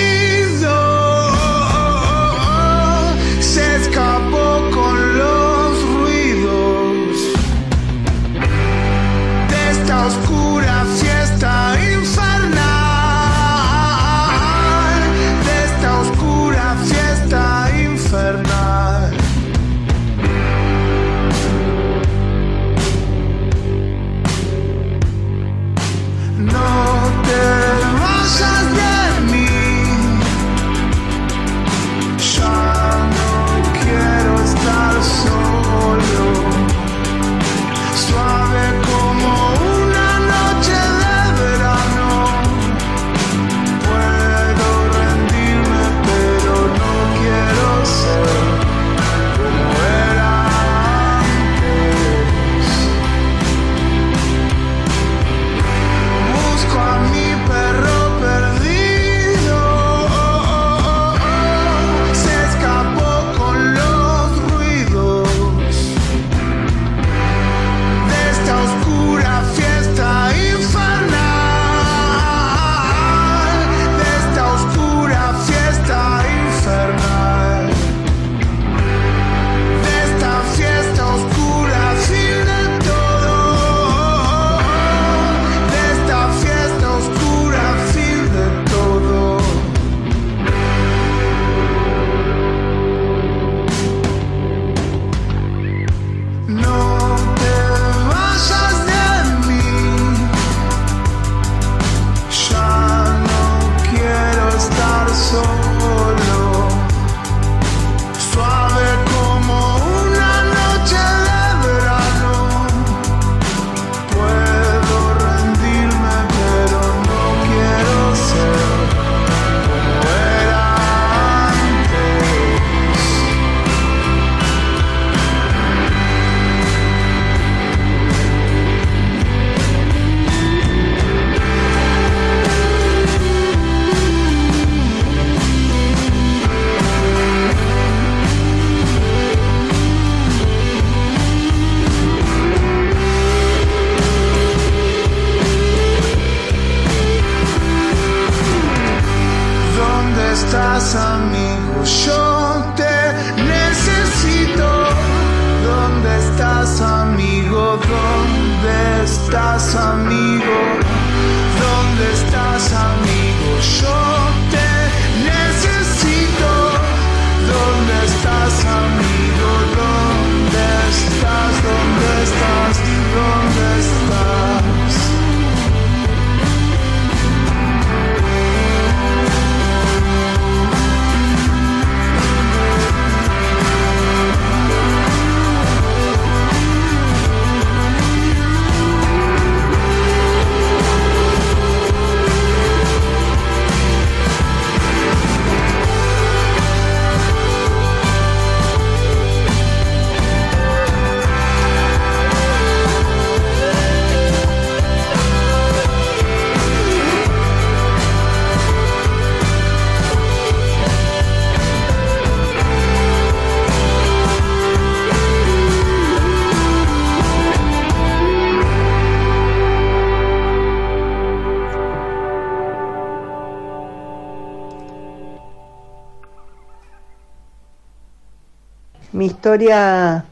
Mi 229.15 229.27
historia 229.27 230.25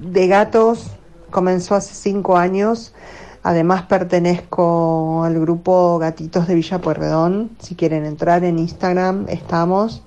de 0.00 0.26
gatos 0.26 0.86
comenzó 1.30 1.74
hace 1.74 1.94
cinco 1.94 2.38
años. 2.38 2.94
Además 3.42 3.82
pertenezco 3.82 5.22
al 5.22 5.38
grupo 5.38 5.98
Gatitos 5.98 6.46
de 6.46 6.54
Villa 6.54 6.80
Pueyrredón. 6.80 7.50
Si 7.60 7.74
quieren 7.74 8.06
entrar 8.06 8.42
en 8.44 8.58
Instagram, 8.58 9.26
estamos. 9.28 10.02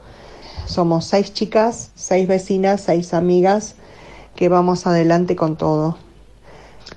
Somos 0.66 1.06
seis 1.06 1.36
chicas, 1.36 1.92
seis 1.94 2.28
vecinas, 2.28 2.82
seis 2.82 3.14
amigas 3.14 3.76
que 4.36 4.50
vamos 4.50 4.88
adelante 4.88 5.36
con 5.36 5.56
todo. 5.56 5.96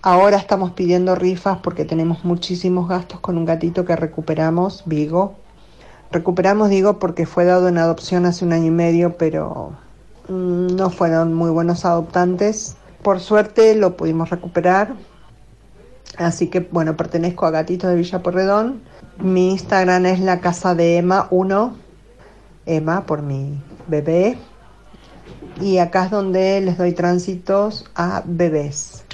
Ahora 0.00 0.38
estamos 0.38 0.70
pidiendo 0.70 1.14
rifas 1.14 1.58
porque 1.58 1.84
tenemos 1.84 2.24
muchísimos 2.24 2.88
gastos 2.88 3.20
con 3.20 3.36
un 3.36 3.44
gatito 3.44 3.84
que 3.84 3.96
recuperamos, 3.96 4.82
Vigo. 4.86 5.34
Recuperamos, 6.10 6.70
digo, 6.70 6.98
porque 6.98 7.26
fue 7.26 7.44
dado 7.44 7.68
en 7.68 7.76
adopción 7.76 8.24
hace 8.24 8.46
un 8.46 8.54
año 8.54 8.68
y 8.68 8.70
medio, 8.70 9.18
pero 9.18 9.76
no 10.28 10.90
fueron 10.90 11.34
muy 11.34 11.50
buenos 11.50 11.84
adoptantes. 11.84 12.76
Por 13.02 13.20
suerte 13.20 13.74
lo 13.74 13.96
pudimos 13.96 14.30
recuperar. 14.30 14.94
Así 16.16 16.48
que, 16.48 16.60
bueno, 16.60 16.96
pertenezco 16.96 17.46
a 17.46 17.50
Gatitos 17.50 17.90
de 17.90 17.96
Villa 17.96 18.22
Porredón. 18.22 18.82
Mi 19.18 19.52
Instagram 19.52 20.06
es 20.06 20.20
la 20.20 20.40
casa 20.40 20.74
de 20.74 20.98
Emma 20.98 21.28
1, 21.30 21.76
Emma 22.66 23.06
por 23.06 23.22
mi 23.22 23.60
bebé. 23.86 24.38
Y 25.60 25.78
acá 25.78 26.04
es 26.04 26.10
donde 26.10 26.60
les 26.60 26.78
doy 26.78 26.92
tránsitos 26.92 27.84
a 27.94 28.22
bebés. 28.24 29.04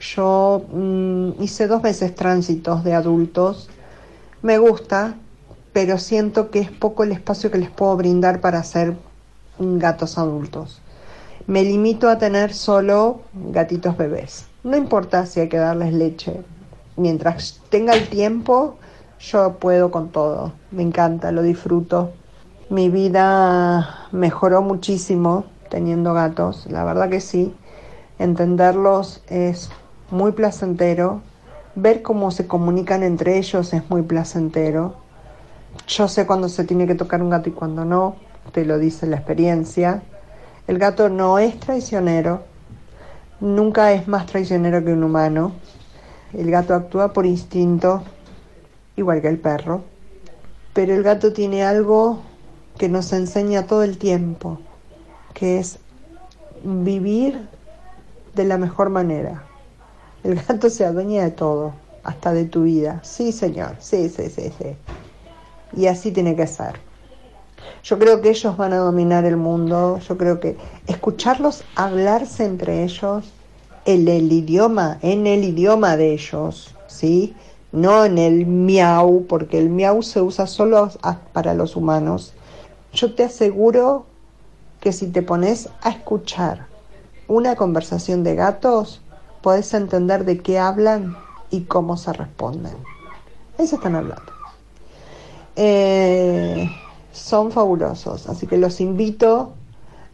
Yo 0.00 0.66
mm, 0.70 1.42
hice 1.42 1.66
dos 1.66 1.82
veces 1.82 2.14
tránsitos 2.14 2.84
de 2.84 2.94
adultos. 2.94 3.68
Me 4.42 4.58
gusta, 4.58 5.16
pero 5.72 5.98
siento 5.98 6.50
que 6.50 6.60
es 6.60 6.70
poco 6.70 7.02
el 7.02 7.12
espacio 7.12 7.50
que 7.50 7.58
les 7.58 7.70
puedo 7.70 7.96
brindar 7.96 8.40
para 8.40 8.58
hacer 8.58 8.94
gatos 9.58 10.18
adultos. 10.18 10.80
Me 11.46 11.62
limito 11.62 12.08
a 12.08 12.18
tener 12.18 12.52
solo 12.52 13.20
gatitos 13.34 13.96
bebés. 13.96 14.46
No 14.64 14.76
importa 14.76 15.26
si 15.26 15.40
hay 15.40 15.48
que 15.48 15.58
darles 15.58 15.92
leche. 15.92 16.42
Mientras 16.96 17.60
tenga 17.68 17.94
el 17.94 18.08
tiempo, 18.08 18.76
yo 19.20 19.54
puedo 19.54 19.90
con 19.90 20.08
todo. 20.10 20.52
Me 20.70 20.82
encanta, 20.82 21.30
lo 21.30 21.42
disfruto. 21.42 22.12
Mi 22.68 22.88
vida 22.88 24.08
mejoró 24.10 24.62
muchísimo 24.62 25.44
teniendo 25.70 26.14
gatos, 26.14 26.66
la 26.66 26.84
verdad 26.84 27.08
que 27.08 27.20
sí. 27.20 27.54
Entenderlos 28.18 29.22
es 29.28 29.70
muy 30.10 30.32
placentero. 30.32 31.20
Ver 31.74 32.02
cómo 32.02 32.30
se 32.30 32.46
comunican 32.46 33.02
entre 33.02 33.38
ellos 33.38 33.72
es 33.72 33.88
muy 33.90 34.02
placentero. 34.02 34.96
Yo 35.86 36.08
sé 36.08 36.26
cuándo 36.26 36.48
se 36.48 36.64
tiene 36.64 36.86
que 36.86 36.94
tocar 36.94 37.22
un 37.22 37.30
gato 37.30 37.50
y 37.50 37.52
cuándo 37.52 37.84
no, 37.84 38.16
te 38.52 38.64
lo 38.64 38.78
dice 38.78 39.06
la 39.06 39.16
experiencia. 39.16 40.02
El 40.66 40.78
gato 40.78 41.08
no 41.08 41.38
es 41.38 41.58
traicionero, 41.60 42.42
nunca 43.40 43.92
es 43.92 44.08
más 44.08 44.26
traicionero 44.26 44.84
que 44.84 44.92
un 44.92 45.04
humano. 45.04 45.52
El 46.32 46.50
gato 46.50 46.74
actúa 46.74 47.12
por 47.12 47.26
instinto, 47.26 48.02
igual 48.96 49.20
que 49.20 49.28
el 49.28 49.38
perro. 49.38 49.84
Pero 50.72 50.94
el 50.94 51.02
gato 51.02 51.32
tiene 51.32 51.62
algo 51.62 52.20
que 52.78 52.88
nos 52.88 53.12
enseña 53.12 53.66
todo 53.66 53.82
el 53.82 53.96
tiempo, 53.96 54.60
que 55.34 55.58
es 55.58 55.78
vivir 56.62 57.48
de 58.34 58.44
la 58.44 58.58
mejor 58.58 58.90
manera. 58.90 59.44
El 60.24 60.34
gato 60.34 60.68
se 60.68 60.84
adueña 60.84 61.22
de 61.22 61.30
todo, 61.30 61.72
hasta 62.02 62.32
de 62.32 62.44
tu 62.44 62.64
vida. 62.64 63.00
Sí, 63.02 63.32
señor, 63.32 63.76
sí, 63.78 64.08
sí, 64.08 64.28
sí, 64.28 64.52
sí. 64.58 64.76
Y 65.76 65.86
así 65.86 66.10
tiene 66.10 66.36
que 66.36 66.46
ser. 66.46 66.74
Yo 67.86 68.00
creo 68.00 68.20
que 68.20 68.30
ellos 68.30 68.56
van 68.56 68.72
a 68.72 68.78
dominar 68.78 69.24
el 69.26 69.36
mundo, 69.36 70.00
yo 70.00 70.18
creo 70.18 70.40
que 70.40 70.56
escucharlos 70.88 71.62
hablarse 71.76 72.44
entre 72.44 72.82
ellos, 72.82 73.32
en 73.84 74.08
el 74.08 74.32
idioma, 74.32 74.98
en 75.02 75.28
el 75.28 75.44
idioma 75.44 75.96
de 75.96 76.12
ellos, 76.12 76.74
¿sí? 76.88 77.36
No 77.70 78.04
en 78.04 78.18
el 78.18 78.44
miau, 78.44 79.26
porque 79.28 79.60
el 79.60 79.68
miau 79.70 80.02
se 80.02 80.20
usa 80.20 80.48
solo 80.48 80.90
para 81.32 81.54
los 81.54 81.76
humanos. 81.76 82.32
Yo 82.92 83.14
te 83.14 83.22
aseguro 83.22 84.04
que 84.80 84.92
si 84.92 85.06
te 85.06 85.22
pones 85.22 85.68
a 85.80 85.90
escuchar 85.90 86.66
una 87.28 87.54
conversación 87.54 88.24
de 88.24 88.34
gatos, 88.34 89.00
podés 89.42 89.72
entender 89.74 90.24
de 90.24 90.38
qué 90.40 90.58
hablan 90.58 91.16
y 91.50 91.60
cómo 91.60 91.96
se 91.96 92.12
responden. 92.12 92.74
Eso 93.58 93.76
están 93.76 93.94
hablando. 93.94 94.32
Eh, 95.54 96.68
son 97.16 97.50
fabulosos, 97.50 98.28
así 98.28 98.46
que 98.46 98.56
los 98.56 98.80
invito 98.80 99.52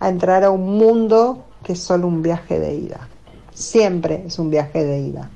a 0.01 0.09
entrar 0.09 0.45
a 0.45 0.51
un 0.51 0.79
mundo 0.79 1.45
que 1.65 1.75
es 1.75 1.81
solo 1.81 2.07
un 2.07 2.23
viaje 2.23 2.59
de 2.59 2.75
ida. 2.75 3.09
Siempre 3.53 4.25
es 4.27 4.39
un 4.39 4.51
viaje 4.51 4.85
de 4.85 5.01
ida. 5.01 5.31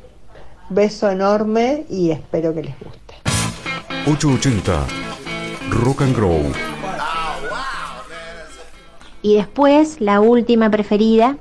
Beso 0.70 1.10
enorme 1.10 1.84
y 1.88 2.10
espero 2.10 2.54
que 2.54 2.62
les 2.62 2.74
guste. 2.78 3.14
880 4.06 4.86
Rock 5.70 6.02
and 6.02 6.16
Grow. 6.16 6.40
Y 9.22 9.34
después, 9.34 10.00
la 10.00 10.20
última 10.20 10.70
preferida 10.70 11.36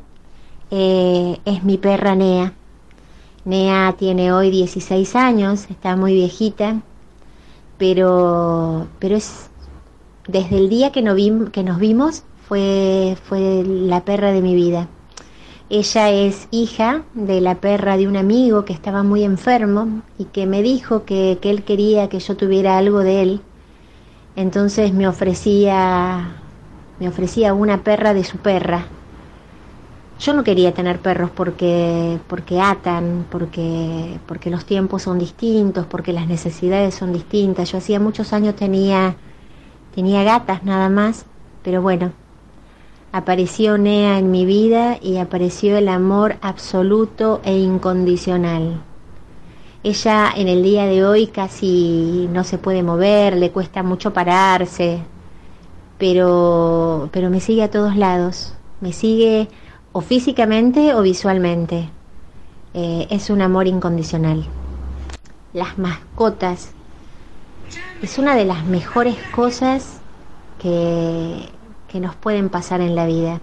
eh, 0.72 1.40
es 1.46 1.64
mi 1.64 1.78
perra 1.78 2.16
Nea. 2.16 2.54
Nea 3.46 3.94
tiene 3.98 4.34
hoy 4.34 4.50
16 4.50 5.16
años, 5.16 5.68
está 5.70 5.96
muy 5.96 6.14
viejita, 6.14 6.82
pero, 7.78 8.88
pero 8.98 9.16
es 9.16 9.50
desde 10.28 10.58
el 10.58 10.70
día 10.70 10.92
que, 10.92 11.02
no 11.02 11.16
vim- 11.16 11.52
que 11.52 11.64
nos 11.64 11.80
vimos 11.80 12.24
fue, 12.48 13.18
fue 13.24 13.64
la 13.66 14.06
perra 14.06 14.32
de 14.32 14.42
mi 14.42 14.56
vida. 14.56 14.88
Ella 15.70 16.12
es 16.12 16.48
hija 16.52 17.04
de 17.16 17.42
la 17.42 17.56
perra 17.56 17.98
de 17.98 18.08
un 18.08 18.18
amigo 18.18 18.66
que 18.66 18.74
estaba 18.74 19.04
muy 19.04 19.24
enfermo 19.24 20.02
y 20.20 20.26
que 20.26 20.46
me 20.46 20.62
dijo 20.62 21.06
que, 21.06 21.40
que 21.42 21.50
él 21.50 21.64
quería 21.64 22.10
que 22.10 22.20
yo 22.20 22.38
tuviera 22.38 22.78
algo 22.78 23.00
de 23.00 23.22
él. 23.24 23.42
Entonces 24.36 24.94
me 24.94 25.08
ofrecía, 25.08 26.36
me 27.00 27.08
ofrecía 27.08 27.54
una 27.54 27.84
perra 27.84 28.14
de 28.14 28.24
su 28.24 28.38
perra. 28.38 28.86
Yo 30.20 30.34
no 30.34 30.44
quería 30.46 30.74
tener 30.74 31.00
perros 31.00 31.30
porque, 31.30 32.20
porque 32.28 32.62
atan, 32.62 33.26
porque, 33.30 34.18
porque 34.26 34.50
los 34.50 34.66
tiempos 34.66 35.02
son 35.04 35.20
distintos, 35.20 35.86
porque 35.88 36.14
las 36.14 36.28
necesidades 36.28 36.96
son 36.96 37.12
distintas. 37.12 37.72
Yo 37.72 37.80
hacía 37.80 38.00
muchos 38.00 38.32
años 38.32 38.56
tenía, 38.56 39.18
tenía 39.96 40.24
gatas 40.24 40.64
nada 40.64 40.90
más, 40.90 41.26
pero 41.64 41.82
bueno, 41.82 42.12
apareció 43.14 43.78
Nea 43.78 44.20
en 44.20 44.30
mi 44.30 44.46
vida 44.46 44.98
y 45.02 45.18
apareció 45.18 45.78
el 45.78 45.88
amor 45.88 46.36
absoluto 46.42 47.40
e 47.46 47.58
incondicional. 47.58 48.82
Ella 49.84 50.32
en 50.36 50.50
el 50.50 50.64
día 50.64 50.86
de 50.86 51.06
hoy 51.06 51.28
casi 51.28 52.28
no 52.34 52.44
se 52.44 52.58
puede 52.58 52.84
mover, 52.84 53.38
le 53.38 53.52
cuesta 53.52 53.84
mucho 53.84 54.12
pararse, 54.12 55.00
pero, 55.98 57.10
pero 57.14 57.30
me 57.30 57.40
sigue 57.40 57.64
a 57.64 57.72
todos 57.72 57.96
lados, 57.96 58.54
me 58.82 58.92
sigue 58.92 59.48
o 59.94 60.02
físicamente 60.02 60.94
o 60.94 61.02
visualmente. 61.02 61.90
Eh, 62.74 63.08
es 63.10 63.30
un 63.30 63.42
amor 63.42 63.68
incondicional. 63.68 64.46
las 65.54 65.78
mascotas 65.78 66.75
es 68.06 68.20
una 68.20 68.36
de 68.36 68.46
las 68.46 68.64
mejores 68.68 69.16
cosas 69.36 70.00
que, 70.62 71.50
que 71.88 72.00
nos 72.00 72.16
pueden 72.16 72.50
pasar 72.50 72.80
en 72.80 72.94
la 72.94 73.08
vida. 73.08 73.42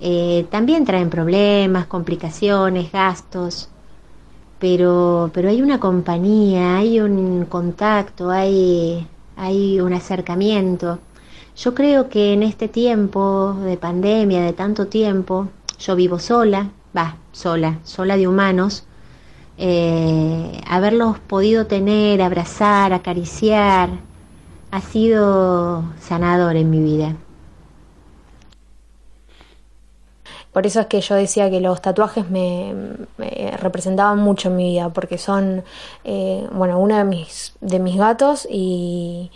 Eh, 0.00 0.48
también 0.50 0.84
traen 0.84 1.08
problemas, 1.08 1.86
complicaciones, 1.86 2.90
gastos, 2.90 3.68
pero, 4.58 5.30
pero 5.32 5.50
hay 5.50 5.62
una 5.62 5.78
compañía, 5.78 6.78
hay 6.78 6.98
un 6.98 7.44
contacto, 7.44 8.30
hay, 8.30 9.06
hay 9.36 9.80
un 9.80 9.92
acercamiento. 9.92 10.98
Yo 11.56 11.76
creo 11.76 12.08
que 12.08 12.32
en 12.32 12.42
este 12.42 12.66
tiempo 12.66 13.56
de 13.62 13.76
pandemia, 13.76 14.42
de 14.42 14.52
tanto 14.52 14.88
tiempo, 14.88 15.46
yo 15.78 15.94
vivo 15.94 16.18
sola, 16.18 16.70
va, 16.96 17.14
sola, 17.30 17.78
sola 17.84 18.16
de 18.16 18.26
humanos, 18.26 18.84
eh, 19.58 20.60
haberlos 20.68 21.18
podido 21.18 21.66
tener, 21.66 22.22
abrazar, 22.22 22.92
acariciar, 22.92 23.90
ha 24.70 24.80
sido 24.80 25.84
sanador 26.00 26.56
en 26.56 26.70
mi 26.70 26.80
vida. 26.80 27.16
Por 30.52 30.66
eso 30.66 30.80
es 30.80 30.86
que 30.86 31.00
yo 31.00 31.14
decía 31.14 31.50
que 31.50 31.60
los 31.60 31.82
tatuajes 31.82 32.30
me, 32.30 32.74
representaban 33.60 34.18
mucho 34.18 34.48
en 34.48 34.56
mi 34.56 34.70
vida, 34.70 34.88
porque 34.90 35.18
son, 35.18 35.64
eh, 36.04 36.48
bueno, 36.52 36.78
uno 36.78 36.96
de 36.96 37.04
mis, 37.04 37.54
de 37.60 37.78
mis 37.78 37.96
gatos 37.96 38.46
y, 38.50 39.30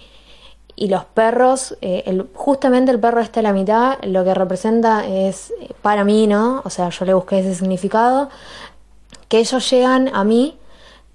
y 0.74 0.88
los 0.88 1.04
perros, 1.04 1.76
eh, 1.80 2.24
justamente 2.34 2.90
el 2.90 2.98
perro 2.98 3.20
está 3.20 3.40
a 3.40 3.42
la 3.42 3.52
mitad, 3.52 3.98
lo 4.02 4.24
que 4.24 4.34
representa 4.34 5.06
es, 5.06 5.52
para 5.82 6.02
mí, 6.04 6.26
¿no? 6.26 6.62
O 6.64 6.70
sea, 6.70 6.88
yo 6.88 7.04
le 7.04 7.14
busqué 7.14 7.40
ese 7.40 7.54
significado, 7.54 8.30
que 9.32 9.38
ellos 9.38 9.70
llegan 9.70 10.10
a 10.12 10.24
mí 10.24 10.58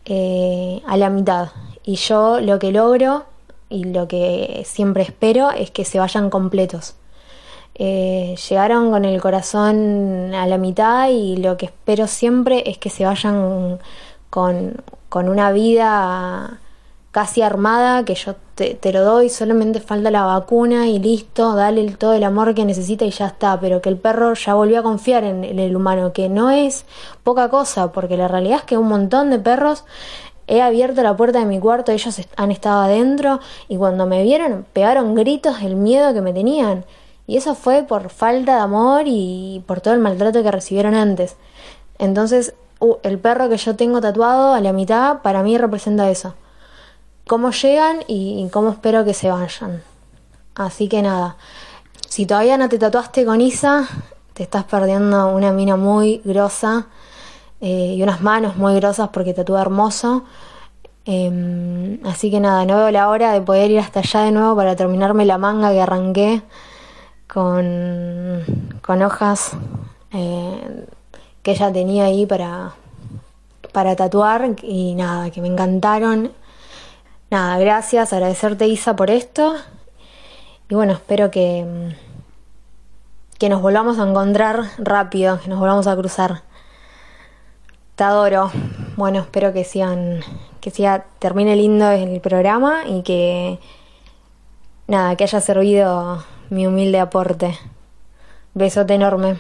eh, 0.06 0.82
a 0.88 0.98
la 0.98 1.12
mitad. 1.12 1.50
Y 1.84 1.98
yo 1.98 2.40
lo 2.40 2.58
que 2.58 2.72
logro 2.72 3.26
y 3.70 3.84
lo 3.84 4.08
que 4.08 4.64
siempre 4.66 5.04
espero 5.04 5.52
es 5.52 5.70
que 5.70 5.86
se 5.86 6.00
vayan 6.00 6.32
completos. 6.32 6.96
Eh, 7.76 8.34
llegaron 8.50 8.90
con 8.90 9.06
el 9.06 9.22
corazón 9.22 10.34
a 10.34 10.48
la 10.48 10.58
mitad 10.58 11.10
y 11.10 11.38
lo 11.38 11.58
que 11.58 11.68
espero 11.68 12.08
siempre 12.08 12.64
es 12.66 12.80
que 12.80 12.90
se 12.90 13.06
vayan 13.06 13.78
con, 14.32 14.82
con 15.10 15.30
una 15.30 15.52
vida 15.52 16.60
casi 17.18 17.42
armada, 17.42 18.06
que 18.06 18.14
yo 18.14 18.36
te, 18.54 18.94
lo 18.94 19.04
doy, 19.04 19.30
solamente 19.30 19.80
falta 19.80 20.12
la 20.12 20.22
vacuna 20.22 20.86
y 20.86 21.00
listo, 21.00 21.56
dale 21.56 21.90
todo 21.94 22.14
el 22.14 22.24
amor 22.24 22.54
que 22.54 22.64
necesita 22.64 23.06
y 23.06 23.10
ya 23.10 23.26
está, 23.26 23.60
pero 23.60 23.82
que 23.82 23.90
el 23.90 23.98
perro 23.98 24.36
ya 24.36 24.54
volvió 24.54 24.82
a 24.82 24.84
confiar 24.84 25.24
en, 25.24 25.44
el 25.44 25.76
humano, 25.76 26.14
que 26.14 26.30
no 26.30 26.52
es 26.52 26.86
poca 27.24 27.50
cosa, 27.50 27.92
porque 27.92 28.18
la 28.18 28.28
realidad 28.28 28.60
es 28.60 28.66
que 28.66 28.78
un 28.78 28.88
montón 28.88 29.32
de 29.32 29.40
perros 29.40 29.84
He 30.46 30.62
abierto 30.62 31.02
la 31.02 31.18
puerta 31.18 31.40
de 31.40 31.46
mi 31.46 31.60
cuarto, 31.60 31.92
ellos 31.92 32.22
han 32.38 32.52
estado 32.52 32.84
adentro 32.84 33.40
y 33.68 33.78
cuando 33.78 34.06
me 34.06 34.22
vieron 34.22 34.66
pegaron 34.72 35.16
gritos 35.16 35.60
del 35.60 35.76
miedo 35.76 36.14
que 36.14 36.22
me 36.22 36.34
tenían. 36.34 36.86
Y 37.26 37.36
eso 37.38 37.56
fue 37.56 37.84
por 37.84 38.10
falta 38.10 38.56
de 38.56 38.62
amor 38.62 39.06
y 39.08 39.64
por 39.66 39.82
todo 39.82 39.96
el 39.96 40.00
maltrato 40.00 40.44
que 40.44 40.52
recibieron 40.52 40.94
antes. 40.94 41.36
Entonces, 41.98 42.54
el 43.04 43.20
perro 43.20 43.50
que 43.50 43.58
yo 43.58 43.76
tengo 43.76 44.00
tatuado 44.02 44.54
a 44.54 44.62
la 44.62 44.72
mitad 44.72 45.22
para 45.24 45.44
mí 45.44 45.58
representa 45.58 46.10
eso. 46.10 46.36
Cómo 47.28 47.52
llegan 47.52 47.98
y, 48.08 48.48
cómo 48.52 48.70
espero 48.70 49.04
que 49.04 49.14
se 49.14 49.30
vayan. 49.30 49.84
Así 50.56 50.88
que 50.88 51.02
nada, 51.02 51.38
si 52.08 52.26
todavía 52.26 52.58
no 52.58 52.70
te 52.70 52.80
tatuaste 52.80 53.26
con 53.26 53.42
Isa, 53.42 53.88
te 54.34 54.44
estás 54.44 54.64
perdiendo 54.64 55.28
una 55.30 55.52
mina 55.52 55.76
muy 55.76 56.22
grosa 56.24 56.88
eh, 57.60 57.96
y 57.96 58.02
unas 58.02 58.22
manos 58.22 58.56
muy 58.56 58.76
grosas 58.76 59.10
porque 59.10 59.34
tatúa 59.34 59.62
hermoso. 59.62 60.24
Em, 61.06 62.00
así 62.06 62.32
que 62.32 62.40
nada, 62.40 62.66
no 62.66 62.78
veo 62.78 62.92
la 62.92 63.10
hora 63.10 63.32
de 63.32 63.42
poder 63.42 63.72
ir 63.72 63.80
hasta 63.80 64.00
allá 64.00 64.22
de 64.22 64.32
nuevo 64.32 64.56
para 64.56 64.76
terminarme 64.76 65.26
la 65.26 65.38
manga 65.38 65.72
que 65.72 65.82
arranqué 65.82 66.42
con, 67.28 68.44
con 68.82 69.02
hojas 69.02 69.52
eh, 70.12 70.86
que 71.44 71.52
ella 71.52 71.72
tenía 71.72 72.06
ahí 72.06 72.26
para, 72.26 72.74
para 73.72 73.96
tatuar 73.96 74.56
y 74.64 74.96
nada, 74.96 75.30
que 75.30 75.42
me 75.42 75.48
encantaron. 75.48 76.32
Nada, 77.30 77.60
gracias, 77.60 78.14
agradecerte 78.14 78.68
Isa 78.68 78.96
por 78.96 79.10
esto. 79.10 79.56
Y 80.70 80.76
bueno, 80.76 80.94
espero 80.94 81.30
que, 81.30 81.94
que 83.38 83.50
nos 83.50 83.62
volvamos 83.62 84.00
a 84.00 84.08
encontrar 84.08 84.64
rápido, 84.78 85.40
que 85.42 85.50
nos 85.50 85.60
volvamos 85.60 85.88
a 85.88 85.96
cruzar. 85.98 86.44
Te 87.96 88.06
adoro. 88.06 88.50
Bueno, 88.96 89.20
espero 89.20 89.52
que 89.52 89.66
sigan, 89.66 90.22
que 90.62 90.72
siga, 90.72 91.06
termine 91.20 91.58
lindo 91.58 91.90
el 91.92 92.22
programa 92.22 92.84
y 92.86 93.04
que 93.04 93.60
nada, 94.88 95.18
que 95.18 95.26
haya 95.26 95.42
servido 95.42 96.24
mi 96.50 96.66
humilde 96.66 97.00
aporte. 97.00 97.58
Besote 98.54 98.94
enorme. 98.94 99.38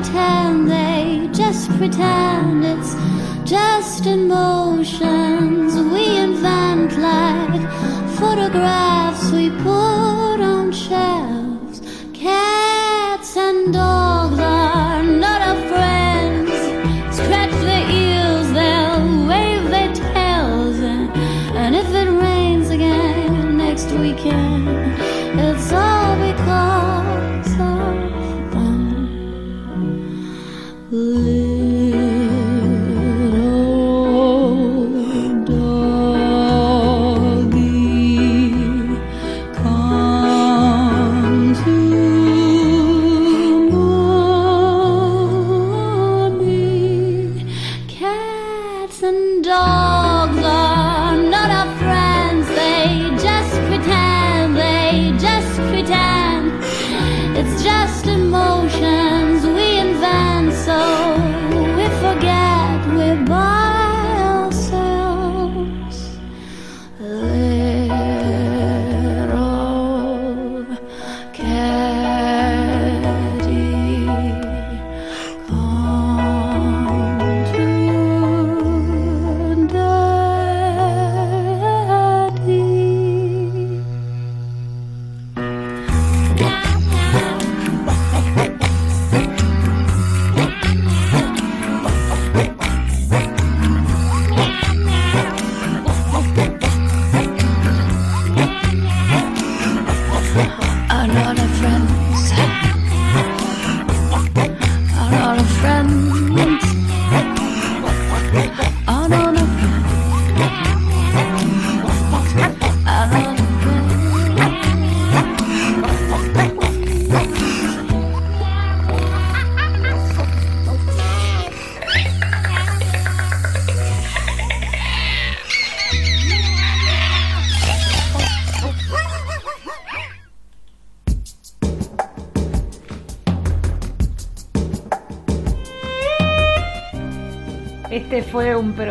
Pretend, 0.00 0.70
they 0.70 1.28
just 1.32 1.68
pretend 1.70 2.64
it's 2.64 2.94
just 3.42 4.06
emotions 4.06 5.74
we 5.92 6.18
invent 6.18 6.96
like 6.98 7.62
photographs 8.16 9.32
we 9.32 9.50
put 9.50 10.40
on 10.40 10.70
shelves. 10.70 11.80
Cats 12.14 13.36
and 13.36 13.74
dogs 13.74 14.38
are 14.38 15.02
not 15.02 15.40
our 15.42 15.60
friends. 15.66 16.52
Scratch 17.16 17.50
their 17.68 17.90
ears, 17.90 18.46
they'll 18.52 19.26
wave 19.26 19.68
their 19.68 19.92
tails, 19.92 20.78
and, 20.78 21.10
and 21.56 21.74
if 21.74 21.88
it 21.92 22.08
rains 22.08 22.70
again 22.70 23.56
next 23.56 23.90
weekend, 23.90 24.57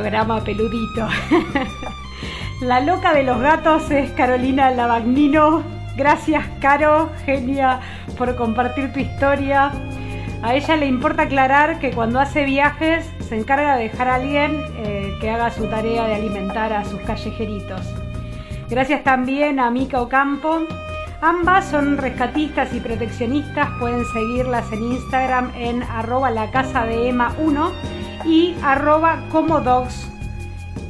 programa 0.07 0.41
peludito. 0.41 1.05
La 2.61 2.79
loca 2.79 3.13
de 3.13 3.23
los 3.23 3.41
gatos 3.41 3.91
es 3.91 4.09
Carolina 4.11 4.71
Lavagnino. 4.71 5.63
Gracias, 5.97 6.45
Caro, 6.61 7.11
genia, 7.25 7.81
por 8.17 8.33
compartir 8.37 8.93
tu 8.93 8.99
historia. 8.99 9.69
A 10.41 10.55
ella 10.55 10.77
le 10.77 10.85
importa 10.85 11.23
aclarar 11.23 11.79
que 11.79 11.91
cuando 11.91 12.21
hace 12.21 12.45
viajes 12.45 13.05
se 13.19 13.37
encarga 13.37 13.75
de 13.75 13.83
dejar 13.83 14.07
a 14.07 14.15
alguien 14.15 14.63
eh, 14.77 15.11
que 15.19 15.29
haga 15.29 15.51
su 15.51 15.69
tarea 15.69 16.05
de 16.05 16.15
alimentar 16.15 16.71
a 16.71 16.85
sus 16.85 17.01
callejeritos. 17.01 17.81
Gracias 18.69 19.03
también 19.03 19.59
a 19.59 19.69
Mica 19.71 20.01
Ocampo. 20.01 20.61
Ambas 21.19 21.65
son 21.65 21.97
rescatistas 21.97 22.73
y 22.73 22.79
proteccionistas. 22.79 23.67
Pueden 23.77 24.05
seguirlas 24.05 24.71
en 24.71 24.83
Instagram 24.83 25.51
en 25.57 25.83
arroba 25.83 26.31
la 26.31 26.49
casa 26.49 26.85
de 26.85 27.09
Emma 27.09 27.35
1 27.39 27.71
y 28.27 28.55
arroba 28.61 29.21
comodogs. 29.31 30.11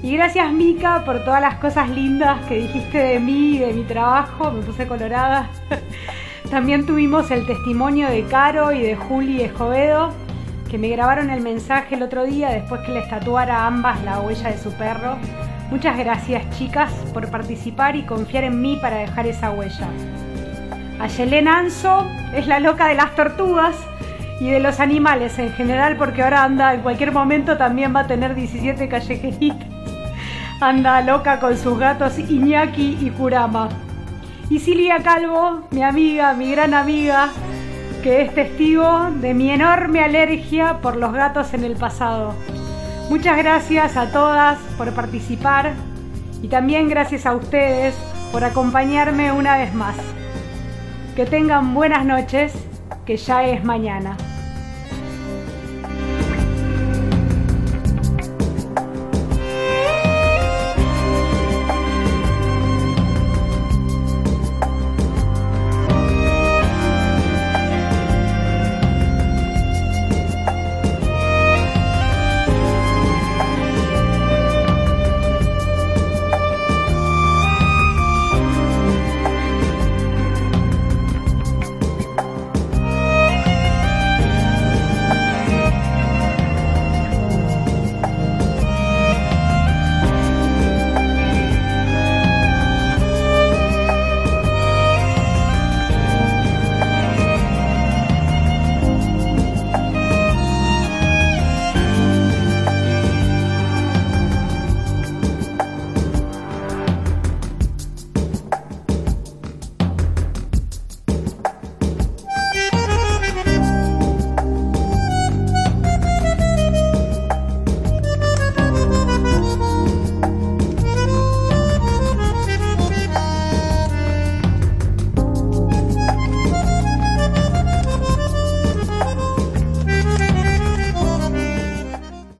Y 0.01 0.15
gracias 0.15 0.51
Mica 0.51 1.03
por 1.05 1.23
todas 1.23 1.41
las 1.41 1.55
cosas 1.55 1.89
lindas 1.89 2.43
que 2.47 2.57
dijiste 2.57 2.97
de 2.97 3.19
mí 3.19 3.59
de 3.59 3.73
mi 3.73 3.83
trabajo. 3.83 4.51
Me 4.51 4.61
puse 4.61 4.88
colorada. 4.88 5.49
También 6.49 6.85
tuvimos 6.85 7.29
el 7.31 7.45
testimonio 7.45 8.09
de 8.09 8.23
Caro 8.23 8.71
y 8.71 8.81
de 8.81 8.95
Juli 8.95 9.41
Escobedo, 9.41 10.13
que 10.69 10.77
me 10.77 10.88
grabaron 10.89 11.29
el 11.29 11.41
mensaje 11.41 11.95
el 11.95 12.03
otro 12.03 12.23
día 12.23 12.49
después 12.49 12.81
que 12.81 12.93
les 12.93 13.09
tatuara 13.09 13.59
a 13.59 13.67
ambas 13.67 14.01
la 14.03 14.19
huella 14.21 14.49
de 14.49 14.57
su 14.57 14.71
perro. 14.73 15.17
Muchas 15.69 15.97
gracias 15.97 16.49
chicas 16.57 16.91
por 17.13 17.29
participar 17.29 17.95
y 17.97 18.03
confiar 18.03 18.45
en 18.45 18.61
mí 18.61 18.79
para 18.81 18.97
dejar 18.97 19.27
esa 19.27 19.51
huella. 19.51 19.89
Ayelén 20.99 21.47
Anso 21.47 22.07
es 22.33 22.47
la 22.47 22.59
loca 22.59 22.88
de 22.88 22.95
las 22.95 23.13
tortugas 23.15 23.75
y 24.39 24.49
de 24.49 24.59
los 24.59 24.79
animales 24.79 25.38
en 25.39 25.51
general 25.53 25.97
porque 25.97 26.23
ahora 26.23 26.43
anda, 26.43 26.73
en 26.73 26.81
cualquier 26.81 27.11
momento 27.11 27.57
también 27.57 27.95
va 27.95 28.01
a 28.01 28.07
tener 28.07 28.35
17 28.35 28.88
callejeritas. 28.88 29.67
Anda 30.61 31.01
loca 31.01 31.39
con 31.39 31.55
sus 31.55 31.77
gatos 31.77 32.17
Iñaki 32.17 32.97
y 32.99 33.11
Kurama. 33.11 33.69
Y 34.49 34.59
Silvia 34.59 35.03
Calvo, 35.03 35.67
mi 35.69 35.83
amiga, 35.83 36.33
mi 36.33 36.51
gran 36.51 36.73
amiga, 36.73 37.29
que 38.01 38.21
es 38.21 38.33
testigo 38.33 39.09
de 39.21 39.33
mi 39.33 39.51
enorme 39.51 40.03
alergia 40.03 40.79
por 40.81 40.95
los 40.95 41.13
gatos 41.13 41.53
en 41.53 41.63
el 41.63 41.75
pasado. 41.75 42.33
Muchas 43.09 43.38
gracias 43.38 43.97
a 43.97 44.11
todas 44.11 44.57
por 44.77 44.91
participar 44.93 45.73
y 46.41 46.47
también 46.47 46.89
gracias 46.89 47.25
a 47.25 47.35
ustedes 47.35 47.95
por 48.31 48.43
acompañarme 48.43 49.31
una 49.31 49.57
vez 49.57 49.73
más. 49.73 49.95
Que 51.15 51.25
tengan 51.25 51.73
buenas 51.73 52.05
noches, 52.05 52.53
que 53.08 53.16
ya 53.16 53.41
es 53.47 53.64
mañana. 53.64 54.18